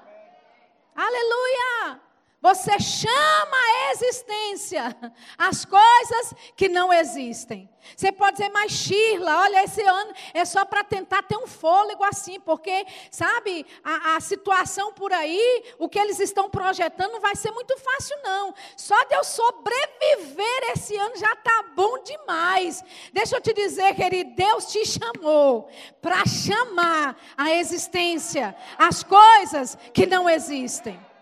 Aleluia. 0.96 2.03
Você 2.44 2.78
chama 2.78 3.56
a 3.56 3.92
existência 3.92 4.94
as 5.38 5.64
coisas 5.64 6.34
que 6.54 6.68
não 6.68 6.92
existem. 6.92 7.66
Você 7.96 8.12
pode 8.12 8.36
dizer, 8.36 8.50
mas 8.50 8.70
Shirla, 8.70 9.40
olha, 9.44 9.64
esse 9.64 9.80
ano 9.80 10.12
é 10.34 10.44
só 10.44 10.62
para 10.66 10.84
tentar 10.84 11.22
ter 11.22 11.38
um 11.38 11.46
fôlego 11.46 12.04
assim, 12.04 12.38
porque, 12.38 12.84
sabe, 13.10 13.64
a, 13.82 14.16
a, 14.16 14.20
situação 14.20 14.92
por 14.92 15.10
aí, 15.10 15.64
o 15.78 15.88
que 15.88 15.98
eles 15.98 16.20
estão 16.20 16.50
projetando 16.50 17.12
não 17.12 17.20
vai 17.22 17.34
ser 17.34 17.50
muito 17.50 17.78
fácil, 17.78 18.14
não. 18.22 18.54
Só 18.76 19.02
de 19.04 19.14
eu 19.14 19.24
sobreviver 19.24 20.72
esse 20.74 20.94
ano 20.98 21.16
já 21.16 21.32
está 21.32 21.64
bom 21.74 22.02
demais. 22.02 22.84
Deixa 23.10 23.36
eu 23.36 23.40
te 23.40 23.54
dizer, 23.54 23.94
querido, 23.94 24.34
Deus 24.34 24.66
te 24.66 24.84
chamou 24.84 25.70
para 26.02 26.26
chamar 26.26 27.16
a 27.38 27.54
existência 27.54 28.54
as 28.76 29.02
coisas 29.02 29.78
que 29.94 30.04
não 30.04 30.28
existem. 30.28 31.13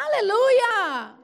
Aleluia! 0.00 1.14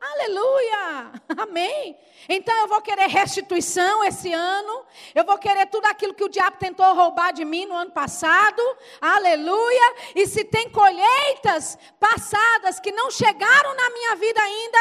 Aleluia! 0.00 1.12
Amém! 1.38 1.96
Então 2.28 2.56
eu 2.56 2.66
vou 2.66 2.82
querer 2.82 3.06
restituição 3.06 4.02
esse 4.02 4.32
ano. 4.32 4.84
Eu 5.14 5.24
vou 5.24 5.38
querer 5.38 5.66
tudo 5.66 5.86
aquilo 5.86 6.12
que 6.12 6.24
o 6.24 6.28
diabo 6.28 6.56
tentou 6.58 6.92
roubar 6.94 7.32
de 7.32 7.44
mim 7.44 7.64
no 7.66 7.76
ano 7.76 7.92
passado. 7.92 8.60
Aleluia! 9.00 9.94
E 10.16 10.26
se 10.26 10.42
tem 10.42 10.68
colheitas 10.68 11.78
passadas 12.00 12.80
que 12.80 12.90
não 12.90 13.08
chegaram 13.08 13.74
na 13.76 13.90
minha 13.90 14.16
vida 14.16 14.40
ainda, 14.42 14.78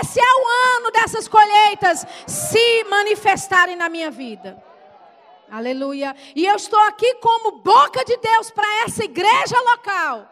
esse 0.00 0.18
é 0.18 0.32
o 0.34 0.76
ano 0.76 0.90
dessas 0.90 1.28
colheitas 1.28 2.04
se 2.26 2.84
manifestarem 2.90 3.76
na 3.76 3.88
minha 3.88 4.10
vida. 4.10 4.60
Aleluia! 5.48 6.16
E 6.34 6.44
eu 6.46 6.56
estou 6.56 6.80
aqui 6.80 7.14
como 7.16 7.58
boca 7.58 8.04
de 8.04 8.16
Deus 8.16 8.50
para 8.50 8.84
essa 8.84 9.04
igreja 9.04 9.60
local 9.60 10.28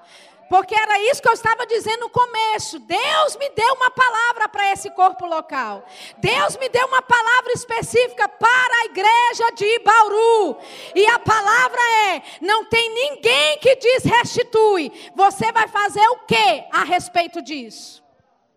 porque 0.50 0.74
era 0.74 1.00
isso 1.02 1.22
que 1.22 1.28
eu 1.28 1.32
estava 1.32 1.64
dizendo 1.64 2.00
no 2.00 2.10
começo. 2.10 2.80
Deus 2.80 3.36
me 3.36 3.48
deu 3.50 3.72
uma 3.74 3.88
palavra 3.88 4.48
para 4.48 4.72
esse 4.72 4.90
corpo 4.90 5.24
local. 5.24 5.86
Deus 6.18 6.56
me 6.56 6.68
deu 6.68 6.88
uma 6.88 7.00
palavra 7.00 7.52
específica 7.52 8.28
para 8.28 8.80
a 8.80 8.84
igreja 8.86 9.52
de 9.54 9.78
Bauru. 9.78 10.58
E 10.92 11.06
a 11.06 11.20
palavra 11.20 11.80
é: 12.08 12.22
não 12.40 12.64
tem 12.64 12.92
ninguém 12.92 13.58
que 13.58 13.76
diz 13.76 14.02
restitui. 14.02 14.90
Você 15.14 15.52
vai 15.52 15.68
fazer 15.68 16.04
o 16.08 16.18
que 16.26 16.64
a 16.72 16.82
respeito 16.82 17.40
disso? 17.40 18.02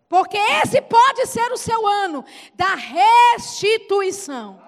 Porque 0.09 0.37
esse 0.37 0.81
pode 0.81 1.27
ser 1.27 1.51
o 1.51 1.57
seu 1.57 1.85
ano 1.85 2.25
da 2.55 2.73
restituição. 2.73 4.59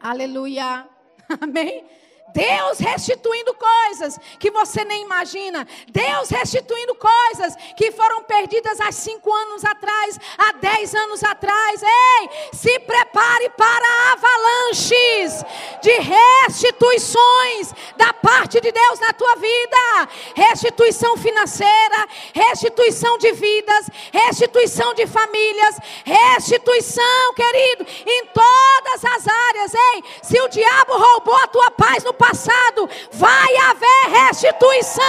Aleluia. 0.00 0.88
Amém? 1.40 1.84
Deus 2.32 2.78
restituindo 2.78 3.54
coisas 3.54 4.18
que 4.38 4.50
você 4.50 4.84
nem 4.84 5.02
imagina. 5.02 5.66
Deus 5.88 6.30
restituindo 6.30 6.94
coisas 6.94 7.54
que 7.76 7.92
foram 7.92 8.22
perdidas 8.24 8.80
há 8.80 8.90
cinco 8.90 9.32
anos 9.32 9.64
atrás, 9.64 10.18
há 10.38 10.52
dez 10.52 10.94
anos 10.94 11.22
atrás. 11.22 11.82
Ei, 11.82 12.30
se 12.52 12.80
prepare 12.80 13.50
para 13.50 14.12
avalanches 14.12 15.44
de 15.82 15.92
restituições 16.00 17.72
da 17.96 18.12
parte 18.14 18.60
de 18.60 18.72
Deus 18.72 18.98
na 19.00 19.12
tua 19.12 19.36
vida. 19.36 20.08
Restituição 20.34 21.16
financeira, 21.18 22.08
restituição 22.32 23.18
de 23.18 23.32
vidas, 23.32 23.90
restituição 24.10 24.94
de 24.94 25.06
famílias, 25.06 25.76
restituição, 26.04 27.34
querido, 27.34 27.86
em 28.06 28.26
todas 28.26 29.04
as 29.04 29.28
áreas. 29.28 29.74
Ei, 29.74 30.04
se 30.22 30.40
o 30.40 30.48
diabo 30.48 30.96
roubou 30.96 31.36
a 31.36 31.46
tua 31.48 31.70
paz 31.70 32.02
no 32.02 32.13
passado, 32.14 32.88
vai 33.12 33.56
haver 33.56 34.10
restituição. 34.10 35.04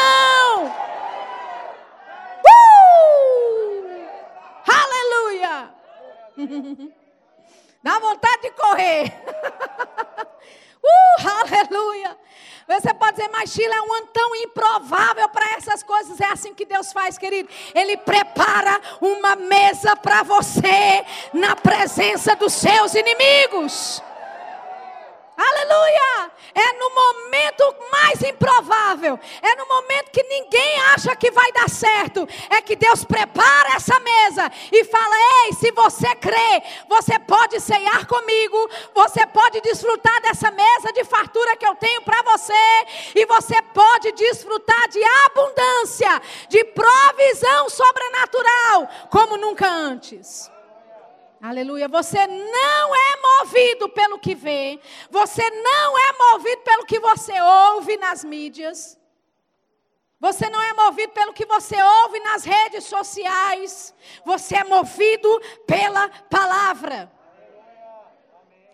Uh! 2.48 4.08
Aleluia! 4.68 5.70
Dá 7.84 8.00
vontade 8.00 8.42
de 8.42 8.52
correr. 8.52 9.14
Uh, 10.86 11.28
aleluia. 11.42 12.16
Você 12.68 12.94
pode 12.94 13.18
dizer, 13.18 13.30
mas 13.30 13.52
Chile 13.52 13.74
é 13.74 13.82
um 13.82 13.94
ano 13.94 14.08
tão 14.14 14.36
improvável 14.36 15.28
para 15.30 15.56
essas 15.58 15.84
coisas. 15.84 16.20
É 16.20 16.26
assim 16.26 16.54
que 16.54 16.66
Deus 16.66 16.92
faz, 16.94 17.18
querido. 17.18 17.50
Ele 17.74 17.98
prepara 17.98 18.80
uma 19.02 19.36
mesa 19.36 19.96
para 19.96 20.22
você 20.22 21.04
na 21.34 21.56
presença 21.56 22.36
dos 22.36 22.54
seus 22.54 22.94
inimigos. 22.94 24.02
Aleluia! 25.38 26.32
É 26.54 26.74
no 26.74 26.90
momento 26.90 27.76
mais 27.92 28.22
improvável, 28.22 29.20
é 29.42 29.56
no 29.56 29.68
momento 29.68 30.10
que 30.10 30.24
ninguém 30.24 30.80
acha 30.94 31.14
que 31.16 31.30
vai 31.30 31.52
dar 31.52 31.70
certo, 31.70 32.26
é 32.50 32.62
que 32.62 32.78
Deus 32.78 33.04
prepara 33.04 33.76
essa 33.76 34.00
mesa 34.00 34.50
e 34.72 34.86
fala: 34.86 35.16
Ei, 35.44 35.54
se 35.54 35.72
você 35.72 36.16
crê, 36.16 36.64
você 36.88 37.20
pode 37.20 37.60
ceiar 37.60 38.08
comigo, 38.08 38.70
você 38.94 39.26
pode 39.28 39.60
desfrutar 39.60 40.22
dessa 40.22 40.50
mesa 40.52 40.94
de 40.94 41.04
fartura 41.04 41.58
que 41.58 41.68
eu 41.68 41.76
tenho 41.76 42.02
para 42.04 42.22
você, 42.22 42.86
e 43.14 43.26
você 43.26 43.62
pode 43.74 44.14
desfrutar 44.14 44.88
de 44.88 45.04
abundância, 45.26 46.22
de 46.48 46.64
provisão 46.64 47.70
sobrenatural, 47.70 48.90
como 49.10 49.36
nunca 49.36 49.68
antes. 49.68 50.55
Aleluia. 51.46 51.88
Você 51.88 52.26
não 52.26 52.96
é 52.96 53.22
movido 53.22 53.88
pelo 53.90 54.18
que 54.18 54.34
vê. 54.34 54.80
Você 55.12 55.48
não 55.52 55.96
é 55.96 56.12
movido 56.18 56.62
pelo 56.64 56.86
que 56.88 57.00
você 57.00 57.40
ouve 57.40 57.98
nas 57.98 58.24
mídias. 58.24 58.98
Você 60.20 60.50
não 60.50 60.60
é 60.60 60.74
movido 60.74 61.14
pelo 61.14 61.34
que 61.34 61.46
você 61.46 61.80
ouve 61.80 62.20
nas 62.22 62.44
redes 62.44 62.86
sociais. 62.86 63.94
Você 64.26 64.56
é 64.56 64.64
movido 64.64 65.40
pela 65.68 66.10
palavra. 66.32 67.12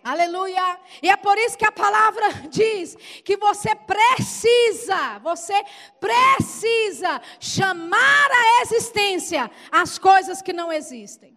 Aleluia. 0.02 0.80
E 1.02 1.10
é 1.10 1.16
por 1.18 1.36
isso 1.36 1.58
que 1.58 1.66
a 1.66 1.72
palavra 1.72 2.26
diz 2.48 2.96
que 3.22 3.36
você 3.36 3.74
precisa, 3.74 5.18
você 5.18 5.62
precisa 6.00 7.20
chamar 7.38 8.30
à 8.30 8.62
existência 8.62 9.50
as 9.70 9.98
coisas 9.98 10.40
que 10.40 10.54
não 10.54 10.72
existem. 10.72 11.31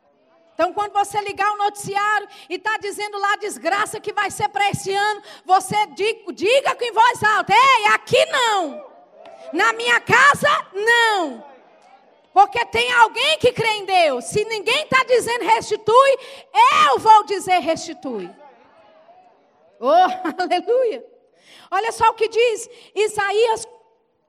Então, 0.56 0.72
quando 0.72 0.94
você 0.94 1.20
ligar 1.20 1.52
o 1.52 1.58
noticiário 1.58 2.30
e 2.50 2.56
está 2.56 2.78
dizendo 2.78 3.20
lá 3.20 3.34
a 3.34 3.38
desgraça 3.38 4.00
que 4.00 4.14
vai 4.14 4.32
ser 4.32 4.48
para 4.48 4.70
esse 4.70 4.92
ano, 4.94 5.22
você 5.44 5.76
diga, 5.88 6.32
diga 6.32 6.78
em 6.80 6.94
voz 6.94 7.24
alta: 7.24 7.54
Ei, 7.54 7.88
aqui 7.88 8.26
não. 8.28 8.86
Na 9.52 9.74
minha 9.74 10.00
casa, 10.00 10.48
não. 10.74 11.44
Porque 12.34 12.66
tem 12.68 12.90
alguém 12.94 13.38
que 13.38 13.52
crê 13.52 13.68
em 13.68 13.86
Deus. 13.86 14.26
Se 14.26 14.46
ninguém 14.46 14.84
está 14.84 15.04
dizendo 15.04 15.44
restitui, 15.44 16.18
eu 16.90 17.00
vou 17.00 17.26
dizer 17.26 17.60
restitui. 17.60 18.30
Oh, 19.78 19.92
aleluia. 20.42 21.06
Olha 21.70 21.92
só 21.92 22.10
o 22.10 22.14
que 22.14 22.30
diz 22.30 22.70
Isaías 22.96 23.68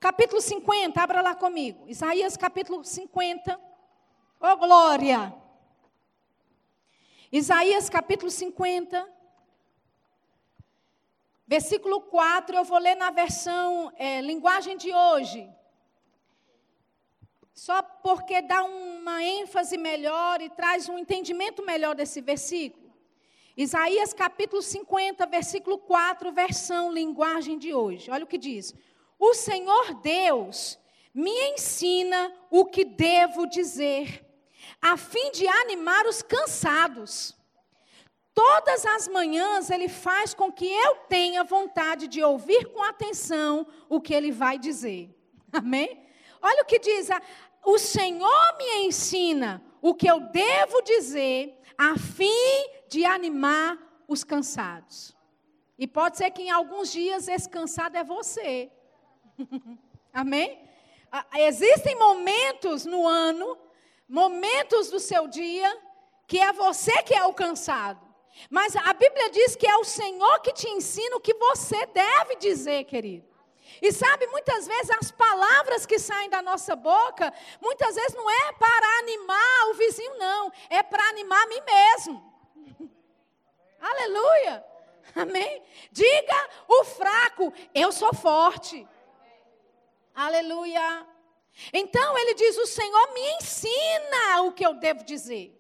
capítulo 0.01 0.41
50. 0.41 1.01
Abra 1.01 1.21
lá 1.21 1.37
comigo. 1.37 1.85
Isaías 1.87 2.37
capítulo 2.37 2.85
50. 2.85 3.61
Oh, 4.41 4.57
glória. 4.57 5.46
Isaías 7.33 7.91
capítulo 7.91 8.31
50, 8.31 9.05
versículo 11.45 12.01
4, 12.03 12.57
eu 12.57 12.65
vou 12.65 12.79
ler 12.79 12.95
na 12.95 13.11
versão 13.11 13.93
é, 13.97 14.21
linguagem 14.21 14.77
de 14.77 14.95
hoje. 14.95 15.49
Só 17.53 17.83
porque 17.83 18.41
dá 18.43 18.63
uma 18.63 19.25
ênfase 19.25 19.77
melhor 19.77 20.41
e 20.41 20.49
traz 20.51 20.89
um 20.89 20.99
entendimento 20.99 21.65
melhor 21.65 21.97
desse 21.97 22.21
versículo. 22.21 22.95
Isaías 23.57 24.13
capítulo 24.13 24.63
50, 24.63 25.27
versículo 25.27 25.79
4, 25.79 26.31
versão 26.31 26.93
linguagem 26.93 27.59
de 27.59 27.75
hoje. 27.75 28.09
Olha 28.09 28.25
o 28.25 28.29
que 28.29 28.39
diz: 28.39 28.73
O 29.19 29.35
Senhor 29.35 29.95
Deus 29.95 30.79
me 31.13 31.33
ensina 31.51 32.33
o 32.51 32.67
que 32.67 32.85
devo 32.85 33.47
dizer 33.47 34.26
a 34.81 34.97
fim 34.97 35.31
de 35.33 35.47
animar 35.47 36.07
os 36.07 36.23
cansados. 36.23 37.35
Todas 38.35 38.85
as 38.85 39.09
manhãs 39.09 39.71
ele 39.71 39.89
faz 39.89 40.35
com 40.35 40.53
que 40.53 40.67
eu 40.67 40.97
tenha 41.09 41.43
vontade 41.43 42.07
de 42.07 42.23
ouvir 42.23 42.67
com 42.67 42.83
atenção 42.83 43.67
o 43.89 44.01
que 44.01 44.13
ele 44.13 44.31
vai 44.31 44.59
dizer. 44.59 45.15
Amém? 45.53 46.07
Olha 46.43 46.63
o 46.63 46.67
que 46.67 46.79
diz: 46.79 47.09
o 47.65 47.79
Senhor 47.79 48.57
me 48.59 48.87
ensina 48.87 49.63
o 49.81 49.95
que 49.95 50.07
eu 50.07 50.21
devo 50.21 50.83
dizer 50.83 51.59
a 51.79 51.99
fim 51.99 52.69
de 52.89 53.05
animar 53.05 53.79
os 54.07 54.23
cansados. 54.23 55.17
E 55.79 55.87
pode 55.87 56.17
ser 56.17 56.31
que 56.31 56.43
em 56.43 56.51
alguns 56.51 56.93
dias 56.93 57.29
esse 57.29 57.49
cansado 57.49 57.97
é 57.97 58.05
você. 58.05 58.71
Amém? 60.13 60.59
Existem 61.37 61.97
momentos 61.97 62.85
no 62.85 63.07
ano 63.07 63.57
momentos 64.09 64.91
do 64.91 65.01
seu 65.01 65.27
dia 65.27 65.77
que 66.27 66.39
é 66.39 66.53
você 66.53 67.03
que 67.03 67.15
é 67.15 67.19
alcançado. 67.19 68.05
Mas 68.51 68.77
a 68.77 68.93
Bíblia 68.93 69.31
diz 69.31 69.57
que 69.57 69.67
é 69.67 69.77
o 69.77 69.85
Senhor 69.85 70.41
que 70.41 70.53
te 70.53 70.69
ensina 70.69 71.17
o 71.17 71.21
que 71.21 71.35
você 71.35 71.87
deve 71.87 72.37
dizer, 72.37 72.85
querido. 72.85 73.27
E 73.81 73.93
sabe, 73.93 74.27
muitas 74.29 74.67
vezes 74.67 74.91
as 74.91 75.11
palavras 75.11 75.85
que 75.85 75.99
saem 75.99 76.31
da 76.31 76.41
nossa 76.41 76.75
boca, 76.77 77.33
muitas 77.61 77.95
vezes 77.95 78.15
não 78.15 78.29
é 78.31 78.53
para 78.53 78.99
animar 78.99 79.71
o 79.71 79.75
vizinho, 79.75 80.19
não, 80.19 80.53
é 80.71 80.83
para 80.83 81.03
animar 81.09 81.43
a 81.43 81.47
mim 81.47 81.61
mesmo. 81.61 82.35
Aleluia. 83.81 84.65
Amém? 85.15 85.63
Diga 85.91 86.51
o 86.69 86.85
fraco, 86.85 87.53
eu 87.75 87.91
sou 87.91 88.15
forte. 88.15 88.87
Aleluia. 90.15 91.07
Então 91.73 92.19
ele 92.19 92.35
diz: 92.35 92.57
O 92.59 92.67
Senhor 92.67 93.13
me 93.15 93.21
ensina 93.37 94.43
o 94.43 94.53
que 94.53 94.65
eu 94.65 94.75
devo 94.75 95.05
dizer. 95.05 95.53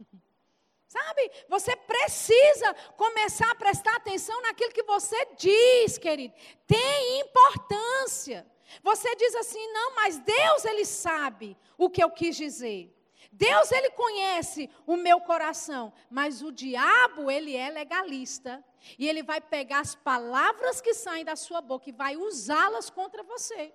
Sabe? 0.86 1.30
Você 1.48 1.74
precisa 1.74 2.74
começar 2.96 3.50
a 3.50 3.54
prestar 3.54 3.96
atenção 3.96 4.40
naquilo 4.42 4.72
que 4.72 4.82
você 4.82 5.26
diz, 5.36 5.98
querido. 5.98 6.34
Tem 6.66 7.20
importância. 7.20 8.46
Você 8.82 9.14
diz 9.16 9.34
assim: 9.34 9.72
"Não, 9.72 9.94
mas 9.94 10.18
Deus 10.18 10.64
ele 10.64 10.84
sabe 10.84 11.56
o 11.76 11.90
que 11.90 12.02
eu 12.02 12.10
quis 12.10 12.36
dizer. 12.36 12.94
Deus 13.30 13.72
ele 13.72 13.90
conhece 13.90 14.68
o 14.86 14.94
meu 14.94 15.18
coração, 15.20 15.90
mas 16.10 16.42
o 16.42 16.52
diabo 16.52 17.30
ele 17.30 17.56
é 17.56 17.70
legalista 17.70 18.62
e 18.98 19.08
ele 19.08 19.22
vai 19.22 19.40
pegar 19.40 19.80
as 19.80 19.94
palavras 19.94 20.82
que 20.82 20.92
saem 20.92 21.24
da 21.24 21.34
sua 21.34 21.62
boca 21.62 21.88
e 21.88 21.92
vai 21.92 22.14
usá-las 22.14 22.90
contra 22.90 23.22
você. 23.22 23.72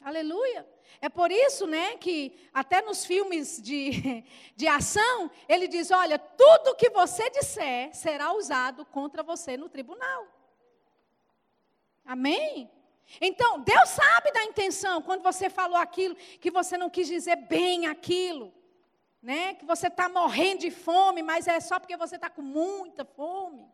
Aleluia. 0.00 0.66
É 1.00 1.08
por 1.08 1.30
isso, 1.30 1.66
né, 1.66 1.96
que 1.96 2.48
até 2.52 2.80
nos 2.80 3.04
filmes 3.04 3.60
de, 3.60 4.24
de 4.56 4.66
ação, 4.66 5.30
ele 5.48 5.68
diz: 5.68 5.90
olha, 5.90 6.18
tudo 6.18 6.76
que 6.76 6.90
você 6.90 7.28
disser 7.30 7.94
será 7.94 8.32
usado 8.32 8.84
contra 8.86 9.22
você 9.22 9.56
no 9.56 9.68
tribunal. 9.68 10.26
Amém? 12.04 12.70
Então, 13.20 13.60
Deus 13.60 13.88
sabe 13.88 14.32
da 14.32 14.44
intenção, 14.44 15.00
quando 15.00 15.22
você 15.22 15.48
falou 15.48 15.76
aquilo, 15.76 16.14
que 16.14 16.50
você 16.50 16.76
não 16.76 16.90
quis 16.90 17.06
dizer 17.06 17.36
bem 17.36 17.86
aquilo, 17.86 18.52
né? 19.22 19.54
Que 19.54 19.64
você 19.64 19.88
está 19.88 20.08
morrendo 20.08 20.60
de 20.60 20.70
fome, 20.70 21.22
mas 21.22 21.48
é 21.48 21.58
só 21.58 21.78
porque 21.78 21.96
você 21.96 22.16
está 22.16 22.28
com 22.28 22.42
muita 22.42 23.04
fome. 23.04 23.66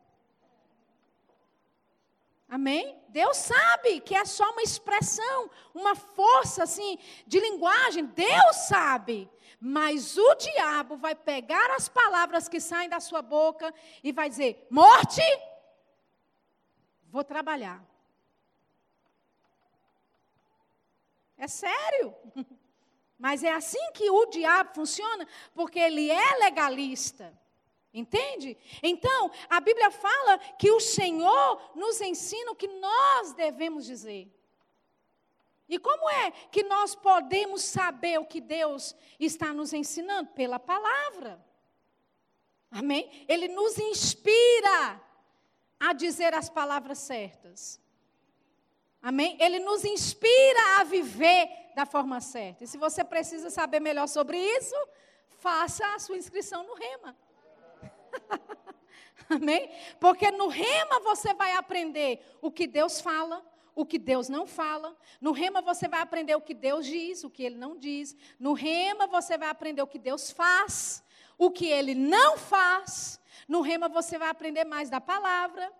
Amém? 2.54 2.96
Deus 3.08 3.36
sabe 3.36 3.98
que 3.98 4.14
é 4.14 4.24
só 4.24 4.48
uma 4.52 4.62
expressão, 4.62 5.50
uma 5.74 5.96
força 5.96 6.62
assim 6.62 6.96
de 7.26 7.40
linguagem. 7.40 8.06
Deus 8.06 8.54
sabe. 8.68 9.28
Mas 9.58 10.16
o 10.16 10.34
diabo 10.36 10.96
vai 10.96 11.16
pegar 11.16 11.72
as 11.72 11.88
palavras 11.88 12.48
que 12.48 12.60
saem 12.60 12.88
da 12.88 13.00
sua 13.00 13.20
boca 13.22 13.74
e 14.04 14.12
vai 14.12 14.28
dizer: 14.28 14.68
morte, 14.70 15.20
vou 17.10 17.24
trabalhar. 17.24 17.84
É 21.36 21.48
sério. 21.48 22.14
Mas 23.18 23.42
é 23.42 23.50
assim 23.50 23.90
que 23.94 24.08
o 24.08 24.26
diabo 24.26 24.74
funciona, 24.76 25.26
porque 25.56 25.80
ele 25.80 26.08
é 26.08 26.36
legalista. 26.36 27.36
Entende? 27.94 28.58
Então, 28.82 29.30
a 29.48 29.60
Bíblia 29.60 29.88
fala 29.88 30.38
que 30.58 30.72
o 30.72 30.80
Senhor 30.80 31.70
nos 31.76 32.00
ensina 32.00 32.50
o 32.50 32.56
que 32.56 32.66
nós 32.66 33.32
devemos 33.34 33.86
dizer. 33.86 34.28
E 35.68 35.78
como 35.78 36.10
é 36.10 36.32
que 36.50 36.64
nós 36.64 36.96
podemos 36.96 37.62
saber 37.62 38.18
o 38.18 38.26
que 38.26 38.40
Deus 38.40 38.96
está 39.18 39.52
nos 39.52 39.72
ensinando? 39.72 40.30
Pela 40.32 40.58
palavra. 40.58 41.40
Amém? 42.68 43.24
Ele 43.28 43.46
nos 43.46 43.78
inspira 43.78 45.00
a 45.78 45.92
dizer 45.92 46.34
as 46.34 46.50
palavras 46.50 46.98
certas. 46.98 47.80
Amém? 49.00 49.36
Ele 49.40 49.60
nos 49.60 49.84
inspira 49.84 50.80
a 50.80 50.84
viver 50.84 51.48
da 51.76 51.86
forma 51.86 52.20
certa. 52.20 52.64
E 52.64 52.66
se 52.66 52.76
você 52.76 53.04
precisa 53.04 53.50
saber 53.50 53.78
melhor 53.78 54.08
sobre 54.08 54.36
isso, 54.36 54.74
faça 55.28 55.86
a 55.94 55.98
sua 56.00 56.16
inscrição 56.16 56.64
no 56.64 56.74
Rema. 56.74 57.16
Amém? 59.28 59.70
Porque 59.98 60.30
no 60.30 60.48
Rema 60.48 61.00
você 61.00 61.32
vai 61.34 61.52
aprender 61.52 62.20
o 62.42 62.50
que 62.50 62.66
Deus 62.66 63.00
fala, 63.00 63.44
o 63.74 63.84
que 63.84 63.98
Deus 63.98 64.28
não 64.28 64.46
fala. 64.46 64.96
No 65.20 65.32
rema 65.32 65.60
você 65.60 65.88
vai 65.88 66.00
aprender 66.00 66.34
o 66.34 66.40
que 66.40 66.54
Deus 66.54 66.86
diz, 66.86 67.24
o 67.24 67.30
que 67.30 67.42
ele 67.42 67.56
não 67.56 67.76
diz. 67.76 68.16
No 68.38 68.52
rema 68.52 69.06
você 69.06 69.36
vai 69.36 69.48
aprender 69.48 69.82
o 69.82 69.86
que 69.86 69.98
Deus 69.98 70.30
faz, 70.30 71.02
o 71.36 71.50
que 71.50 71.66
ele 71.66 71.94
não 71.94 72.38
faz. 72.38 73.20
No 73.48 73.60
rema 73.60 73.88
você 73.88 74.18
vai 74.18 74.28
aprender 74.28 74.64
mais 74.64 74.88
da 74.88 75.00
palavra. 75.00 75.72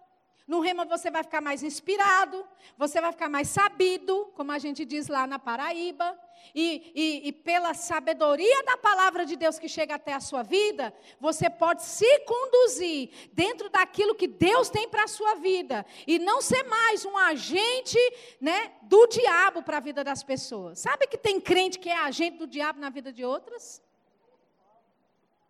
No 0.47 0.61
rema 0.61 0.85
você 0.85 1.11
vai 1.11 1.23
ficar 1.23 1.41
mais 1.41 1.63
inspirado, 1.63 2.47
você 2.77 3.01
vai 3.01 3.11
ficar 3.13 3.31
mais 3.31 3.49
sabido, 3.49 4.27
como 4.35 4.53
a 4.53 4.59
gente 4.59 4.85
diz 4.85 5.09
lá 5.09 5.27
na 5.27 5.39
Paraíba. 5.39 6.19
E, 6.53 6.93
e, 6.95 7.29
e, 7.29 7.33
pela 7.33 7.75
sabedoria 7.75 8.63
da 8.65 8.77
palavra 8.77 9.25
de 9.25 9.37
Deus 9.37 9.59
que 9.59 9.69
chega 9.69 9.95
até 9.95 10.13
a 10.13 10.21
sua 10.21 10.43
vida, 10.43 10.93
você 11.21 11.49
pode 11.49 11.85
se 11.85 12.19
conduzir 12.21 13.11
dentro 13.33 13.71
daquilo 13.71 14.15
que 14.15 14.27
Deus 14.27 14.69
tem 14.69 14.89
para 14.89 15.05
a 15.05 15.09
sua 15.09 15.37
vida. 15.37 15.87
E 16.07 16.19
não 16.19 16.43
ser 16.43 16.65
mais 16.65 17.05
um 17.05 17.17
agente 17.17 17.99
né, 18.41 18.73
do 18.83 19.07
diabo 19.07 19.63
para 19.63 19.77
a 19.77 19.81
vida 19.81 20.03
das 20.03 20.23
pessoas. 20.23 20.81
Sabe 20.81 21.07
que 21.07 21.17
tem 21.17 21.41
crente 21.41 21.79
que 21.79 21.89
é 21.89 21.97
agente 21.97 22.39
do 22.39 22.47
diabo 22.47 22.81
na 22.81 22.91
vida 22.91 23.13
de 23.13 23.25
outras? 23.25 23.83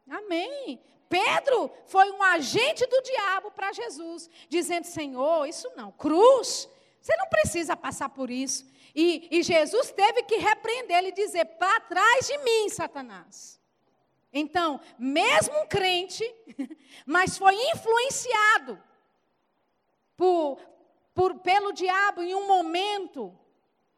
Amém. 0.09 0.81
Pedro 1.09 1.71
foi 1.87 2.11
um 2.11 2.23
agente 2.23 2.87
do 2.87 3.01
diabo 3.03 3.51
para 3.51 3.73
Jesus, 3.73 4.29
dizendo: 4.49 4.85
Senhor, 4.85 5.47
isso 5.47 5.71
não, 5.77 5.93
cruz, 5.93 6.69
você 7.01 7.15
não 7.17 7.29
precisa 7.29 7.77
passar 7.77 8.09
por 8.09 8.31
isso. 8.31 8.67
E, 8.95 9.29
e 9.31 9.43
Jesus 9.43 9.91
teve 9.91 10.23
que 10.23 10.37
repreender 10.37 11.05
e 11.05 11.13
dizer: 11.13 11.45
para 11.45 11.81
trás 11.81 12.27
de 12.27 12.39
mim, 12.39 12.69
Satanás. 12.69 13.61
Então, 14.33 14.81
mesmo 14.99 15.57
um 15.61 15.67
crente, 15.67 16.25
mas 17.07 17.39
foi 17.39 17.55
influenciado 17.71 18.83
por, 20.17 20.59
por, 21.15 21.39
pelo 21.41 21.73
diabo 21.73 22.23
em 22.23 22.35
um 22.35 22.47
momento 22.47 23.37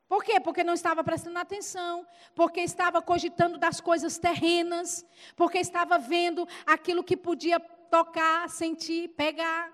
por 0.09 0.23
quê? 0.23 0.39
Porque 0.39 0.63
não 0.63 0.75
estava 0.75 1.03
prestando 1.03 1.39
atenção, 1.39 2.07
porque 2.35 2.61
estava 2.61 3.03
cogitando 3.03 3.59
das 3.59 3.81
coisas 3.81 4.19
terrenas, 4.19 5.05
porque 5.35 5.59
estava 5.59 5.99
vendo 5.99 6.47
aquilo 6.65 7.03
que 7.03 7.17
podia 7.17 7.59
tocar, 7.59 8.49
sentir, 8.49 9.09
pegar. 9.09 9.73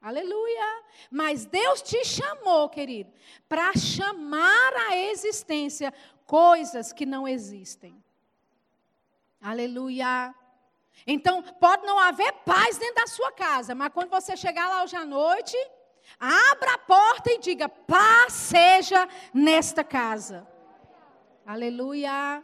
Aleluia! 0.00 0.82
Mas 1.10 1.44
Deus 1.44 1.82
te 1.82 2.04
chamou, 2.04 2.68
querido, 2.68 3.12
para 3.48 3.74
chamar 3.76 4.72
à 4.88 4.96
existência 4.96 5.92
coisas 6.26 6.92
que 6.92 7.04
não 7.04 7.28
existem. 7.28 8.02
Aleluia! 9.40 10.34
Então, 11.06 11.42
pode 11.42 11.86
não 11.86 11.98
haver 11.98 12.32
paz 12.44 12.76
dentro 12.76 12.96
da 12.96 13.06
sua 13.06 13.32
casa, 13.32 13.74
mas 13.74 13.92
quando 13.92 14.10
você 14.10 14.36
chegar 14.36 14.68
lá 14.68 14.82
hoje 14.82 14.96
à 14.96 15.04
noite, 15.04 15.56
Abra 16.18 16.74
a 16.74 16.78
porta 16.78 17.30
e 17.30 17.38
diga: 17.38 17.68
paz 17.68 18.32
seja 18.32 19.08
nesta 19.32 19.84
casa. 19.84 20.46
Aleluia. 21.46 22.42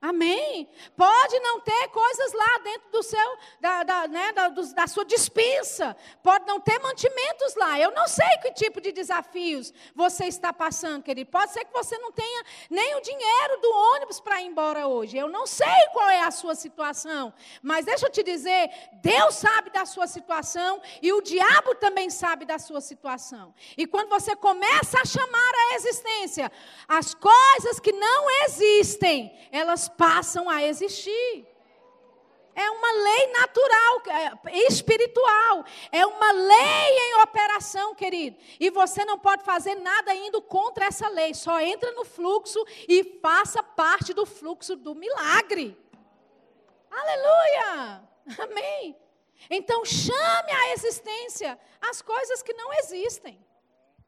Amém. 0.00 0.68
Pode 0.96 1.40
não 1.40 1.60
ter 1.60 1.88
coisas 1.88 2.32
lá 2.32 2.58
dentro 2.62 2.90
do 2.92 3.02
seu, 3.02 3.38
da, 3.60 3.82
da, 3.82 4.06
né, 4.06 4.32
da, 4.32 4.48
do, 4.48 4.72
da, 4.72 4.86
sua 4.86 5.04
dispensa. 5.04 5.96
Pode 6.22 6.46
não 6.46 6.60
ter 6.60 6.78
mantimentos 6.78 7.56
lá. 7.56 7.80
Eu 7.80 7.90
não 7.90 8.06
sei 8.06 8.28
que 8.40 8.52
tipo 8.52 8.80
de 8.80 8.92
desafios 8.92 9.74
você 9.96 10.26
está 10.26 10.52
passando, 10.52 11.02
querido. 11.02 11.28
Pode 11.28 11.52
ser 11.52 11.64
que 11.64 11.72
você 11.72 11.98
não 11.98 12.12
tenha 12.12 12.44
nem 12.70 12.94
o 12.94 13.00
dinheiro 13.00 13.60
do 13.60 13.70
ônibus 13.94 14.20
para 14.20 14.40
ir 14.40 14.46
embora 14.46 14.86
hoje. 14.86 15.18
Eu 15.18 15.28
não 15.28 15.48
sei 15.48 15.66
qual 15.92 16.08
é 16.08 16.20
a 16.20 16.30
sua 16.30 16.54
situação. 16.54 17.34
Mas 17.60 17.84
deixa 17.84 18.06
eu 18.06 18.10
te 18.10 18.22
dizer, 18.22 18.70
Deus 19.02 19.34
sabe 19.34 19.70
da 19.70 19.84
sua 19.84 20.06
situação 20.06 20.80
e 21.02 21.12
o 21.12 21.20
diabo 21.20 21.74
também 21.74 22.08
sabe 22.08 22.44
da 22.44 22.60
sua 22.60 22.80
situação. 22.80 23.52
E 23.76 23.84
quando 23.84 24.10
você 24.10 24.36
começa 24.36 25.00
a 25.00 25.04
chamar 25.04 25.52
a 25.54 25.74
existência 25.74 26.52
as 26.86 27.14
coisas 27.14 27.80
que 27.80 27.92
não 27.92 28.30
existem, 28.44 29.36
elas 29.50 29.87
passam 29.88 30.48
a 30.48 30.62
existir. 30.62 31.46
É 32.54 32.68
uma 32.70 32.92
lei 32.92 33.26
natural, 33.28 34.02
é, 34.08 34.66
espiritual. 34.66 35.64
É 35.92 36.04
uma 36.04 36.32
lei 36.32 36.98
em 36.98 37.22
operação, 37.22 37.94
querido. 37.94 38.36
E 38.58 38.68
você 38.68 39.04
não 39.04 39.16
pode 39.16 39.44
fazer 39.44 39.76
nada 39.76 40.12
indo 40.12 40.42
contra 40.42 40.86
essa 40.86 41.08
lei. 41.08 41.34
Só 41.34 41.60
entra 41.60 41.92
no 41.92 42.04
fluxo 42.04 42.64
e 42.88 43.20
faça 43.22 43.62
parte 43.62 44.12
do 44.12 44.26
fluxo 44.26 44.74
do 44.74 44.92
milagre. 44.92 45.78
Aleluia! 46.90 48.02
Amém. 48.42 48.96
Então 49.48 49.84
chame 49.84 50.50
à 50.50 50.72
existência 50.72 51.58
as 51.80 52.02
coisas 52.02 52.42
que 52.42 52.52
não 52.54 52.72
existem. 52.74 53.38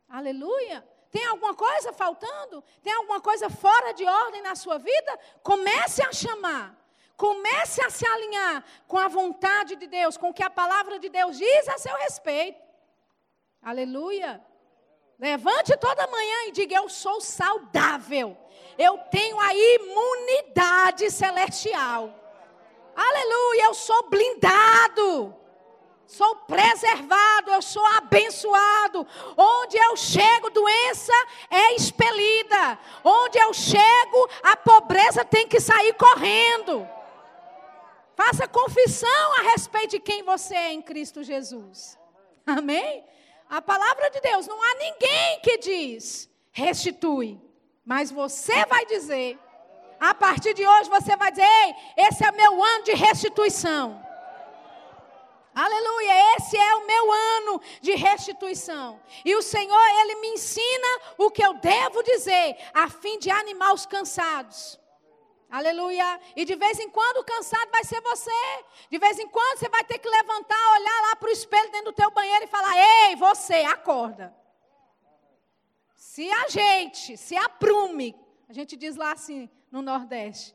Aleluia. 0.08 0.84
Tem 1.10 1.24
alguma 1.26 1.54
coisa 1.54 1.92
faltando? 1.92 2.62
Tem 2.82 2.92
alguma 2.92 3.20
coisa 3.20 3.50
fora 3.50 3.92
de 3.92 4.04
ordem 4.04 4.42
na 4.42 4.54
sua 4.54 4.78
vida? 4.78 5.18
Comece 5.42 6.02
a 6.02 6.12
chamar. 6.12 6.76
Comece 7.16 7.82
a 7.84 7.90
se 7.90 8.06
alinhar 8.06 8.64
com 8.86 8.96
a 8.96 9.08
vontade 9.08 9.76
de 9.76 9.86
Deus, 9.86 10.16
com 10.16 10.30
o 10.30 10.34
que 10.34 10.42
a 10.42 10.48
palavra 10.48 10.98
de 10.98 11.08
Deus 11.08 11.36
diz 11.36 11.68
a 11.68 11.76
seu 11.76 11.94
respeito. 11.96 12.60
Aleluia. 13.60 14.42
Levante 15.18 15.76
toda 15.76 16.06
manhã 16.06 16.46
e 16.46 16.52
diga: 16.52 16.76
Eu 16.76 16.88
sou 16.88 17.20
saudável. 17.20 18.36
Eu 18.78 18.96
tenho 19.10 19.38
a 19.38 19.52
imunidade 19.52 21.10
celestial. 21.10 22.14
Aleluia. 22.96 23.64
Eu 23.64 23.74
sou 23.74 24.08
blindado 24.08 25.36
sou 26.10 26.36
preservado, 26.36 27.50
eu 27.50 27.62
sou 27.62 27.84
abençoado. 27.86 29.06
Onde 29.36 29.76
eu 29.76 29.96
chego, 29.96 30.50
doença 30.50 31.12
é 31.48 31.74
expelida. 31.74 32.78
Onde 33.04 33.38
eu 33.38 33.54
chego, 33.54 34.28
a 34.42 34.56
pobreza 34.56 35.24
tem 35.24 35.46
que 35.46 35.60
sair 35.60 35.94
correndo. 35.94 36.86
Faça 38.16 38.48
confissão 38.48 39.38
a 39.38 39.42
respeito 39.52 39.92
de 39.92 40.00
quem 40.00 40.22
você 40.22 40.54
é 40.54 40.72
em 40.72 40.82
Cristo 40.82 41.22
Jesus. 41.22 41.98
Amém? 42.46 43.04
A 43.48 43.62
palavra 43.62 44.10
de 44.10 44.20
Deus, 44.20 44.46
não 44.46 44.60
há 44.62 44.74
ninguém 44.74 45.40
que 45.42 45.58
diz 45.58 46.28
restitui, 46.52 47.40
mas 47.84 48.10
você 48.10 48.64
vai 48.66 48.84
dizer. 48.86 49.38
A 49.98 50.14
partir 50.14 50.54
de 50.54 50.66
hoje 50.66 50.90
você 50.90 51.14
vai 51.16 51.30
dizer: 51.30 51.46
Ei, 51.46 51.74
esse 52.04 52.24
é 52.24 52.32
meu 52.32 52.62
ano 52.62 52.84
de 52.84 52.92
restituição. 52.94 54.09
Aleluia, 55.54 56.36
esse 56.36 56.56
é 56.56 56.74
o 56.76 56.86
meu 56.86 57.12
ano 57.12 57.60
de 57.80 57.92
restituição. 57.94 59.00
E 59.24 59.34
o 59.34 59.42
Senhor, 59.42 59.88
Ele 60.00 60.16
me 60.16 60.28
ensina 60.28 61.00
o 61.18 61.30
que 61.30 61.44
eu 61.44 61.54
devo 61.54 62.02
dizer, 62.02 62.56
a 62.72 62.88
fim 62.88 63.18
de 63.18 63.30
animar 63.30 63.74
os 63.74 63.84
cansados. 63.84 64.78
Aleluia. 65.50 66.20
E 66.36 66.44
de 66.44 66.54
vez 66.54 66.78
em 66.78 66.88
quando 66.88 67.18
o 67.18 67.24
cansado 67.24 67.68
vai 67.72 67.82
ser 67.82 68.00
você. 68.00 68.64
De 68.88 68.98
vez 68.98 69.18
em 69.18 69.26
quando 69.26 69.58
você 69.58 69.68
vai 69.68 69.82
ter 69.82 69.98
que 69.98 70.08
levantar, 70.08 70.72
olhar 70.78 71.02
lá 71.08 71.16
para 71.16 71.28
o 71.28 71.32
espelho 71.32 71.72
dentro 71.72 71.86
do 71.86 71.92
teu 71.92 72.10
banheiro 72.12 72.44
e 72.44 72.46
falar: 72.46 72.72
Ei, 73.08 73.16
você, 73.16 73.64
acorda. 73.64 74.32
Se 75.96 76.30
ajeite, 76.30 77.16
se 77.16 77.36
aprume. 77.36 78.14
A 78.48 78.52
gente 78.52 78.76
diz 78.76 78.94
lá 78.94 79.12
assim 79.12 79.50
no 79.72 79.82
Nordeste. 79.82 80.54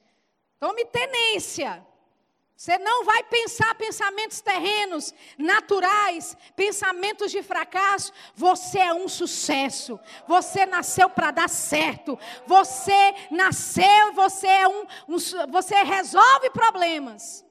Tome 0.60 0.86
tenência. 0.86 1.86
Você 2.56 2.78
não 2.78 3.04
vai 3.04 3.22
pensar 3.24 3.76
pensamentos 3.76 4.40
terrenos, 4.40 5.14
naturais, 5.38 6.38
pensamentos 6.56 7.30
de 7.30 7.44
fracasso. 7.44 8.14
Você 8.34 8.80
é 8.80 8.94
um 8.94 9.10
sucesso. 9.10 10.00
Você 10.26 10.66
nasceu 10.66 11.10
para 11.10 11.32
dar 11.32 11.50
certo. 11.50 12.18
Você 12.48 13.14
nasceu, 13.30 14.14
você 14.14 14.48
é 14.48 14.68
um, 14.70 14.88
um 15.10 15.18
você 15.52 15.84
resolve 15.84 16.50
problemas. 16.52 17.46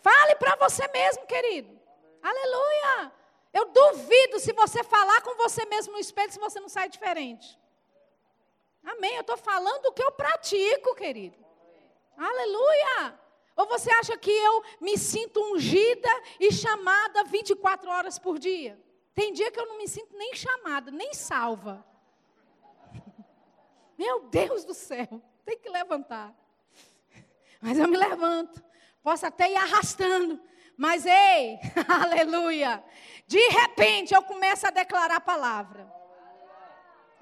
Fale 0.00 0.36
para 0.36 0.54
você 0.56 0.86
mesmo, 0.88 1.26
querido. 1.26 1.80
Aleluia. 2.22 3.12
Eu 3.52 3.66
duvido 3.66 4.38
se 4.38 4.52
você 4.52 4.84
falar 4.84 5.20
com 5.22 5.34
você 5.36 5.64
mesmo 5.66 5.94
no 5.94 5.98
espelho, 5.98 6.32
se 6.32 6.38
você 6.38 6.60
não 6.60 6.68
sai 6.68 6.88
diferente. 6.88 7.58
Amém. 8.84 9.16
Eu 9.16 9.22
estou 9.22 9.36
falando 9.36 9.86
o 9.86 9.92
que 9.92 10.02
eu 10.02 10.12
pratico, 10.12 10.94
querido. 10.94 11.36
Aleluia. 12.16 13.21
Ou 13.56 13.66
você 13.66 13.90
acha 13.90 14.16
que 14.16 14.30
eu 14.30 14.62
me 14.80 14.96
sinto 14.96 15.40
ungida 15.52 16.08
e 16.40 16.52
chamada 16.52 17.24
24 17.24 17.90
horas 17.90 18.18
por 18.18 18.38
dia? 18.38 18.80
Tem 19.14 19.32
dia 19.32 19.50
que 19.50 19.60
eu 19.60 19.66
não 19.66 19.78
me 19.78 19.86
sinto 19.86 20.16
nem 20.16 20.34
chamada, 20.34 20.90
nem 20.90 21.12
salva. 21.12 21.84
Meu 23.98 24.24
Deus 24.24 24.64
do 24.64 24.72
céu, 24.72 25.22
tem 25.44 25.58
que 25.58 25.68
levantar. 25.68 26.34
Mas 27.60 27.78
eu 27.78 27.86
me 27.86 27.96
levanto. 27.96 28.62
Posso 29.02 29.26
até 29.26 29.50
ir 29.50 29.56
arrastando. 29.56 30.40
Mas 30.76 31.04
ei, 31.04 31.58
aleluia. 31.86 32.82
De 33.26 33.48
repente 33.48 34.14
eu 34.14 34.22
começo 34.22 34.66
a 34.66 34.70
declarar 34.70 35.16
a 35.16 35.20
palavra. 35.20 36.01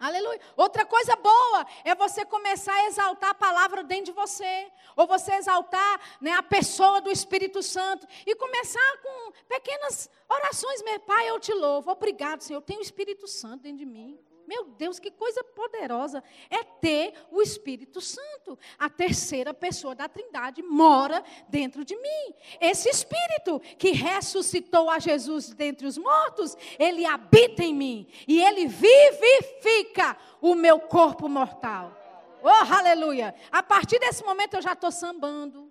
Aleluia. 0.01 0.41
Outra 0.57 0.87
coisa 0.87 1.15
boa 1.17 1.67
é 1.85 1.95
você 1.95 2.25
começar 2.25 2.73
a 2.73 2.87
exaltar 2.87 3.31
a 3.31 3.35
palavra 3.35 3.85
dentro 3.85 4.07
de 4.07 4.13
você. 4.13 4.73
Ou 4.97 5.07
você 5.07 5.35
exaltar 5.35 6.01
né, 6.23 6.33
a 6.33 6.43
pessoa 6.43 7.03
do 7.03 7.11
Espírito 7.11 7.63
Santo. 7.63 8.07
E 8.27 8.35
começar 8.35 8.97
com 9.03 9.33
pequenas 9.47 10.09
orações. 10.27 10.83
Meu 10.83 10.99
Pai, 11.01 11.29
eu 11.29 11.39
te 11.39 11.53
louvo. 11.53 11.91
Obrigado, 11.91 12.41
Senhor. 12.41 12.61
Eu 12.61 12.63
tenho 12.63 12.81
o 12.81 12.83
Espírito 12.83 13.29
Santo 13.29 13.65
dentro 13.65 13.79
de 13.79 13.85
mim. 13.85 14.19
Meu 14.51 14.65
Deus, 14.65 14.99
que 14.99 15.13
coisa 15.13 15.45
poderosa 15.45 16.25
é 16.51 16.65
ter 16.65 17.15
o 17.31 17.41
Espírito 17.41 18.01
Santo. 18.01 18.59
A 18.77 18.91
terceira 18.91 19.55
pessoa 19.55 19.95
da 19.95 20.09
Trindade 20.09 20.61
mora 20.61 21.23
dentro 21.49 21.85
de 21.85 21.95
mim. 21.95 22.35
Esse 22.61 22.89
Espírito 22.89 23.61
que 23.79 23.93
ressuscitou 23.93 24.91
a 24.91 24.99
Jesus 24.99 25.51
dentre 25.51 25.87
os 25.87 25.97
mortos, 25.97 26.57
ele 26.81 27.07
habita 27.07 27.63
em 27.63 27.73
mim 27.73 28.09
e 28.27 28.43
ele 28.43 28.67
vivifica 28.67 30.17
o 30.43 30.57
meu 30.57 30.81
corpo 30.81 31.29
mortal. 31.29 31.97
Oh, 32.43 32.75
aleluia! 32.75 33.33
A 33.53 33.63
partir 33.63 34.01
desse 34.01 34.25
momento 34.25 34.55
eu 34.55 34.63
já 34.63 34.73
estou 34.73 34.91
sambando, 34.91 35.71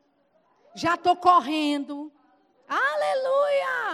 já 0.74 0.94
estou 0.94 1.18
correndo. 1.18 2.10
Aleluia! 2.66 3.89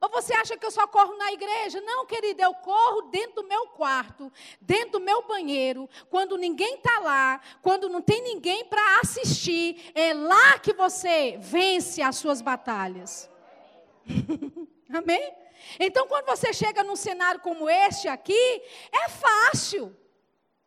Ou 0.00 0.08
você 0.10 0.32
acha 0.32 0.56
que 0.56 0.64
eu 0.64 0.70
só 0.70 0.86
corro 0.86 1.16
na 1.16 1.32
igreja? 1.32 1.80
Não, 1.80 2.06
querida, 2.06 2.44
eu 2.44 2.54
corro 2.54 3.02
dentro 3.10 3.42
do 3.42 3.48
meu 3.48 3.66
quarto, 3.68 4.32
dentro 4.60 4.92
do 4.92 5.00
meu 5.00 5.22
banheiro, 5.26 5.88
quando 6.08 6.36
ninguém 6.36 6.76
está 6.76 7.00
lá, 7.00 7.40
quando 7.62 7.88
não 7.88 8.00
tem 8.00 8.22
ninguém 8.22 8.64
para 8.64 9.00
assistir. 9.00 9.90
É 9.94 10.14
lá 10.14 10.58
que 10.60 10.72
você 10.72 11.36
vence 11.38 12.00
as 12.00 12.16
suas 12.16 12.40
batalhas. 12.40 13.28
Amém? 14.94 15.34
Então, 15.80 16.06
quando 16.06 16.26
você 16.26 16.52
chega 16.52 16.84
num 16.84 16.96
cenário 16.96 17.40
como 17.40 17.68
este 17.68 18.06
aqui, 18.06 18.62
é 18.92 19.08
fácil 19.08 19.94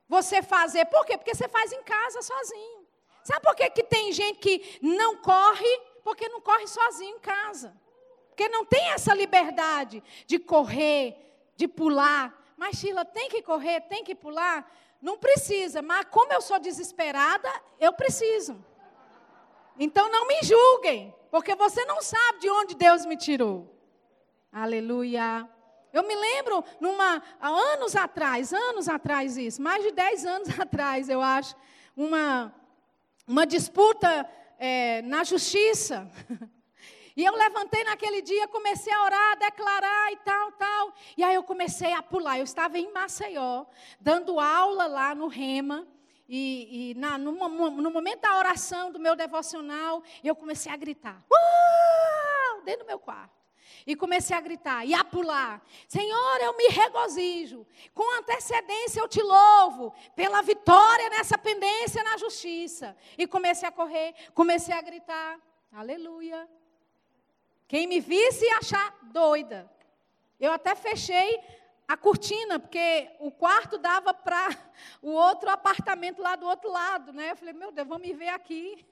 você 0.08 0.44
fazer. 0.44 0.86
Por 0.86 1.06
quê? 1.06 1.18
Porque 1.18 1.34
você 1.34 1.48
faz 1.48 1.72
em 1.72 1.82
casa 1.84 2.22
sozinho. 2.22 2.86
Sabe 3.24 3.42
por 3.42 3.56
que, 3.56 3.70
que 3.70 3.84
tem 3.84 4.12
gente 4.12 4.40
que 4.40 4.80
não 4.82 5.18
corre? 5.18 5.80
Porque 6.04 6.28
não 6.28 6.42
corre 6.42 6.68
sozinho 6.68 7.16
em 7.16 7.20
casa. 7.20 7.80
Porque 8.42 8.50
não 8.50 8.66
tem 8.66 8.90
essa 8.90 9.14
liberdade 9.14 10.04
de 10.26 10.40
correr, 10.40 11.16
de 11.56 11.68
pular. 11.68 12.34
Mas 12.58 12.78
Sheila, 12.78 13.06
tem 13.06 13.30
que 13.30 13.44
correr, 13.44 13.82
tem 13.82 14.04
que 14.04 14.16
pular? 14.16 14.68
Não 15.00 15.16
precisa, 15.16 15.84
mas 15.84 16.08
como 16.10 16.34
eu 16.34 16.42
sou 16.42 16.58
desesperada, 16.60 17.48
eu 17.80 17.94
preciso. 17.94 18.66
Então 19.78 20.10
não 20.10 20.28
me 20.28 20.42
julguem, 20.42 21.14
porque 21.30 21.54
você 21.54 21.86
não 21.86 22.02
sabe 22.02 22.40
de 22.40 22.50
onde 22.50 22.74
Deus 22.74 23.06
me 23.06 23.16
tirou. 23.16 23.72
Aleluia. 24.52 25.48
Eu 25.94 26.02
me 26.02 26.16
lembro, 26.16 26.64
numa, 26.80 27.22
anos 27.40 27.96
atrás, 27.96 28.52
anos 28.52 28.90
atrás 28.90 29.38
isso, 29.38 29.62
mais 29.62 29.84
de 29.84 29.92
10 29.92 30.26
anos 30.26 30.50
atrás, 30.60 31.10
eu 31.10 31.22
acho, 31.22 31.56
uma, 31.96 32.52
uma 33.28 33.46
disputa 33.46 34.28
é, 34.58 35.04
na 35.04 35.24
justiça. 35.24 36.10
E 37.22 37.24
eu 37.24 37.36
levantei 37.36 37.84
naquele 37.84 38.20
dia, 38.20 38.48
comecei 38.48 38.92
a 38.92 39.04
orar, 39.04 39.32
a 39.34 39.36
declarar 39.36 40.12
e 40.12 40.16
tal, 40.16 40.52
tal. 40.54 40.92
E 41.16 41.24
aí 41.24 41.36
eu 41.36 41.44
comecei 41.44 41.94
a 41.94 42.02
pular. 42.02 42.40
Eu 42.40 42.44
estava 42.44 42.80
em 42.80 42.92
Maceió, 42.92 43.64
dando 44.00 44.40
aula 44.40 44.88
lá 44.88 45.14
no 45.14 45.28
Rema. 45.28 45.88
E, 46.28 46.90
e 46.90 46.94
na, 46.96 47.20
no, 47.20 47.32
no, 47.32 47.92
momento 47.92 48.22
da 48.22 48.40
oração 48.40 48.92
do 48.92 48.98
meu 49.00 49.16
devocional, 49.16 50.02
eu 50.24 50.36
comecei 50.36 50.72
a 50.72 50.76
gritar. 50.76 51.24
Dentro 52.66 52.86
do 52.86 52.88
meu 52.88 52.98
quarto. 52.98 53.40
E 53.86 53.96
comecei 53.96 54.36
a 54.36 54.42
gritar 54.42 54.84
e 54.84 54.96
a 54.96 55.04
pular. 55.04 55.64
Senhor, 55.88 56.42
eu 56.42 56.58
me 56.58 56.70
regozijo. 56.70 57.68
Com 57.94 58.18
antecedência 58.18 59.00
eu 59.00 59.08
te 59.08 59.22
louvo 59.22 59.94
pela 60.16 60.42
vitória 60.42 61.08
nessa 61.12 61.38
pendência 61.38 62.04
na 62.04 62.18
justiça. 62.18 62.98
E 63.16 63.28
comecei 63.28 63.70
a 63.70 63.72
correr, 63.72 64.16
comecei 64.34 64.74
a 64.74 64.82
gritar. 64.82 65.40
Aleluia. 65.72 66.50
Quem 67.72 67.88
me 67.88 68.02
visse 68.02 68.44
ia 68.44 68.58
achar 68.58 68.98
doida. 69.14 69.72
Eu 70.38 70.52
até 70.52 70.76
fechei 70.76 71.40
a 71.88 71.96
cortina, 71.96 72.60
porque 72.60 73.10
o 73.18 73.32
quarto 73.32 73.78
dava 73.78 74.14
para 74.14 74.50
o 75.02 75.12
outro 75.12 75.50
apartamento 75.50 76.22
lá 76.22 76.36
do 76.36 76.46
outro 76.46 76.70
lado, 76.70 77.14
né? 77.14 77.32
Eu 77.32 77.38
falei, 77.38 77.54
meu 77.54 77.72
Deus, 77.72 77.88
vão 77.88 77.98
me 77.98 78.12
ver 78.12 78.28
aqui. 78.28 78.86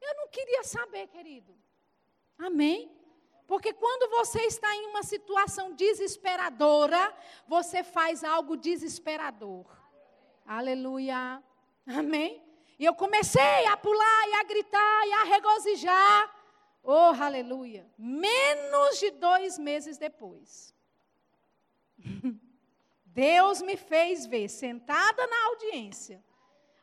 Eu 0.00 0.14
não 0.18 0.28
queria 0.28 0.62
saber, 0.62 1.08
querido. 1.08 1.52
Amém? 2.38 2.96
Porque 3.48 3.72
quando 3.72 4.08
você 4.08 4.42
está 4.42 4.72
em 4.72 4.86
uma 4.86 5.02
situação 5.02 5.72
desesperadora, 5.72 7.12
você 7.48 7.82
faz 7.82 8.22
algo 8.22 8.56
desesperador. 8.56 9.66
Aleluia. 10.46 11.42
Amém? 11.88 12.40
E 12.78 12.84
eu 12.84 12.94
comecei 12.94 13.66
a 13.66 13.76
pular 13.76 14.28
e 14.28 14.34
a 14.34 14.44
gritar 14.44 15.06
e 15.08 15.12
a 15.12 15.24
regozijar. 15.24 16.41
Oh, 16.82 17.12
aleluia! 17.20 17.88
Menos 17.96 18.98
de 18.98 19.10
dois 19.12 19.58
meses 19.58 19.98
depois, 19.98 20.74
Deus 23.06 23.62
me 23.62 23.76
fez 23.76 24.26
ver, 24.26 24.48
sentada 24.48 25.26
na 25.26 25.44
audiência, 25.46 26.22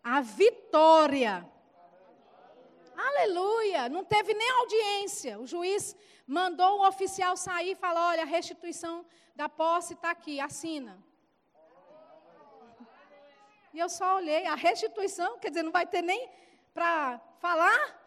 a 0.03 0.21
vitória. 0.21 1.45
Aleluia! 2.95 3.89
Não 3.89 4.03
teve 4.03 4.33
nem 4.33 4.49
audiência. 4.49 5.39
O 5.39 5.47
juiz 5.47 5.95
mandou 6.27 6.79
o 6.79 6.87
oficial 6.87 7.35
sair 7.35 7.71
e 7.71 7.75
falou: 7.75 8.03
olha, 8.03 8.23
a 8.23 8.25
restituição 8.25 9.05
da 9.35 9.47
posse 9.47 9.93
está 9.93 10.11
aqui, 10.11 10.39
assina. 10.39 11.01
E 13.73 13.79
eu 13.79 13.87
só 13.87 14.15
olhei, 14.15 14.45
a 14.45 14.55
restituição, 14.55 15.37
quer 15.39 15.49
dizer, 15.49 15.63
não 15.63 15.71
vai 15.71 15.85
ter 15.85 16.01
nem 16.01 16.29
para 16.73 17.19
falar? 17.39 18.03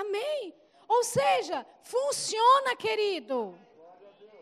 Amém? 0.00 0.54
Ou 0.86 1.02
seja, 1.02 1.66
funciona, 1.82 2.76
querido. 2.76 3.58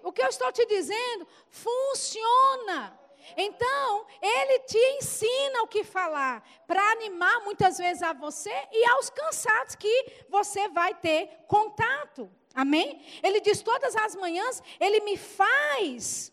O 0.02 0.12
que 0.12 0.22
eu 0.22 0.28
estou 0.28 0.52
te 0.52 0.64
dizendo, 0.66 1.26
funciona. 1.48 2.98
Então, 3.36 4.06
ele 4.22 4.60
te 4.60 4.78
ensina 4.96 5.62
o 5.62 5.66
que 5.66 5.82
falar, 5.82 6.46
para 6.66 6.92
animar 6.92 7.40
muitas 7.40 7.78
vezes 7.78 8.02
a 8.02 8.12
você 8.12 8.54
e 8.70 8.84
aos 8.90 9.10
cansados 9.10 9.74
que 9.74 10.24
você 10.28 10.68
vai 10.68 10.94
ter 10.94 11.44
contato. 11.48 12.30
Amém? 12.54 13.04
Ele 13.22 13.40
diz 13.40 13.62
todas 13.62 13.96
as 13.96 14.14
manhãs, 14.14 14.62
ele 14.78 15.00
me 15.00 15.16
faz 15.16 16.32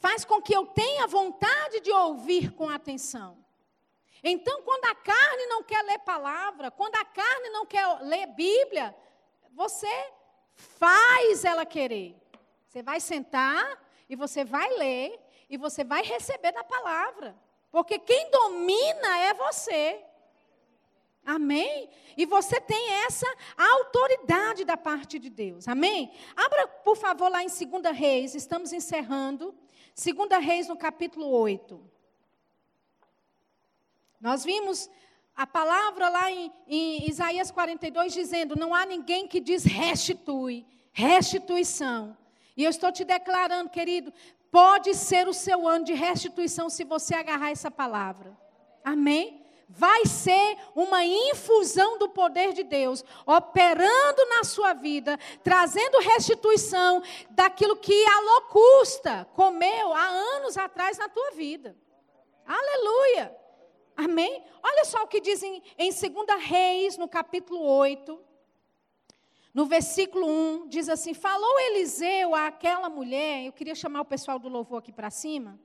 faz 0.00 0.24
com 0.24 0.40
que 0.40 0.56
eu 0.56 0.64
tenha 0.66 1.06
vontade 1.06 1.80
de 1.80 1.92
ouvir 1.92 2.52
com 2.52 2.70
atenção. 2.70 3.36
Então, 4.22 4.62
quando 4.62 4.84
a 4.84 4.94
carne 4.94 5.46
não 5.46 5.62
quer 5.62 5.82
ler 5.82 5.98
palavra, 6.00 6.70
quando 6.70 6.96
a 6.96 7.04
carne 7.04 7.50
não 7.50 7.64
quer 7.64 7.86
ler 8.02 8.26
Bíblia, 8.28 8.94
você 9.52 10.12
faz 10.54 11.44
ela 11.44 11.64
querer. 11.64 12.16
Você 12.66 12.82
vai 12.82 13.00
sentar 13.00 13.82
e 14.08 14.14
você 14.14 14.44
vai 14.44 14.68
ler 14.76 15.18
e 15.48 15.56
você 15.56 15.82
vai 15.82 16.02
receber 16.02 16.52
da 16.52 16.62
palavra. 16.62 17.36
Porque 17.70 17.98
quem 17.98 18.30
domina 18.30 19.18
é 19.18 19.34
você. 19.34 20.04
Amém? 21.24 21.88
E 22.16 22.26
você 22.26 22.60
tem 22.60 22.92
essa 23.04 23.26
autoridade 23.56 24.64
da 24.64 24.76
parte 24.76 25.18
de 25.18 25.30
Deus. 25.30 25.68
Amém? 25.68 26.12
Abra, 26.36 26.66
por 26.66 26.96
favor, 26.96 27.30
lá 27.30 27.42
em 27.42 27.46
2 27.46 27.96
Reis, 27.96 28.34
estamos 28.34 28.72
encerrando. 28.72 29.54
2 29.94 30.44
Reis, 30.44 30.68
no 30.68 30.76
capítulo 30.76 31.28
8. 31.28 31.89
Nós 34.20 34.44
vimos 34.44 34.90
a 35.34 35.46
palavra 35.46 36.08
lá 36.08 36.30
em, 36.30 36.52
em, 36.66 37.08
Isaías 37.08 37.50
42 37.50 38.12
dizendo: 38.12 38.56
Não 38.56 38.74
há 38.74 38.84
ninguém 38.84 39.26
que 39.26 39.40
diz 39.40 39.64
restitui, 39.64 40.66
restituição. 40.92 42.16
E 42.56 42.64
eu 42.64 42.70
estou 42.70 42.92
te 42.92 43.04
declarando, 43.04 43.70
querido, 43.70 44.12
pode 44.50 44.94
ser 44.94 45.26
o 45.28 45.32
seu 45.32 45.66
ano 45.66 45.84
de 45.84 45.94
restituição 45.94 46.68
se 46.68 46.84
você 46.84 47.14
agarrar 47.14 47.50
essa 47.50 47.70
palavra. 47.70 48.36
Amém? 48.84 49.40
vai 49.72 50.04
ser 50.04 50.58
uma 50.74 51.04
infusão 51.04 51.96
do 51.96 52.08
poder 52.08 52.52
de 52.52 52.64
Deus, 52.64 53.04
operando 53.24 54.26
na 54.28 54.42
sua 54.42 54.72
vida, 54.72 55.16
trazendo 55.44 56.00
restituição 56.00 57.00
daquilo 57.30 57.76
que 57.76 58.04
a 58.04 58.20
locusta 58.20 59.28
comeu 59.32 59.94
há 59.94 60.06
anos 60.06 60.58
atrás 60.58 60.98
na 60.98 61.08
tua 61.08 61.30
vida. 61.30 61.76
Aleluia! 62.44 63.39
Amém? 64.02 64.42
Olha 64.62 64.84
só 64.86 65.02
o 65.02 65.06
que 65.06 65.20
dizem 65.20 65.62
em 65.76 65.90
2 65.90 66.42
Reis, 66.42 66.96
no 66.96 67.06
capítulo 67.06 67.60
8. 67.60 68.18
No 69.52 69.66
versículo 69.66 70.26
1, 70.26 70.68
diz 70.68 70.88
assim: 70.88 71.12
Falou 71.12 71.60
Eliseu 71.60 72.34
àquela 72.34 72.88
mulher, 72.88 73.44
eu 73.44 73.52
queria 73.52 73.74
chamar 73.74 74.00
o 74.00 74.06
pessoal 74.06 74.38
do 74.38 74.48
louvor 74.48 74.78
aqui 74.78 74.90
para 74.90 75.10
cima. 75.10 75.60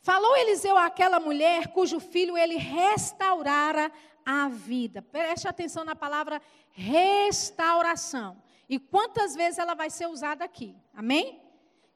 Falou 0.00 0.36
Eliseu 0.36 0.76
àquela 0.76 1.20
mulher 1.20 1.68
cujo 1.68 2.00
filho 2.00 2.36
ele 2.36 2.56
restaurara 2.56 3.92
a 4.26 4.48
vida. 4.48 5.02
Preste 5.02 5.46
atenção 5.46 5.84
na 5.84 5.94
palavra 5.94 6.42
restauração. 6.72 8.42
E 8.68 8.80
quantas 8.80 9.36
vezes 9.36 9.60
ela 9.60 9.74
vai 9.74 9.88
ser 9.88 10.08
usada 10.08 10.44
aqui? 10.44 10.74
Amém? 10.92 11.41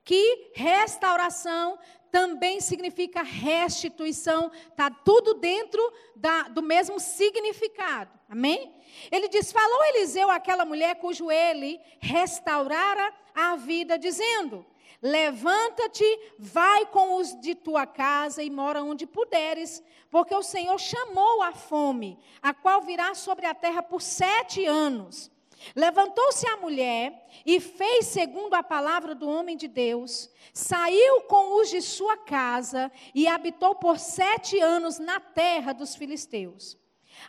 Que 0.06 0.52
restauração 0.54 1.76
também 2.12 2.60
significa 2.60 3.22
restituição, 3.22 4.52
está 4.70 4.88
tudo 4.88 5.34
dentro 5.34 5.82
da, 6.14 6.44
do 6.44 6.62
mesmo 6.62 7.00
significado. 7.00 8.10
Amém? 8.28 8.72
Ele 9.10 9.28
diz: 9.28 9.50
Falou 9.50 9.84
Eliseu 9.86 10.30
àquela 10.30 10.64
mulher 10.64 10.94
cujo 10.94 11.28
ele 11.28 11.80
restaurara 11.98 13.12
a 13.34 13.56
vida, 13.56 13.98
dizendo: 13.98 14.64
Levanta-te, 15.02 16.04
vai 16.38 16.86
com 16.86 17.16
os 17.16 17.38
de 17.40 17.56
tua 17.56 17.84
casa 17.84 18.44
e 18.44 18.48
mora 18.48 18.84
onde 18.84 19.08
puderes, 19.08 19.82
porque 20.08 20.34
o 20.36 20.42
Senhor 20.42 20.78
chamou 20.78 21.42
a 21.42 21.50
fome, 21.50 22.16
a 22.40 22.54
qual 22.54 22.80
virá 22.80 23.12
sobre 23.16 23.44
a 23.44 23.54
terra 23.54 23.82
por 23.82 24.00
sete 24.00 24.64
anos. 24.64 25.32
Levantou-se 25.74 26.46
a 26.48 26.56
mulher 26.56 27.26
e 27.44 27.60
fez 27.60 28.06
segundo 28.06 28.54
a 28.54 28.62
palavra 28.62 29.14
do 29.14 29.28
homem 29.28 29.56
de 29.56 29.68
Deus, 29.68 30.30
saiu 30.52 31.22
com 31.22 31.60
os 31.60 31.70
de 31.70 31.82
sua 31.82 32.16
casa 32.16 32.90
e 33.14 33.26
habitou 33.26 33.74
por 33.74 33.98
sete 33.98 34.60
anos 34.60 34.98
na 34.98 35.18
terra 35.20 35.72
dos 35.72 35.94
filisteus. 35.94 36.78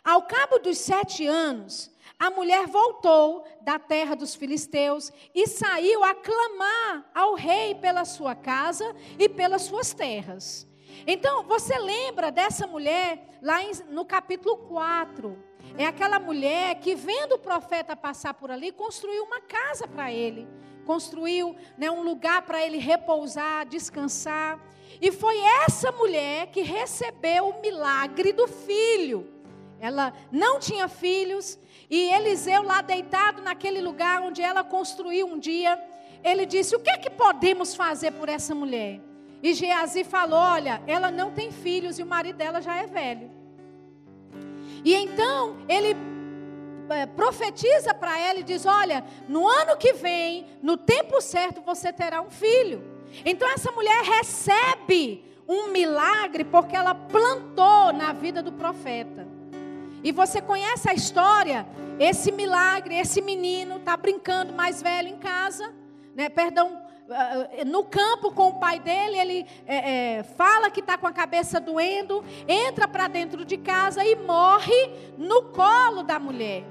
Ao 0.04 0.22
cabo 0.22 0.58
dos 0.58 0.78
sete 0.78 1.26
anos, 1.26 1.90
a 2.18 2.30
mulher 2.30 2.66
voltou 2.66 3.46
da 3.62 3.78
terra 3.78 4.14
dos 4.14 4.34
filisteus 4.34 5.12
e 5.34 5.46
saiu 5.46 6.02
a 6.02 6.14
clamar 6.14 7.10
ao 7.14 7.34
rei 7.34 7.74
pela 7.74 8.04
sua 8.04 8.34
casa 8.34 8.94
e 9.18 9.28
pelas 9.28 9.62
suas 9.62 9.94
terras. 9.94 10.66
Então, 11.06 11.42
você 11.44 11.78
lembra 11.78 12.30
dessa 12.30 12.66
mulher 12.66 13.38
lá 13.42 13.58
no 13.90 14.04
capítulo 14.04 14.56
4? 14.56 15.36
É 15.76 15.86
aquela 15.86 16.18
mulher 16.18 16.76
que, 16.76 16.94
vendo 16.94 17.34
o 17.34 17.38
profeta 17.38 17.94
passar 17.96 18.34
por 18.34 18.50
ali, 18.50 18.72
construiu 18.72 19.24
uma 19.24 19.40
casa 19.40 19.86
para 19.86 20.12
ele, 20.12 20.46
construiu 20.84 21.54
né, 21.76 21.90
um 21.90 22.02
lugar 22.02 22.42
para 22.42 22.64
ele 22.64 22.78
repousar, 22.78 23.66
descansar. 23.66 24.58
E 25.00 25.12
foi 25.12 25.38
essa 25.66 25.92
mulher 25.92 26.48
que 26.48 26.62
recebeu 26.62 27.48
o 27.48 27.60
milagre 27.60 28.32
do 28.32 28.48
filho. 28.48 29.32
Ela 29.80 30.12
não 30.32 30.58
tinha 30.58 30.88
filhos, 30.88 31.58
e 31.88 32.12
Eliseu, 32.12 32.62
lá 32.62 32.82
deitado 32.82 33.40
naquele 33.42 33.80
lugar 33.80 34.20
onde 34.20 34.42
ela 34.42 34.64
construiu 34.64 35.26
um 35.26 35.38
dia, 35.38 35.80
ele 36.24 36.44
disse: 36.44 36.74
O 36.74 36.80
que 36.80 36.90
é 36.90 36.98
que 36.98 37.10
podemos 37.10 37.74
fazer 37.74 38.10
por 38.12 38.28
essa 38.28 38.54
mulher? 38.54 39.00
E 39.42 39.54
Geazi 39.54 40.04
falou: 40.04 40.38
Olha, 40.38 40.82
ela 40.86 41.10
não 41.10 41.30
tem 41.30 41.50
filhos 41.50 41.98
e 41.98 42.02
o 42.02 42.06
marido 42.06 42.36
dela 42.36 42.60
já 42.60 42.76
é 42.76 42.86
velho. 42.86 43.30
E 44.84 44.94
então 44.94 45.56
ele 45.68 45.96
é, 46.90 47.06
profetiza 47.06 47.94
para 47.94 48.18
ela 48.18 48.40
e 48.40 48.42
diz: 48.42 48.66
Olha, 48.66 49.04
no 49.28 49.46
ano 49.46 49.76
que 49.76 49.92
vem, 49.92 50.46
no 50.62 50.76
tempo 50.76 51.20
certo, 51.20 51.60
você 51.60 51.92
terá 51.92 52.20
um 52.20 52.30
filho. 52.30 52.82
Então 53.24 53.48
essa 53.50 53.70
mulher 53.72 54.02
recebe 54.02 55.24
um 55.48 55.68
milagre 55.68 56.44
porque 56.44 56.76
ela 56.76 56.94
plantou 56.94 57.92
na 57.92 58.12
vida 58.12 58.42
do 58.42 58.52
profeta. 58.52 59.26
E 60.02 60.12
você 60.12 60.40
conhece 60.40 60.88
a 60.88 60.94
história? 60.94 61.66
Esse 61.98 62.30
milagre, 62.30 62.94
esse 62.94 63.20
menino 63.20 63.76
está 63.76 63.96
brincando 63.96 64.52
mais 64.52 64.80
velho 64.80 65.08
em 65.08 65.16
casa, 65.16 65.74
né? 66.14 66.28
Perdão, 66.28 66.80
no 67.66 67.84
campo 67.84 68.30
com 68.30 68.48
o 68.48 68.58
pai 68.58 68.78
dele, 68.78 69.18
ele 69.18 69.46
é, 69.66 70.18
é, 70.18 70.22
fala 70.22 70.70
que 70.70 70.80
está 70.80 70.98
com 70.98 71.06
a 71.06 71.12
cabeça 71.12 71.58
doendo, 71.58 72.24
entra 72.46 72.86
para 72.86 73.08
dentro 73.08 73.44
de 73.44 73.56
casa 73.56 74.04
e 74.04 74.14
morre 74.16 74.90
no 75.16 75.44
colo 75.44 76.02
da 76.02 76.18
mulher. 76.18 76.64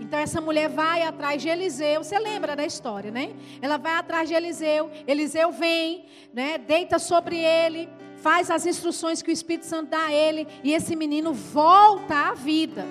Então 0.00 0.18
essa 0.18 0.40
mulher 0.40 0.68
vai 0.68 1.02
atrás 1.02 1.40
de 1.40 1.48
Eliseu, 1.48 2.04
você 2.04 2.18
lembra 2.18 2.54
da 2.54 2.66
história, 2.66 3.10
né? 3.10 3.34
Ela 3.62 3.78
vai 3.78 3.94
atrás 3.94 4.28
de 4.28 4.34
Eliseu, 4.34 4.90
Eliseu 5.06 5.50
vem, 5.50 6.04
né? 6.32 6.58
Deita 6.58 6.98
sobre 6.98 7.38
ele, 7.38 7.88
faz 8.16 8.50
as 8.50 8.66
instruções 8.66 9.22
que 9.22 9.30
o 9.30 9.32
Espírito 9.32 9.64
Santo 9.64 9.90
dá 9.90 10.06
a 10.06 10.12
ele 10.12 10.46
e 10.62 10.74
esse 10.74 10.94
menino 10.94 11.32
volta 11.32 12.28
à 12.28 12.34
vida. 12.34 12.84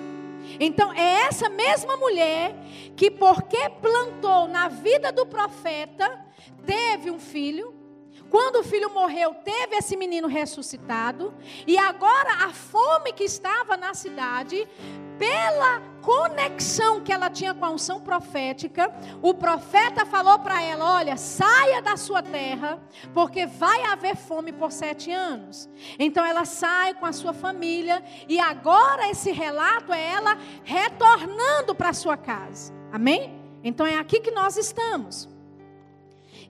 Então 0.58 0.92
é 0.92 1.26
essa 1.28 1.48
mesma 1.48 1.96
mulher 1.96 2.54
que 2.96 3.10
porque 3.10 3.70
plantou 3.80 4.48
na 4.48 4.68
vida 4.68 5.12
do 5.12 5.24
profeta, 5.26 6.18
teve 6.66 7.10
um 7.10 7.18
filho, 7.18 7.74
quando 8.30 8.60
o 8.60 8.64
filho 8.64 8.88
morreu, 8.90 9.34
teve 9.34 9.76
esse 9.76 9.96
menino 9.96 10.28
ressuscitado, 10.28 11.34
e 11.66 11.76
agora 11.76 12.44
a 12.44 12.50
fome 12.50 13.12
que 13.12 13.24
estava 13.24 13.76
na 13.76 13.92
cidade, 13.92 14.68
pela 15.18 15.80
conexão 16.00 17.02
que 17.02 17.12
ela 17.12 17.28
tinha 17.28 17.52
com 17.52 17.64
a 17.64 17.70
unção 17.70 18.00
profética, 18.00 18.90
o 19.20 19.34
profeta 19.34 20.06
falou 20.06 20.38
para 20.38 20.62
ela: 20.62 20.94
Olha, 20.94 21.16
saia 21.16 21.82
da 21.82 21.96
sua 21.96 22.22
terra, 22.22 22.80
porque 23.12 23.44
vai 23.44 23.82
haver 23.82 24.16
fome 24.16 24.50
por 24.52 24.72
sete 24.72 25.10
anos. 25.10 25.68
Então 25.98 26.24
ela 26.24 26.46
sai 26.46 26.94
com 26.94 27.04
a 27.04 27.12
sua 27.12 27.34
família, 27.34 28.02
e 28.28 28.38
agora 28.38 29.10
esse 29.10 29.30
relato 29.30 29.92
é 29.92 30.12
ela 30.12 30.38
retornando 30.64 31.74
para 31.74 31.92
sua 31.92 32.16
casa. 32.16 32.72
Amém? 32.90 33.38
Então 33.62 33.84
é 33.84 33.98
aqui 33.98 34.20
que 34.20 34.30
nós 34.30 34.56
estamos. 34.56 35.28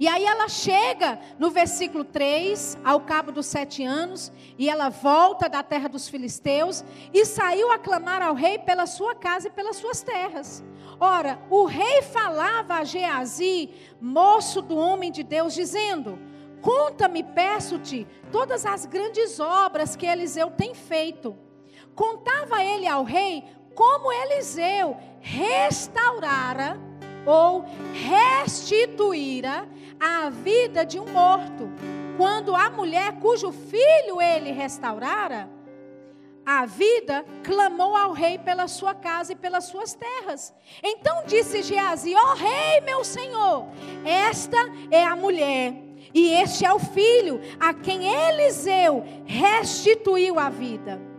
E 0.01 0.09
aí 0.09 0.25
ela 0.25 0.49
chega 0.49 1.21
no 1.39 1.51
versículo 1.51 2.05
3, 2.05 2.79
ao 2.83 3.01
cabo 3.01 3.31
dos 3.31 3.45
sete 3.45 3.85
anos, 3.85 4.33
e 4.57 4.67
ela 4.67 4.89
volta 4.89 5.47
da 5.47 5.63
terra 5.63 5.91
dos 5.91 6.09
filisteus 6.09 6.83
e 7.13 7.27
saiu 7.27 7.71
a 7.71 7.79
clamar 7.79 8.23
ao 8.23 8.35
rei 8.35 8.59
pela 8.59 8.87
sua 8.87 9.15
casa 9.15 9.49
e 9.49 9.51
pelas 9.51 9.77
suas 9.77 10.03
terras. 10.03 10.65
Ora, 10.99 11.39
o 11.51 11.67
rei 11.67 12.01
falava 12.01 12.77
a 12.77 12.85
Geazi, 12.85 13.69
moço 14.01 14.63
do 14.63 14.75
homem 14.75 15.13
de 15.13 15.23
Deus, 15.23 15.53
dizendo: 15.53 16.19
Conta-me, 16.63 17.23
peço-te, 17.23 18.07
todas 18.33 18.65
as 18.65 18.87
grandes 18.87 19.39
obras 19.39 19.97
que 19.97 20.07
Eliseu 20.07 20.51
tem 20.51 20.75
feito. 20.75 21.37
Contava 21.95 22.65
ele 22.65 22.87
ao 22.87 23.05
rei 23.05 23.45
como 23.75 24.11
Eliseu 24.11 24.97
restaurara 25.21 26.81
ou 27.27 27.67
restituíra 27.93 29.69
a 30.01 30.31
vida 30.31 30.85
de 30.85 30.99
um 30.99 31.07
morto. 31.07 31.71
Quando 32.17 32.57
a 32.57 32.71
mulher 32.71 33.13
cujo 33.21 33.53
filho 33.53 34.21
ele 34.21 34.51
restaurara, 34.51 35.49
a 36.45 36.65
vida 36.67 37.25
clamou 37.45 37.95
ao 37.95 38.13
rei 38.13 38.39
pela 38.39 38.67
sua 38.67 38.95
casa 38.95 39.33
e 39.33 39.37
pelas 39.37 39.65
suas 39.65 39.95
terras. 39.95 40.55
Então 40.83 41.23
disse 41.27 41.63
Geazi: 41.63 42.15
Ó 42.15 42.33
oh, 42.33 42.35
rei, 42.35 42.81
meu 42.81 43.05
senhor, 43.05 43.67
esta 44.05 44.57
é 44.91 45.05
a 45.05 45.15
mulher 45.15 45.75
e 46.15 46.33
este 46.33 46.65
é 46.65 46.73
o 46.73 46.79
filho 46.79 47.41
a 47.59 47.73
quem 47.75 48.07
Eliseu 48.07 49.05
restituiu 49.27 50.39
a 50.39 50.49
vida. 50.49 51.10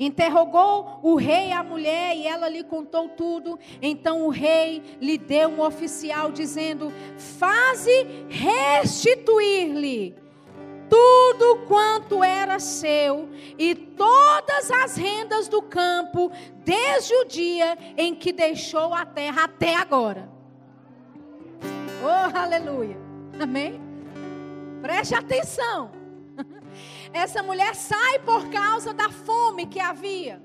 Interrogou 0.00 0.98
o 1.02 1.14
rei 1.14 1.52
a 1.52 1.62
mulher 1.62 2.16
e 2.16 2.26
ela 2.26 2.48
lhe 2.48 2.64
contou 2.64 3.10
tudo. 3.10 3.58
Então 3.82 4.24
o 4.26 4.30
rei 4.30 4.82
lhe 4.98 5.18
deu 5.18 5.50
um 5.50 5.60
oficial 5.60 6.32
dizendo: 6.32 6.90
Faze 7.18 8.06
restituir-lhe 8.30 10.16
tudo 10.88 11.66
quanto 11.68 12.24
era 12.24 12.58
seu 12.58 13.28
e 13.58 13.74
todas 13.74 14.70
as 14.70 14.96
rendas 14.96 15.48
do 15.48 15.60
campo, 15.60 16.32
desde 16.64 17.14
o 17.14 17.26
dia 17.26 17.76
em 17.96 18.14
que 18.14 18.32
deixou 18.32 18.94
a 18.94 19.04
terra 19.04 19.44
até 19.44 19.76
agora. 19.76 20.30
Oh, 22.02 22.36
aleluia. 22.36 22.96
Amém? 23.38 23.78
Preste 24.80 25.14
atenção. 25.14 25.99
Essa 27.12 27.42
mulher 27.42 27.74
sai 27.74 28.20
por 28.20 28.48
causa 28.50 28.94
da 28.94 29.10
fome 29.10 29.66
que 29.66 29.80
havia. 29.80 30.42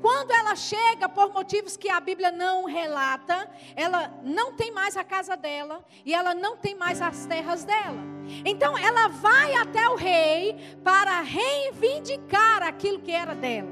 Quando 0.00 0.32
ela 0.32 0.56
chega, 0.56 1.08
por 1.08 1.32
motivos 1.32 1.76
que 1.76 1.88
a 1.88 2.00
Bíblia 2.00 2.32
não 2.32 2.64
relata, 2.64 3.48
ela 3.74 4.12
não 4.22 4.52
tem 4.52 4.72
mais 4.72 4.96
a 4.96 5.04
casa 5.04 5.36
dela 5.36 5.84
e 6.04 6.12
ela 6.12 6.34
não 6.34 6.56
tem 6.56 6.74
mais 6.74 7.00
as 7.00 7.26
terras 7.26 7.64
dela. 7.64 8.02
Então 8.44 8.76
ela 8.76 9.08
vai 9.08 9.54
até 9.54 9.88
o 9.88 9.94
rei 9.94 10.76
para 10.82 11.20
reivindicar 11.20 12.62
aquilo 12.62 13.00
que 13.00 13.12
era 13.12 13.34
dela. 13.34 13.70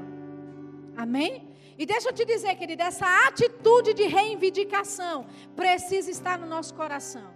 Amém? 0.95 1.49
E 1.77 1.85
deixa 1.85 2.09
eu 2.09 2.13
te 2.13 2.23
dizer, 2.23 2.55
querida, 2.55 2.85
essa 2.85 3.27
atitude 3.27 3.93
de 3.93 4.03
reivindicação 4.03 5.25
precisa 5.55 6.09
estar 6.09 6.39
no 6.39 6.45
nosso 6.45 6.73
coração. 6.73 7.33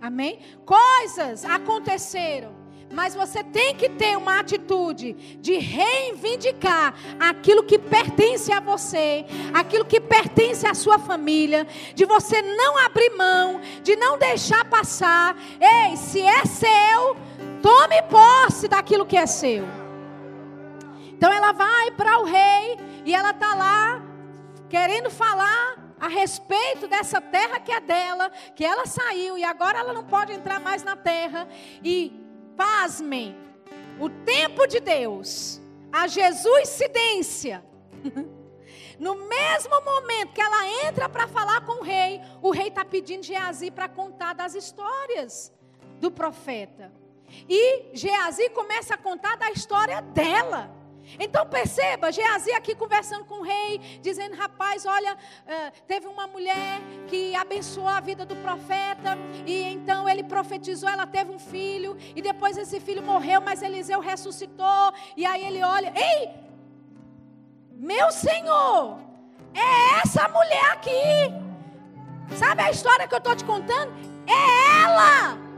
Amém? 0.00 0.40
Coisas 0.66 1.44
aconteceram 1.44 2.59
mas 2.90 3.14
você 3.14 3.44
tem 3.44 3.74
que 3.74 3.88
ter 3.88 4.16
uma 4.16 4.40
atitude 4.40 5.12
de 5.40 5.58
reivindicar 5.58 6.94
aquilo 7.20 7.62
que 7.62 7.78
pertence 7.78 8.52
a 8.52 8.58
você, 8.58 9.24
aquilo 9.54 9.84
que 9.84 10.00
pertence 10.00 10.66
à 10.66 10.74
sua 10.74 10.98
família, 10.98 11.66
de 11.94 12.04
você 12.04 12.42
não 12.42 12.76
abrir 12.78 13.10
mão, 13.10 13.60
de 13.82 13.94
não 13.94 14.18
deixar 14.18 14.64
passar. 14.64 15.36
Ei, 15.60 15.96
se 15.96 16.20
é 16.20 16.44
seu, 16.44 17.16
tome 17.62 18.02
posse 18.02 18.66
daquilo 18.66 19.06
que 19.06 19.16
é 19.16 19.26
seu. 19.26 19.64
Então 21.12 21.32
ela 21.32 21.52
vai 21.52 21.92
para 21.92 22.18
o 22.18 22.24
rei 22.24 22.78
e 23.04 23.14
ela 23.14 23.30
está 23.30 23.54
lá 23.54 24.02
querendo 24.68 25.10
falar 25.10 25.76
a 26.00 26.08
respeito 26.08 26.88
dessa 26.88 27.20
terra 27.20 27.60
que 27.60 27.70
é 27.70 27.78
dela, 27.80 28.32
que 28.54 28.64
ela 28.64 28.86
saiu 28.86 29.36
e 29.36 29.44
agora 29.44 29.78
ela 29.78 29.92
não 29.92 30.04
pode 30.04 30.32
entrar 30.32 30.58
mais 30.58 30.82
na 30.82 30.96
terra. 30.96 31.46
E 31.84 32.19
pasmem, 32.60 33.34
o 33.98 34.10
tempo 34.10 34.66
de 34.66 34.80
Deus, 34.80 35.58
a 35.90 36.06
Jesuscidência. 36.06 37.64
No 38.98 39.14
mesmo 39.14 39.80
momento 39.82 40.34
que 40.34 40.42
ela 40.42 40.86
entra 40.86 41.08
para 41.08 41.26
falar 41.26 41.62
com 41.62 41.80
o 41.80 41.82
rei, 41.82 42.20
o 42.42 42.50
rei 42.50 42.68
está 42.68 42.84
pedindo 42.84 43.22
Geazi 43.22 43.70
para 43.70 43.88
contar 43.88 44.34
das 44.34 44.54
histórias 44.54 45.50
do 45.98 46.10
profeta. 46.10 46.92
E 47.48 47.96
Geazi 47.96 48.50
começa 48.50 48.92
a 48.92 48.98
contar 48.98 49.38
da 49.38 49.50
história 49.52 50.02
dela. 50.02 50.70
Então 51.18 51.46
perceba, 51.46 52.12
Geazi 52.12 52.52
aqui 52.52 52.74
conversando 52.74 53.24
com 53.24 53.40
o 53.40 53.42
rei, 53.42 53.78
dizendo: 54.00 54.36
rapaz, 54.36 54.86
olha, 54.86 55.14
uh, 55.14 55.72
teve 55.86 56.06
uma 56.06 56.26
mulher 56.26 56.80
que 57.08 57.34
abençoou 57.34 57.88
a 57.88 58.00
vida 58.00 58.24
do 58.24 58.36
profeta, 58.36 59.16
e 59.46 59.62
então 59.64 60.08
ele 60.08 60.22
profetizou, 60.22 60.88
ela 60.88 61.06
teve 61.06 61.30
um 61.30 61.38
filho, 61.38 61.96
e 62.14 62.22
depois 62.22 62.56
esse 62.56 62.80
filho 62.80 63.02
morreu, 63.02 63.40
mas 63.40 63.62
Eliseu 63.62 64.00
ressuscitou, 64.00 64.92
e 65.16 65.26
aí 65.26 65.44
ele 65.46 65.62
olha: 65.62 65.92
ei, 65.96 66.30
meu 67.72 68.12
senhor, 68.12 68.98
é 69.54 70.00
essa 70.02 70.28
mulher 70.28 70.72
aqui. 70.72 71.50
Sabe 72.36 72.62
a 72.62 72.70
história 72.70 73.08
que 73.08 73.14
eu 73.14 73.18
estou 73.18 73.34
te 73.34 73.44
contando? 73.44 73.92
É 74.26 74.82
ela. 74.84 75.49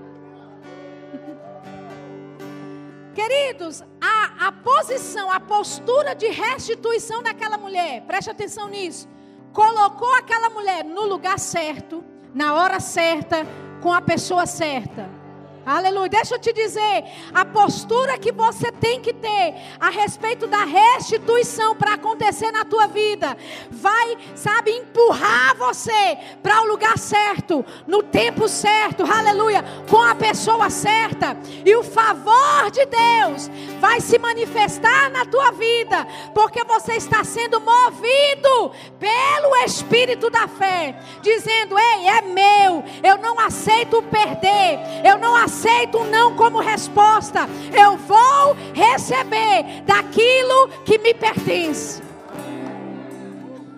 Queridos, 3.14 3.82
a, 4.00 4.48
a 4.48 4.52
posição, 4.52 5.30
a 5.30 5.38
postura 5.38 6.14
de 6.14 6.28
restituição 6.28 7.22
daquela 7.22 7.58
mulher, 7.58 8.02
preste 8.02 8.30
atenção 8.30 8.68
nisso, 8.68 9.06
colocou 9.52 10.14
aquela 10.14 10.48
mulher 10.48 10.82
no 10.84 11.04
lugar 11.04 11.38
certo, 11.38 12.02
na 12.34 12.54
hora 12.54 12.80
certa, 12.80 13.46
com 13.82 13.92
a 13.92 14.00
pessoa 14.00 14.46
certa. 14.46 15.21
Aleluia. 15.64 16.08
Deixa 16.08 16.34
eu 16.34 16.40
te 16.40 16.52
dizer, 16.52 17.04
a 17.32 17.44
postura 17.44 18.18
que 18.18 18.32
você 18.32 18.72
tem 18.72 19.00
que 19.00 19.12
ter 19.12 19.54
a 19.78 19.90
respeito 19.90 20.48
da 20.48 20.64
restituição 20.64 21.76
para 21.76 21.94
acontecer 21.94 22.50
na 22.50 22.64
tua 22.64 22.88
vida, 22.88 23.36
vai, 23.70 24.16
sabe, 24.34 24.72
empurrar 24.72 25.56
você 25.56 26.18
para 26.42 26.62
o 26.62 26.66
lugar 26.66 26.98
certo, 26.98 27.64
no 27.86 28.02
tempo 28.02 28.48
certo. 28.48 29.04
Aleluia. 29.04 29.64
Com 29.88 30.02
a 30.02 30.16
pessoa 30.16 30.68
certa. 30.68 31.36
E 31.64 31.76
o 31.76 31.84
favor 31.84 32.70
de 32.72 32.84
Deus 32.84 33.48
vai 33.80 34.00
se 34.00 34.18
manifestar 34.18 35.10
na 35.10 35.24
tua 35.24 35.52
vida, 35.52 36.06
porque 36.34 36.64
você 36.64 36.94
está 36.94 37.22
sendo 37.22 37.60
movido 37.60 38.72
pelo 38.98 39.56
espírito 39.64 40.28
da 40.28 40.48
fé, 40.48 40.96
dizendo: 41.20 41.78
"Ei, 41.78 42.08
é 42.08 42.22
meu. 42.22 42.82
Eu 43.02 43.18
não 43.18 43.38
aceito 43.38 44.02
perder. 44.02 44.80
Eu 45.04 45.18
não 45.18 45.36
aceito 45.36 45.51
aceito 45.52 45.98
um 45.98 46.08
não 46.08 46.34
como 46.34 46.60
resposta. 46.60 47.40
Eu 47.78 47.98
vou 47.98 48.56
receber 48.72 49.82
daquilo 49.84 50.68
que 50.84 50.96
me 50.98 51.12
pertence. 51.12 52.02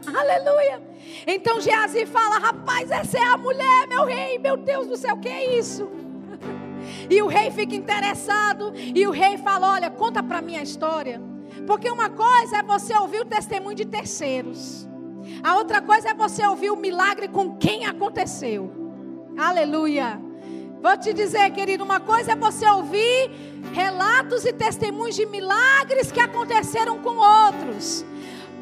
Aleluia. 0.06 0.80
Então 1.26 1.60
Geazi 1.60 2.06
fala: 2.06 2.38
Rapaz, 2.38 2.90
essa 2.92 3.18
é 3.18 3.24
a 3.24 3.36
mulher, 3.36 3.88
meu 3.88 4.04
rei, 4.04 4.38
meu 4.38 4.56
Deus 4.56 4.86
do 4.86 4.96
céu, 4.96 5.16
que 5.16 5.28
é 5.28 5.58
isso? 5.58 5.90
E 7.10 7.20
o 7.20 7.26
rei 7.26 7.50
fica 7.50 7.74
interessado. 7.74 8.72
E 8.76 9.04
o 9.06 9.10
rei 9.10 9.36
fala: 9.36 9.72
Olha, 9.72 9.90
conta 9.90 10.22
para 10.22 10.40
mim 10.40 10.56
a 10.56 10.62
história. 10.62 11.20
Porque 11.66 11.90
uma 11.90 12.08
coisa 12.08 12.58
é 12.58 12.62
você 12.62 12.96
ouvir 12.96 13.20
o 13.20 13.24
testemunho 13.24 13.74
de 13.74 13.84
terceiros. 13.84 14.88
A 15.42 15.56
outra 15.56 15.80
coisa 15.80 16.10
é 16.10 16.14
você 16.14 16.46
ouvir 16.46 16.70
o 16.70 16.76
milagre 16.76 17.26
com 17.26 17.56
quem 17.56 17.86
aconteceu. 17.86 18.70
Aleluia. 19.36 20.20
Vou 20.84 20.98
te 20.98 21.14
dizer, 21.14 21.50
querido, 21.52 21.82
uma 21.82 21.98
coisa 21.98 22.32
é 22.32 22.36
você 22.36 22.68
ouvir 22.68 23.30
relatos 23.72 24.44
e 24.44 24.52
testemunhos 24.52 25.16
de 25.16 25.24
milagres 25.24 26.12
que 26.12 26.20
aconteceram 26.20 26.98
com 26.98 27.16
outros. 27.16 28.04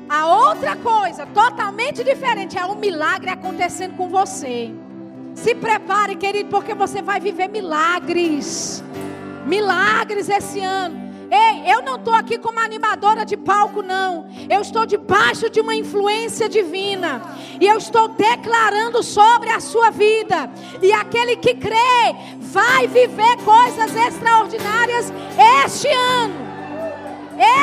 A 0.08 0.24
outra 0.26 0.76
coisa, 0.76 1.26
totalmente 1.26 2.04
diferente, 2.04 2.56
é 2.56 2.64
um 2.64 2.76
milagre 2.76 3.28
acontecendo 3.28 3.96
com 3.96 4.08
você. 4.08 4.70
Se 5.34 5.52
prepare, 5.52 6.14
querido, 6.14 6.48
porque 6.48 6.74
você 6.74 7.02
vai 7.02 7.18
viver 7.18 7.48
milagres. 7.48 8.84
Milagres 9.44 10.28
esse 10.28 10.60
ano. 10.60 11.11
Ei, 11.34 11.72
eu 11.72 11.80
não 11.80 11.96
estou 11.96 12.12
aqui 12.12 12.36
como 12.36 12.60
animadora 12.60 13.24
de 13.24 13.38
palco, 13.38 13.80
não. 13.80 14.26
Eu 14.50 14.60
estou 14.60 14.84
debaixo 14.84 15.48
de 15.48 15.62
uma 15.62 15.74
influência 15.74 16.46
divina. 16.46 17.22
E 17.58 17.66
eu 17.66 17.78
estou 17.78 18.08
declarando 18.08 19.02
sobre 19.02 19.48
a 19.48 19.58
sua 19.58 19.90
vida. 19.90 20.50
E 20.82 20.92
aquele 20.92 21.36
que 21.36 21.54
crê 21.54 22.14
vai 22.38 22.86
viver 22.86 23.38
coisas 23.38 23.96
extraordinárias 23.96 25.10
este 25.64 25.88
ano. 25.88 26.34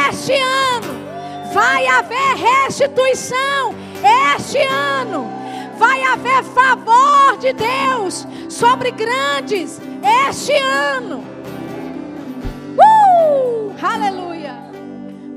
Este 0.10 0.34
ano. 0.34 1.54
Vai 1.54 1.86
haver 1.86 2.38
restituição 2.38 3.76
este 4.34 4.58
ano. 4.58 5.30
Vai 5.78 6.02
haver 6.06 6.44
favor 6.44 7.38
de 7.38 7.54
Deus 7.54 8.28
sobre 8.50 8.90
grandes 8.90 9.80
este 10.28 10.56
ano. 10.56 11.24
Aleluia. 13.82 14.56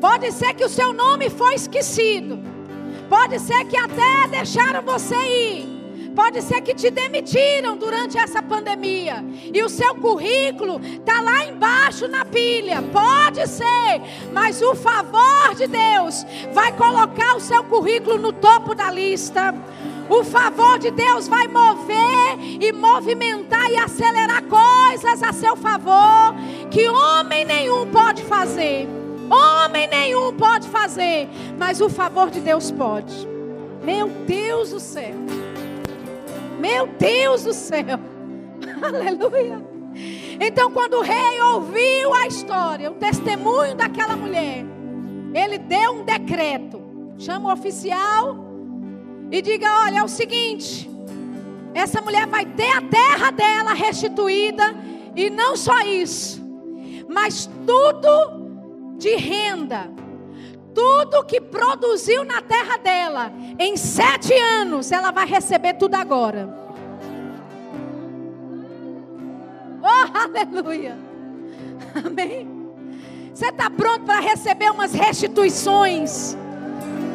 Pode 0.00 0.32
ser 0.32 0.54
que 0.54 0.64
o 0.64 0.68
seu 0.68 0.92
nome 0.92 1.30
foi 1.30 1.54
esquecido. 1.54 2.40
Pode 3.08 3.38
ser 3.38 3.64
que 3.66 3.76
até 3.76 4.26
deixaram 4.28 4.82
você 4.82 5.16
ir. 5.16 5.72
Pode 6.14 6.42
ser 6.42 6.60
que 6.60 6.74
te 6.74 6.90
demitiram 6.90 7.76
durante 7.76 8.18
essa 8.18 8.42
pandemia 8.42 9.24
e 9.52 9.62
o 9.62 9.68
seu 9.68 9.94
currículo 9.94 10.78
está 10.84 11.22
lá 11.22 11.46
embaixo 11.46 12.06
na 12.06 12.24
pilha. 12.24 12.82
Pode 12.82 13.46
ser, 13.48 14.02
mas 14.32 14.60
o 14.60 14.74
favor 14.74 15.54
de 15.56 15.66
Deus 15.66 16.26
vai 16.52 16.72
colocar 16.72 17.36
o 17.36 17.40
seu 17.40 17.64
currículo 17.64 18.18
no 18.18 18.32
topo 18.32 18.74
da 18.74 18.90
lista. 18.90 19.54
O 20.12 20.22
favor 20.24 20.78
de 20.78 20.90
Deus 20.90 21.26
vai 21.26 21.48
mover 21.48 22.38
e 22.60 22.70
movimentar 22.70 23.70
e 23.70 23.78
acelerar 23.78 24.42
coisas 24.42 25.22
a 25.22 25.32
seu 25.32 25.56
favor 25.56 26.34
que 26.70 26.86
homem 26.86 27.46
nenhum 27.46 27.90
pode 27.90 28.22
fazer. 28.24 28.86
Homem 29.30 29.88
nenhum 29.88 30.34
pode 30.34 30.68
fazer, 30.68 31.30
mas 31.58 31.80
o 31.80 31.88
favor 31.88 32.28
de 32.28 32.40
Deus 32.40 32.70
pode. 32.70 33.26
Meu 33.82 34.06
Deus 34.26 34.72
do 34.72 34.80
céu. 34.80 35.14
Meu 36.60 36.88
Deus 36.88 37.44
do 37.44 37.54
céu. 37.54 37.98
Aleluia. 38.84 39.64
Então, 40.38 40.70
quando 40.72 40.98
o 40.98 41.02
rei 41.02 41.40
ouviu 41.40 42.12
a 42.12 42.26
história, 42.26 42.90
o 42.90 42.96
testemunho 42.96 43.74
daquela 43.74 44.14
mulher, 44.14 44.62
ele 45.32 45.56
deu 45.56 45.92
um 45.92 46.04
decreto. 46.04 46.82
Chama 47.16 47.48
o 47.48 47.52
oficial 47.54 48.51
e 49.32 49.40
diga: 49.40 49.66
olha, 49.84 50.00
é 50.00 50.04
o 50.04 50.08
seguinte. 50.08 50.88
Essa 51.72 52.02
mulher 52.02 52.26
vai 52.26 52.44
ter 52.44 52.70
a 52.70 52.82
terra 52.82 53.30
dela 53.30 53.72
restituída. 53.72 54.74
E 55.16 55.30
não 55.30 55.56
só 55.56 55.80
isso, 55.80 56.42
mas 57.08 57.48
tudo 57.66 58.96
de 58.96 59.14
renda, 59.16 59.90
tudo 60.74 61.24
que 61.24 61.40
produziu 61.40 62.24
na 62.24 62.40
terra 62.40 62.78
dela, 62.78 63.32
em 63.58 63.76
sete 63.76 64.32
anos, 64.32 64.90
ela 64.90 65.10
vai 65.10 65.26
receber 65.26 65.74
tudo 65.74 65.94
agora. 65.96 66.48
Oh, 69.82 70.16
aleluia! 70.16 70.96
Amém. 72.06 72.48
Você 73.34 73.46
está 73.46 73.68
pronto 73.68 74.04
para 74.04 74.20
receber 74.20 74.70
umas 74.70 74.92
restituições? 74.94 76.36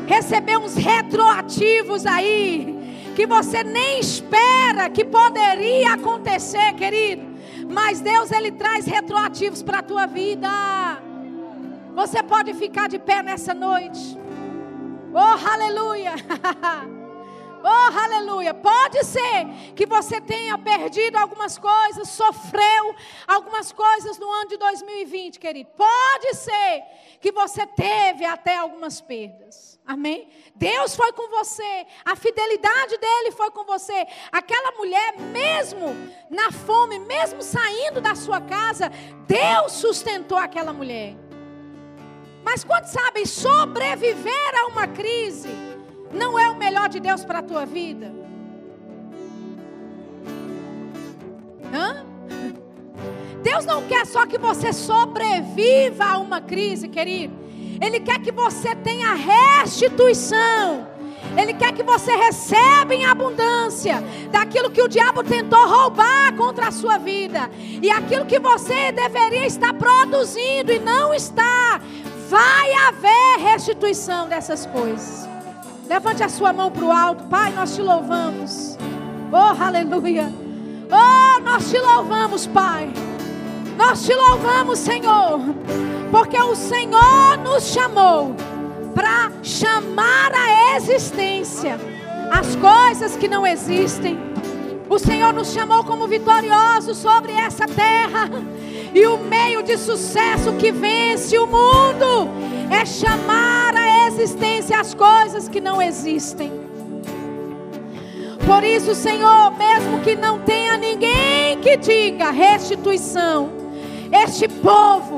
Receber 0.07 0.57
uns 0.57 0.75
retroativos 0.75 2.05
aí, 2.05 3.13
que 3.15 3.27
você 3.27 3.63
nem 3.63 3.99
espera 3.99 4.89
que 4.89 5.03
poderia 5.03 5.93
acontecer, 5.93 6.73
querido. 6.73 7.27
Mas 7.69 7.99
Deus 7.99 8.31
ele 8.31 8.51
traz 8.51 8.85
retroativos 8.85 9.61
para 9.61 9.79
a 9.79 9.83
tua 9.83 10.05
vida. 10.05 10.49
Você 11.93 12.23
pode 12.23 12.53
ficar 12.53 12.87
de 12.87 12.97
pé 12.97 13.21
nessa 13.21 13.53
noite. 13.53 14.17
Oh, 15.13 15.47
aleluia! 15.47 16.13
Oh, 17.63 17.99
aleluia. 17.99 18.53
Pode 18.53 19.03
ser 19.03 19.45
que 19.75 19.85
você 19.85 20.21
tenha 20.21 20.57
perdido 20.57 21.17
algumas 21.17 21.57
coisas, 21.57 22.07
sofreu 22.07 22.95
algumas 23.27 23.73
coisas 23.73 24.17
no 24.17 24.31
ano 24.31 24.47
de 24.47 24.57
2020, 24.57 25.37
querido. 25.37 25.69
Pode 25.75 26.35
ser 26.35 26.83
que 27.19 27.31
você 27.31 27.65
teve 27.65 28.23
até 28.23 28.55
algumas 28.55 29.01
perdas. 29.01 29.76
Amém? 29.87 30.27
Deus 30.53 30.95
foi 30.95 31.13
com 31.13 31.29
você, 31.29 31.85
a 32.03 32.15
fidelidade 32.15 32.97
dele 32.97 33.31
foi 33.31 33.49
com 33.51 33.63
você. 33.63 34.05
Aquela 34.31 34.73
mulher, 34.73 35.17
mesmo 35.17 35.95
na 36.29 36.51
fome, 36.51 36.99
mesmo 36.99 37.41
saindo 37.41 38.01
da 38.01 38.13
sua 38.13 38.41
casa, 38.41 38.91
Deus 39.25 39.71
sustentou 39.71 40.37
aquela 40.37 40.73
mulher. 40.73 41.15
Mas 42.43 42.63
quantos 42.63 42.91
sabem 42.91 43.25
sobreviver 43.25 44.59
a 44.59 44.67
uma 44.67 44.87
crise? 44.87 45.67
não 46.11 46.37
é 46.37 46.49
o 46.49 46.55
melhor 46.55 46.89
de 46.89 46.99
Deus 46.99 47.23
para 47.23 47.39
a 47.39 47.43
tua 47.43 47.65
vida? 47.65 48.13
Hã? 51.73 52.05
Deus 53.43 53.65
não 53.65 53.87
quer 53.87 54.05
só 54.05 54.25
que 54.25 54.37
você 54.37 54.73
sobreviva 54.73 56.05
a 56.05 56.17
uma 56.17 56.41
crise, 56.41 56.87
querido. 56.87 57.46
Ele 57.81 57.99
quer 57.99 58.19
que 58.19 58.31
você 58.31 58.75
tenha 58.75 59.13
restituição. 59.13 60.87
Ele 61.35 61.53
quer 61.53 61.71
que 61.73 61.83
você 61.83 62.15
receba 62.15 62.93
em 62.95 63.05
abundância 63.05 64.03
daquilo 64.31 64.71
que 64.71 64.81
o 64.81 64.87
diabo 64.87 65.23
tentou 65.23 65.67
roubar 65.67 66.33
contra 66.35 66.67
a 66.67 66.71
sua 66.71 66.97
vida. 66.97 67.49
E 67.59 67.89
aquilo 67.89 68.25
que 68.25 68.39
você 68.39 68.91
deveria 68.91 69.45
estar 69.45 69.73
produzindo 69.73 70.71
e 70.71 70.79
não 70.79 71.13
está. 71.13 71.79
Vai 72.29 72.73
haver 72.73 73.39
restituição 73.39 74.27
dessas 74.27 74.65
coisas. 74.65 75.27
Levante 75.87 76.23
a 76.23 76.29
sua 76.29 76.51
mão 76.51 76.71
para 76.71 76.85
o 76.85 76.91
alto. 76.91 77.23
Pai, 77.25 77.51
nós 77.53 77.75
te 77.75 77.81
louvamos. 77.81 78.77
Oh, 79.31 79.63
aleluia. 79.63 80.33
Oh, 80.91 81.39
nós 81.41 81.69
te 81.69 81.77
louvamos, 81.77 82.47
Pai. 82.47 82.91
Nós 83.77 84.05
te 84.05 84.13
louvamos, 84.13 84.79
Senhor. 84.79 85.39
Porque 86.11 86.37
o 86.37 86.55
Senhor 86.55 87.37
nos 87.43 87.71
chamou 87.71 88.35
para 88.95 89.31
chamar 89.43 90.31
a 90.33 90.75
existência 90.75 91.77
as 92.31 92.55
coisas 92.55 93.15
que 93.15 93.27
não 93.27 93.45
existem. 93.45 94.17
O 94.89 94.97
Senhor 94.97 95.33
nos 95.33 95.51
chamou 95.51 95.83
como 95.83 96.07
vitoriosos 96.07 96.97
sobre 96.97 97.33
essa 97.33 97.65
terra. 97.67 98.29
E 98.93 99.05
o 99.05 99.17
meio 99.17 99.63
de 99.63 99.77
sucesso 99.77 100.53
que 100.53 100.71
vence 100.71 101.37
o 101.37 101.45
mundo 101.45 102.29
é 102.71 102.85
chamar 102.85 103.75
a 103.75 104.07
existência 104.07 104.79
as 104.79 104.93
coisas 104.93 105.47
que 105.49 105.59
não 105.59 105.81
existem. 105.81 106.51
Por 108.45 108.63
isso, 108.63 108.95
Senhor, 108.95 109.51
mesmo 109.57 109.99
que 109.99 110.15
não 110.15 110.39
tenha 110.39 110.77
ninguém 110.77 111.59
que 111.61 111.75
diga 111.75 112.31
restituição, 112.31 113.49
este 114.11 114.47
povo, 114.47 115.17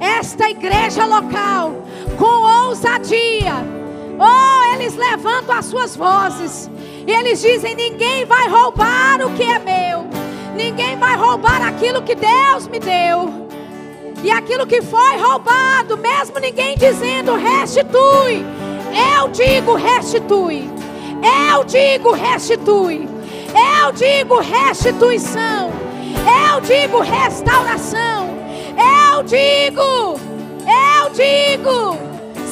esta 0.00 0.50
igreja 0.50 1.04
local, 1.04 1.82
com 2.16 2.68
ousadia, 2.68 3.54
oh, 4.18 4.74
eles 4.74 4.94
levantam 4.94 5.56
as 5.56 5.66
suas 5.66 5.96
vozes 5.96 6.70
e 7.06 7.10
eles 7.10 7.40
dizem: 7.40 7.74
ninguém 7.74 8.24
vai 8.24 8.48
roubar 8.48 9.20
o 9.26 9.34
que 9.34 9.42
é 9.42 9.58
meu, 9.58 10.06
ninguém 10.54 10.96
vai 10.96 11.16
roubar 11.16 11.62
aquilo 11.66 12.02
que 12.02 12.14
Deus 12.14 12.68
me 12.68 12.78
deu. 12.78 13.48
E 14.22 14.32
aquilo 14.32 14.66
que 14.66 14.82
foi 14.82 15.16
roubado, 15.16 15.96
mesmo 15.96 16.40
ninguém 16.40 16.76
dizendo 16.76 17.36
restitui, 17.36 18.44
eu 19.16 19.28
digo 19.28 19.74
restitui. 19.74 20.68
Eu 21.22 21.64
digo 21.64 22.12
restitui. 22.12 23.08
Eu 23.82 23.92
digo 23.92 24.40
restituição. 24.40 25.87
Eu 26.28 26.60
digo 26.60 27.00
restauração. 27.00 28.28
Eu 28.76 29.22
digo. 29.22 30.20
Eu 30.66 31.10
digo. 31.10 31.96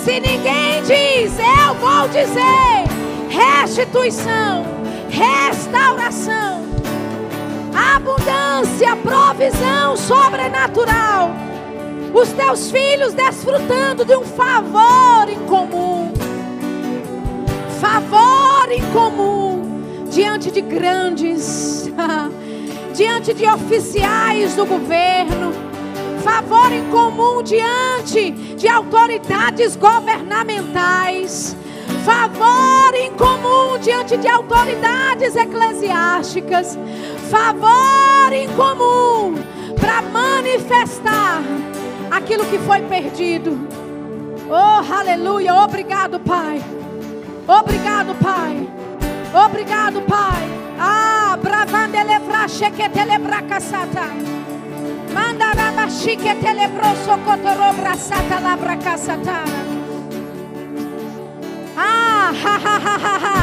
Se 0.05 0.21
ninguém 0.21 0.83
diz, 0.83 1.33
eu 1.39 1.75
vou 1.75 2.09
dizer 2.09 2.87
restituição, 3.29 4.65
restauração, 5.11 6.63
abundância, 7.75 8.95
provisão 8.97 9.97
sobrenatural 9.97 11.31
os 12.19 12.33
teus 12.33 12.71
filhos 12.71 13.13
desfrutando 13.13 14.05
de 14.05 14.17
um 14.17 14.25
favor 14.25 15.29
em 15.29 15.39
comum. 15.47 16.13
Favor 17.79 18.73
em 18.73 18.81
comum 18.93 20.07
diante 20.11 20.51
de 20.51 20.63
grandes, 20.63 21.91
diante 22.97 23.35
de 23.35 23.47
oficiais 23.47 24.57
do 24.57 24.65
governo. 24.65 25.53
Favor 26.25 26.73
em 26.73 26.85
comum 26.91 27.43
diante 27.43 28.31
de 28.31 28.67
autoridades 28.67 29.77
governamentais. 29.77 31.55
Favor 32.05 32.95
em 32.95 33.13
comum 33.13 33.79
diante 33.79 34.17
de 34.17 34.27
autoridades 34.27 35.37
eclesiásticas. 35.37 36.79
Favor 37.31 38.33
em 38.33 38.49
comum 38.57 39.35
para 39.79 40.01
manifestar 40.01 41.43
aquilo 42.11 42.47
que 42.47 42.59
foi 42.61 42.81
perdido. 42.81 43.69
Oh, 44.49 44.93
aleluia. 44.93 45.55
Obrigado, 45.55 46.19
Pai. 46.21 46.63
Obrigado, 47.47 48.15
Pai. 48.23 48.67
Obrigado, 49.33 50.01
Pai. 50.03 50.49
Ah, 50.79 51.37
bravandele 51.41 52.19
brache 52.21 52.71
que 52.71 52.89
telebra 52.89 53.43
casata. 53.43 54.09
Mandaraba 55.13 55.89
chique 55.89 56.35
telebro 56.41 56.95
socotoro 57.05 57.73
brasata 57.75 58.41
la 58.41 58.57
bracasata. 58.57 59.43
Ah, 61.77 62.33
ha 62.33 62.61
ha 62.65 62.81
ha 62.85 62.99
ha 63.05 63.19
ha. 63.25 63.37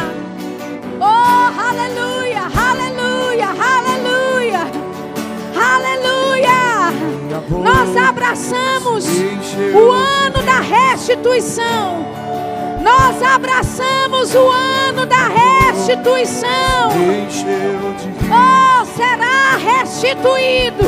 Oh, 0.99 1.51
aleluia, 1.69 2.43
aleluia, 2.55 3.49
aleluia. 3.49 4.63
Aleluia. 5.55 6.91
Nós 7.49 7.97
abraçamos 7.97 9.05
o 9.73 9.91
ano 9.91 10.41
da 10.43 10.59
restituição. 10.59 12.22
Nós 12.83 13.23
abraçamos 13.23 14.35
o 14.35 14.49
ano 14.49 15.05
da 15.05 15.29
restituição. 15.29 16.89
Oh, 18.29 18.85
será 18.85 19.55
restituído. 19.55 20.83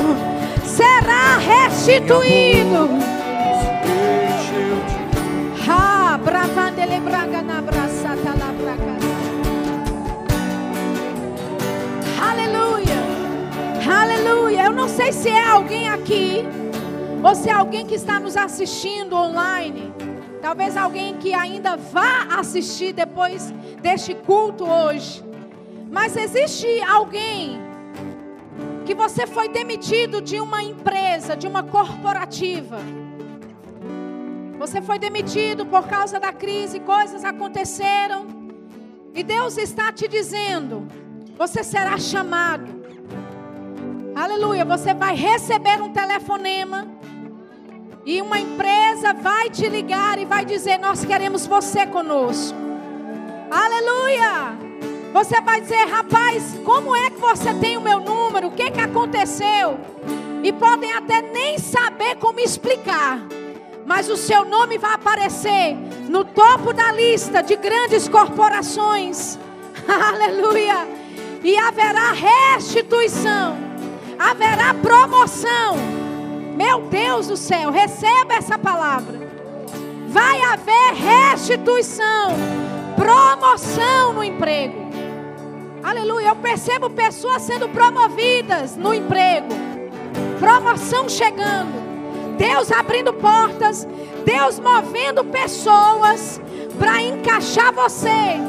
Será 0.66 1.38
restituído. 1.38 2.90
Ah, 5.68 6.20
bravandele 6.22 7.00
braga 7.00 7.42
na 7.42 7.62
braçata 7.62 8.30
lá 8.40 8.54
braga. 8.60 8.96
Aleluia. 12.30 13.00
Aleluia. 14.02 14.66
Eu 14.66 14.74
não 14.74 14.90
sei 14.90 15.14
se 15.14 15.30
é 15.30 15.48
alguém 15.48 15.88
aqui, 15.88 16.46
ou 17.24 17.34
se 17.34 17.50
é 17.50 17.54
alguém 17.54 17.86
que 17.86 17.96
está 17.96 18.20
nos 18.20 18.36
assistindo 18.36 19.16
online. 19.16 19.94
Talvez 20.46 20.78
alguém 20.78 21.18
que 21.18 21.34
ainda 21.34 21.76
vá 21.76 22.38
assistir 22.38 22.94
depois 22.94 23.52
deste 23.82 24.14
culto 24.14 24.64
hoje. 24.64 25.26
Mas 25.90 26.16
existe 26.16 26.68
alguém 26.82 27.60
que 28.86 28.94
você 28.94 29.26
foi 29.26 29.50
demitido 29.50 30.22
de 30.22 30.40
uma 30.40 30.62
empresa, 30.62 31.36
de 31.36 31.48
uma 31.48 31.64
corporativa. 31.64 32.78
Você 34.60 34.84
foi 34.84 35.00
demitido 35.00 35.66
por 35.66 35.88
causa 35.88 36.20
da 36.20 36.32
crise, 36.32 36.80
coisas 36.80 37.26
aconteceram. 37.26 38.28
E 39.16 39.24
Deus 39.24 39.58
está 39.58 39.92
te 39.92 40.08
dizendo: 40.08 40.88
você 41.36 41.64
será 41.64 41.98
chamado. 41.98 42.86
Aleluia. 44.16 44.64
Você 44.64 44.94
vai 44.94 45.16
receber 45.16 45.82
um 45.82 45.92
telefonema. 45.92 46.95
E 48.06 48.22
uma 48.22 48.40
empresa 48.40 49.14
vai 49.14 49.50
te 49.50 49.68
ligar 49.68 50.20
e 50.20 50.26
vai 50.26 50.46
dizer: 50.46 50.78
Nós 50.78 51.04
queremos 51.04 51.48
você 51.48 51.88
conosco. 51.88 52.56
Aleluia. 53.50 54.56
Você 55.12 55.42
vai 55.42 55.60
dizer: 55.60 55.88
Rapaz, 55.88 56.56
como 56.64 56.96
é 56.96 57.10
que 57.10 57.20
você 57.20 57.52
tem 57.56 57.78
o 57.78 57.82
meu 57.82 58.00
número? 58.00 58.50
O 58.50 58.52
que, 58.52 58.70
que 58.70 58.80
aconteceu? 58.80 59.80
E 60.44 60.54
podem 60.54 60.94
até 60.94 61.24
nem 61.24 61.58
saber 61.58 62.18
como 62.18 62.40
explicar. 62.40 63.20
Mas 63.88 64.08
o 64.08 64.16
seu 64.16 64.46
nome 64.46 64.78
vai 64.78 64.94
aparecer 64.94 65.76
no 66.08 66.24
topo 66.24 66.74
da 66.74 66.92
lista 66.92 67.42
de 67.42 67.56
grandes 67.56 68.08
corporações. 68.08 69.40
Aleluia! 69.90 70.88
E 71.44 71.58
haverá 71.58 72.12
restituição, 72.12 73.58
haverá 74.20 74.76
promoção. 74.76 76.05
Meu 76.56 76.82
Deus 76.84 77.28
do 77.28 77.36
céu, 77.36 77.70
receba 77.70 78.36
essa 78.36 78.58
palavra. 78.58 79.20
Vai 80.08 80.42
haver 80.42 80.94
restituição, 80.94 82.30
promoção 82.96 84.14
no 84.14 84.24
emprego. 84.24 84.86
Aleluia. 85.84 86.30
Eu 86.30 86.36
percebo 86.38 86.90
pessoas 86.90 87.42
sendo 87.42 87.68
promovidas 87.68 88.78
no 88.78 88.94
emprego, 88.94 89.50
promoção 90.40 91.10
chegando. 91.10 91.84
Deus 92.38 92.72
abrindo 92.72 93.14
portas, 93.14 93.86
Deus 94.24 94.58
movendo 94.58 95.26
pessoas 95.26 96.40
para 96.80 97.02
encaixar 97.02 97.74
você. 97.74 98.40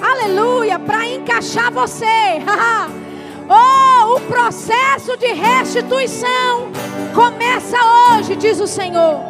Aleluia, 0.00 0.78
para 0.78 1.06
encaixar 1.06 1.70
você. 1.70 2.06
oh, 3.48 4.16
o 4.16 4.20
processo 4.22 5.16
de 5.16 5.26
restituição 5.32 6.70
começa 7.14 7.76
hoje, 7.84 8.36
diz 8.36 8.60
o 8.60 8.66
Senhor. 8.66 9.20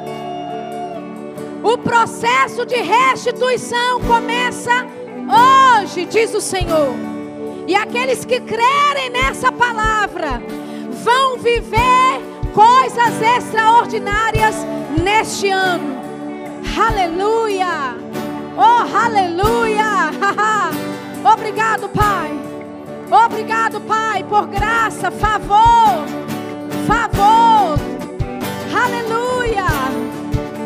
O 1.62 1.78
processo 1.78 2.66
de 2.66 2.76
restituição 2.76 4.00
começa 4.02 4.86
hoje, 5.80 6.04
diz 6.04 6.34
o 6.34 6.40
Senhor. 6.40 6.94
E 7.66 7.74
aqueles 7.74 8.24
que 8.24 8.40
crerem 8.40 9.10
nessa 9.10 9.50
palavra 9.50 10.42
vão 11.02 11.38
viver 11.38 12.20
coisas 12.52 13.20
extraordinárias 13.36 14.56
neste 15.02 15.48
ano. 15.50 15.94
Aleluia! 16.78 17.96
Oh, 18.56 18.96
aleluia! 18.96 20.10
Obrigado, 21.32 21.88
Pai. 21.88 22.30
Obrigado, 23.10 23.80
Pai, 23.82 24.24
por 24.24 24.46
graça, 24.46 25.10
favor, 25.10 26.04
favor. 26.86 27.78
Aleluia! 28.74 29.66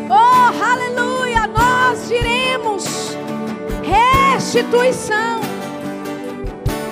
Oh, 0.09 0.63
aleluia! 0.63 1.47
Nós 1.47 2.07
diremos 2.07 3.17
restituição. 3.83 5.41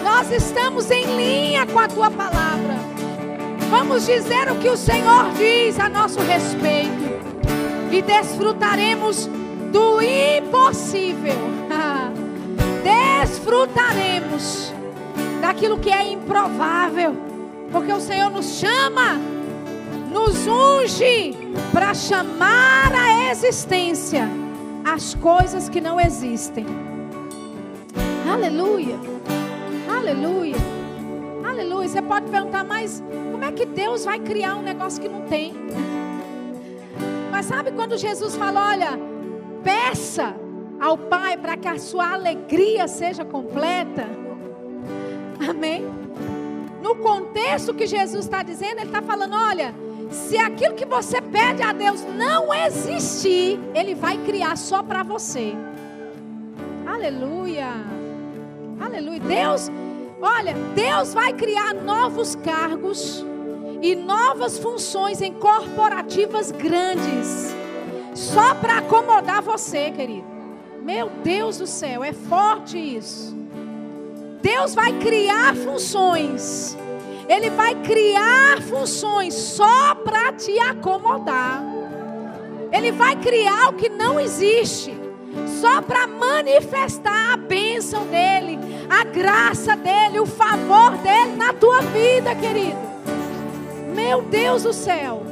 Nós 0.03 0.31
estamos 0.31 0.91
em 0.91 1.05
linha 1.15 1.65
com 1.65 1.79
a 1.79 1.87
tua 1.87 2.11
palavra. 2.11 2.77
Vamos 3.69 4.05
dizer 4.05 4.51
o 4.51 4.55
que 4.55 4.69
o 4.69 4.77
Senhor 4.77 5.31
diz 5.37 5.79
a 5.79 5.89
nosso 5.89 6.19
respeito 6.21 7.17
e 7.91 8.01
desfrutaremos 8.01 9.27
do 9.71 10.01
impossível. 10.01 11.35
desfrutaremos 12.83 14.76
daquilo 15.47 15.79
que 15.79 15.89
é 15.89 16.11
improvável, 16.11 17.15
porque 17.71 17.93
o 17.93 18.01
Senhor 18.01 18.29
nos 18.29 18.59
chama, 18.59 19.13
nos 20.11 20.45
unge 20.45 21.37
para 21.71 21.93
chamar 21.93 22.91
à 22.93 23.31
existência 23.31 24.27
as 24.83 25.15
coisas 25.15 25.69
que 25.69 25.79
não 25.79 26.01
existem. 26.01 26.65
Aleluia. 28.29 28.99
Aleluia. 29.89 30.57
Aleluia. 31.49 31.87
Você 31.87 32.01
pode 32.01 32.29
perguntar, 32.29 32.65
mas 32.65 33.01
como 33.31 33.45
é 33.45 33.51
que 33.53 33.65
Deus 33.65 34.03
vai 34.03 34.19
criar 34.19 34.57
um 34.57 34.61
negócio 34.61 35.01
que 35.01 35.07
não 35.07 35.21
tem? 35.21 35.53
Mas 37.31 37.45
sabe 37.45 37.71
quando 37.71 37.97
Jesus 37.97 38.35
fala, 38.35 38.71
olha, 38.71 38.99
peça 39.63 40.35
ao 40.77 40.97
Pai 40.97 41.37
para 41.37 41.55
que 41.55 41.69
a 41.69 41.79
sua 41.79 42.11
alegria 42.11 42.85
seja 42.89 43.23
completa? 43.23 44.26
Amém? 45.39 45.85
No 46.81 46.95
contexto 46.95 47.73
que 47.73 47.85
Jesus 47.85 48.25
está 48.25 48.43
dizendo, 48.43 48.79
Ele 48.79 48.87
está 48.87 49.01
falando: 49.01 49.35
olha, 49.35 49.73
se 50.09 50.37
aquilo 50.37 50.75
que 50.75 50.85
você 50.85 51.21
pede 51.21 51.61
a 51.61 51.73
Deus 51.73 52.03
não 52.03 52.53
existir, 52.53 53.59
Ele 53.73 53.93
vai 53.93 54.17
criar 54.19 54.55
só 54.57 54.81
para 54.81 55.03
você. 55.03 55.53
Aleluia. 56.85 57.67
Aleluia. 58.79 59.19
Deus 59.19 59.69
Olha, 60.21 60.53
Deus 60.73 61.13
vai 61.13 61.31
criar 61.33 61.73
novos 61.75 62.35
cargos 62.35 63.23
e 63.81 63.95
novas 63.95 64.57
funções 64.57 65.21
em 65.21 65.31
corporativas 65.31 66.51
grandes, 66.51 67.55
só 68.15 68.55
para 68.55 68.79
acomodar 68.79 69.43
você, 69.43 69.91
querido. 69.91 70.25
Meu 70.81 71.09
Deus 71.23 71.59
do 71.59 71.67
céu, 71.67 72.03
é 72.03 72.13
forte 72.13 72.77
isso. 72.77 73.35
Deus 74.47 74.73
vai 74.73 74.93
criar 74.93 75.53
funções, 75.57 76.77
Ele 77.27 77.49
vai 77.49 77.75
criar 77.75 78.61
funções 78.61 79.33
só 79.33 79.93
para 79.93 80.31
te 80.31 80.57
acomodar. 80.57 81.61
Ele 82.71 82.93
vai 82.93 83.17
criar 83.17 83.67
o 83.67 83.73
que 83.73 83.89
não 83.89 84.17
existe 84.17 84.97
só 85.59 85.81
para 85.81 86.07
manifestar 86.07 87.33
a 87.33 87.35
bênção 87.35 88.05
dele, 88.05 88.57
a 88.89 89.03
graça 89.03 89.75
dele, 89.75 90.21
o 90.21 90.25
favor 90.25 90.91
dele 90.99 91.35
na 91.35 91.51
tua 91.51 91.81
vida, 91.81 92.33
querido. 92.33 92.79
Meu 93.93 94.21
Deus 94.21 94.63
do 94.63 94.71
céu, 94.71 95.23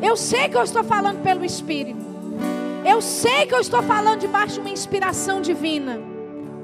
eu 0.00 0.16
sei 0.16 0.48
que 0.48 0.56
eu 0.56 0.62
estou 0.62 0.82
falando 0.82 1.22
pelo 1.22 1.44
Espírito, 1.44 2.00
eu 2.86 3.02
sei 3.02 3.44
que 3.44 3.54
eu 3.54 3.60
estou 3.60 3.82
falando 3.82 4.20
debaixo 4.20 4.54
de 4.54 4.60
uma 4.60 4.70
inspiração 4.70 5.42
divina. 5.42 6.00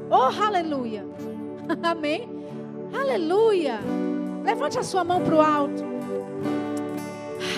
Oh, 0.09 0.43
aleluia, 0.43 1.05
amém, 1.83 2.29
aleluia. 2.93 3.79
Levante 4.45 4.79
a 4.79 4.83
sua 4.83 5.05
mão 5.05 5.23
para 5.23 5.35
o 5.35 5.41
alto, 5.41 5.85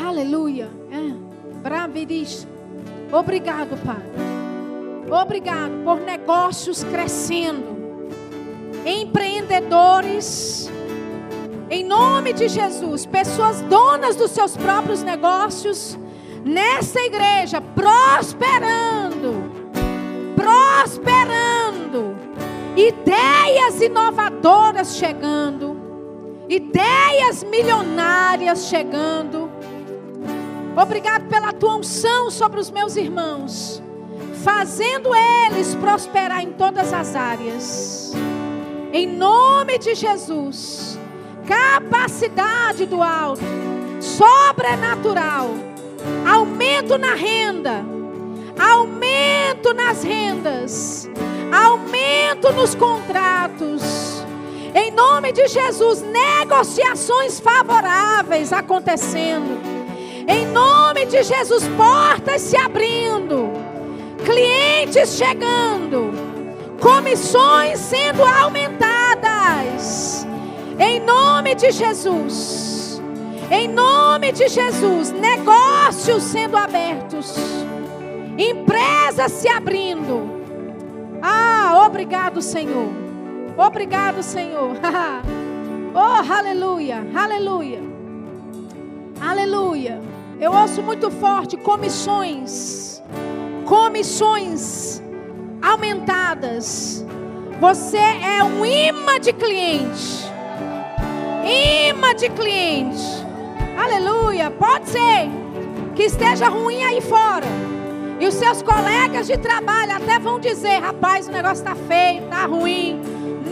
aleluia. 0.07 0.69
É. 0.91 1.59
Bravidish. 1.63 2.47
Obrigado, 3.11 3.77
Pai. 3.85 4.25
Obrigado 5.11 5.73
por 5.85 6.01
negócios 6.01 6.83
crescendo, 6.85 8.11
empreendedores, 8.85 10.71
em 11.71 11.85
nome 11.85 12.33
de 12.33 12.49
Jesus, 12.49 13.07
pessoas 13.07 13.61
donas 13.63 14.17
dos 14.17 14.31
seus 14.31 14.57
próprios 14.57 15.03
negócios, 15.03 15.99
nessa 16.45 17.01
igreja, 17.01 17.61
prosperando, 17.61 19.51
prosperando, 20.35 22.17
ideias 22.77 23.81
inovadoras 23.81 24.97
chegando, 24.97 25.77
ideias 26.49 27.45
milionárias 27.45 28.67
chegando. 28.67 29.51
Obrigado 30.77 31.29
pela 31.29 31.53
tua 31.53 31.77
unção 31.77 32.31
sobre 32.31 32.61
os 32.61 32.71
meus 32.71 32.97
irmãos 32.97 33.83
fazendo 34.45 35.11
eles 35.15 35.75
prosperar 35.75 36.43
em 36.43 36.53
todas 36.53 36.93
as 36.93 37.17
áreas. 37.17 38.13
Em 38.93 39.07
nome 39.07 39.79
de 39.79 39.95
Jesus, 39.95 40.99
capacidade 41.47 42.85
do 42.85 43.03
alto, 43.03 43.43
sobrenatural, 44.01 45.51
aumento 46.31 46.99
na 46.99 47.15
renda, 47.15 47.83
aumento 48.59 49.73
nas 49.73 50.05
rendas, 50.05 51.09
nos 52.53 52.75
contratos. 52.75 53.83
Em 54.75 54.91
nome 54.91 55.33
de 55.33 55.47
Jesus, 55.47 56.03
negociações 56.03 57.41
favoráveis 57.41 58.53
acontecendo. 58.53 59.61
Em 60.27 60.47
nome 60.47 61.07
de 61.07 61.23
Jesus, 61.23 61.65
portas 61.77 62.43
se 62.43 62.57
abrindo 62.57 63.65
clientes 64.25 65.17
chegando, 65.17 66.13
comissões 66.81 67.79
sendo 67.79 68.25
aumentadas. 68.25 70.27
Em 70.79 71.01
nome 71.01 71.55
de 71.55 71.71
Jesus. 71.71 73.01
Em 73.51 73.69
nome 73.69 74.33
de 74.33 74.49
Jesus, 74.49 75.13
negócios 75.13 76.23
sendo 76.23 76.57
abertos, 76.57 77.35
empresas 78.39 79.33
se 79.33 79.49
abrindo. 79.49 80.44
Ah, 81.27 81.83
obrigado, 81.87 82.43
Senhor. 82.43 82.91
Obrigado, 83.57 84.23
Senhor. 84.23 84.77
oh, 85.95 86.33
aleluia, 86.33 87.03
aleluia, 87.15 87.81
aleluia. 89.19 90.03
Eu 90.39 90.53
ouço 90.53 90.83
muito 90.83 91.11
forte 91.11 91.57
comissões 91.57 93.03
comissões 93.65 95.03
aumentadas. 95.63 97.05
Você 97.59 97.97
é 97.97 98.45
um 98.45 98.67
imã 98.67 99.19
de 99.19 99.33
cliente. 99.33 100.31
Imã 101.89 102.15
de 102.15 102.29
cliente. 102.29 103.03
Aleluia. 103.79 104.51
Pode 104.51 104.91
ser 104.91 105.31
que 105.97 106.03
esteja 106.03 106.49
ruim 106.49 106.83
aí 106.83 107.01
fora. 107.01 107.47
E 108.21 108.27
os 108.27 108.35
seus 108.35 108.63
colegas 108.63 109.27
de 109.27 109.37
trabalho 109.37 109.93
até 109.93 110.19
vão 110.19 110.39
dizer: 110.39 110.79
rapaz, 110.79 111.29
o 111.29 111.33
negócio 111.33 111.65
está 111.65 111.75
feio, 111.75 112.25
está 112.25 112.47
ruim. 112.47 113.01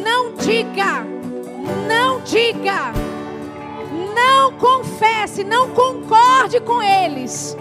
Não 0.05 0.33
diga, 0.35 1.05
não 1.89 2.21
diga, 2.21 2.93
não 4.15 4.53
confesse, 4.53 5.45
não 5.45 5.71
concorde 5.71 6.61
com 6.61 6.83
eles. 6.83 7.57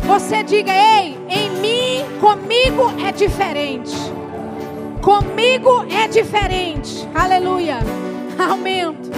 Você 0.00 0.42
diga: 0.42 0.72
ei, 0.72 1.18
em 1.28 1.50
mim, 1.60 2.04
comigo 2.20 2.92
é 3.06 3.12
diferente. 3.12 3.94
Comigo 5.02 5.84
é 5.90 6.08
diferente. 6.08 7.08
Aleluia. 7.14 7.78
Aumento, 8.38 9.10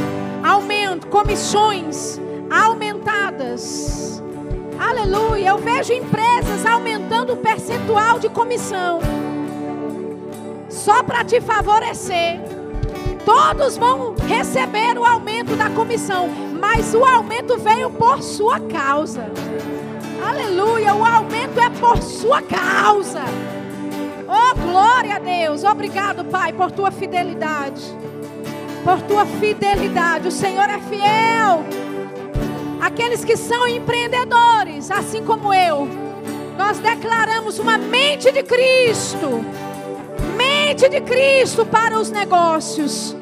aumento, 0.43 1.07
comissões 1.09 2.21
aumentadas. 2.51 4.22
Aleluia. 4.83 5.51
Eu 5.51 5.59
vejo 5.59 5.93
empresas 5.93 6.67
aumentando 6.67 7.35
o 7.35 7.37
percentual 7.37 8.19
de 8.19 8.29
comissão. 8.29 8.99
Só 10.69 11.05
para 11.05 11.25
te 11.25 11.41
favorecer. 11.41 12.41
Todos 13.25 13.77
vão 13.77 14.15
receber 14.27 14.99
o 14.99 15.05
aumento 15.05 15.55
da 15.55 15.71
comissão, 15.71 16.29
mas 16.61 16.93
o 16.93 17.05
aumento 17.05 17.57
veio 17.59 17.89
por 17.91 18.21
sua 18.21 18.59
causa. 18.59 19.31
Aleluia, 20.29 20.95
o 20.95 21.05
aumento 21.05 21.61
é 21.61 21.71
por 21.71 22.03
sua 22.03 22.43
causa. 22.43 23.23
Oh, 24.27 24.55
glória 24.61 25.17
a 25.17 25.19
Deus. 25.21 25.63
Obrigado, 25.63 26.25
Pai, 26.25 26.53
por 26.53 26.73
tua 26.73 26.91
fidelidade. 26.91 27.83
Por 28.83 29.01
tua 29.03 29.25
fidelidade. 29.27 30.27
O 30.27 30.33
Senhor 30.33 30.69
é 30.69 30.81
fiel. 30.81 31.65
Aqueles 32.83 33.25
que 33.25 33.37
são 33.37 33.69
empreendedores, 33.69 34.91
assim 34.91 35.25
como 35.25 35.55
eu, 35.55 35.87
nós 36.59 36.79
declaramos 36.79 37.61
uma 37.61 37.79
mente 37.79 38.33
de 38.33 38.43
Cristo. 38.43 39.45
Mente 40.37 40.89
de 40.89 41.01
Cristo 41.01 41.65
para 41.65 41.97
os 41.97 42.11
negócios. 42.11 43.17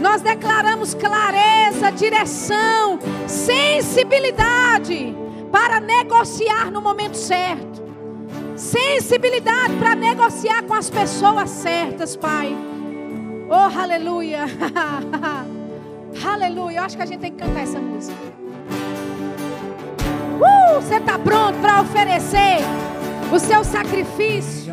Nós 0.00 0.20
declaramos 0.20 0.94
clareza, 0.94 1.92
direção, 1.92 2.98
sensibilidade 3.28 5.16
para 5.52 5.78
negociar 5.78 6.72
no 6.72 6.82
momento 6.82 7.16
certo. 7.16 7.84
Sensibilidade 8.56 9.76
para 9.76 9.94
negociar 9.94 10.64
com 10.64 10.74
as 10.74 10.90
pessoas 10.90 11.50
certas, 11.50 12.16
Pai. 12.16 12.52
Oh, 13.48 13.80
aleluia. 13.80 14.46
aleluia. 16.28 16.78
Eu 16.78 16.82
acho 16.82 16.96
que 16.96 17.02
a 17.04 17.06
gente 17.06 17.20
tem 17.20 17.30
que 17.30 17.38
cantar 17.38 17.62
essa 17.62 17.78
música. 17.78 18.43
Uh, 20.44 20.80
você 20.80 20.96
está 20.96 21.18
pronto 21.18 21.58
para 21.60 21.80
oferecer 21.80 22.58
o 23.32 23.38
seu 23.38 23.64
sacrifício? 23.64 24.63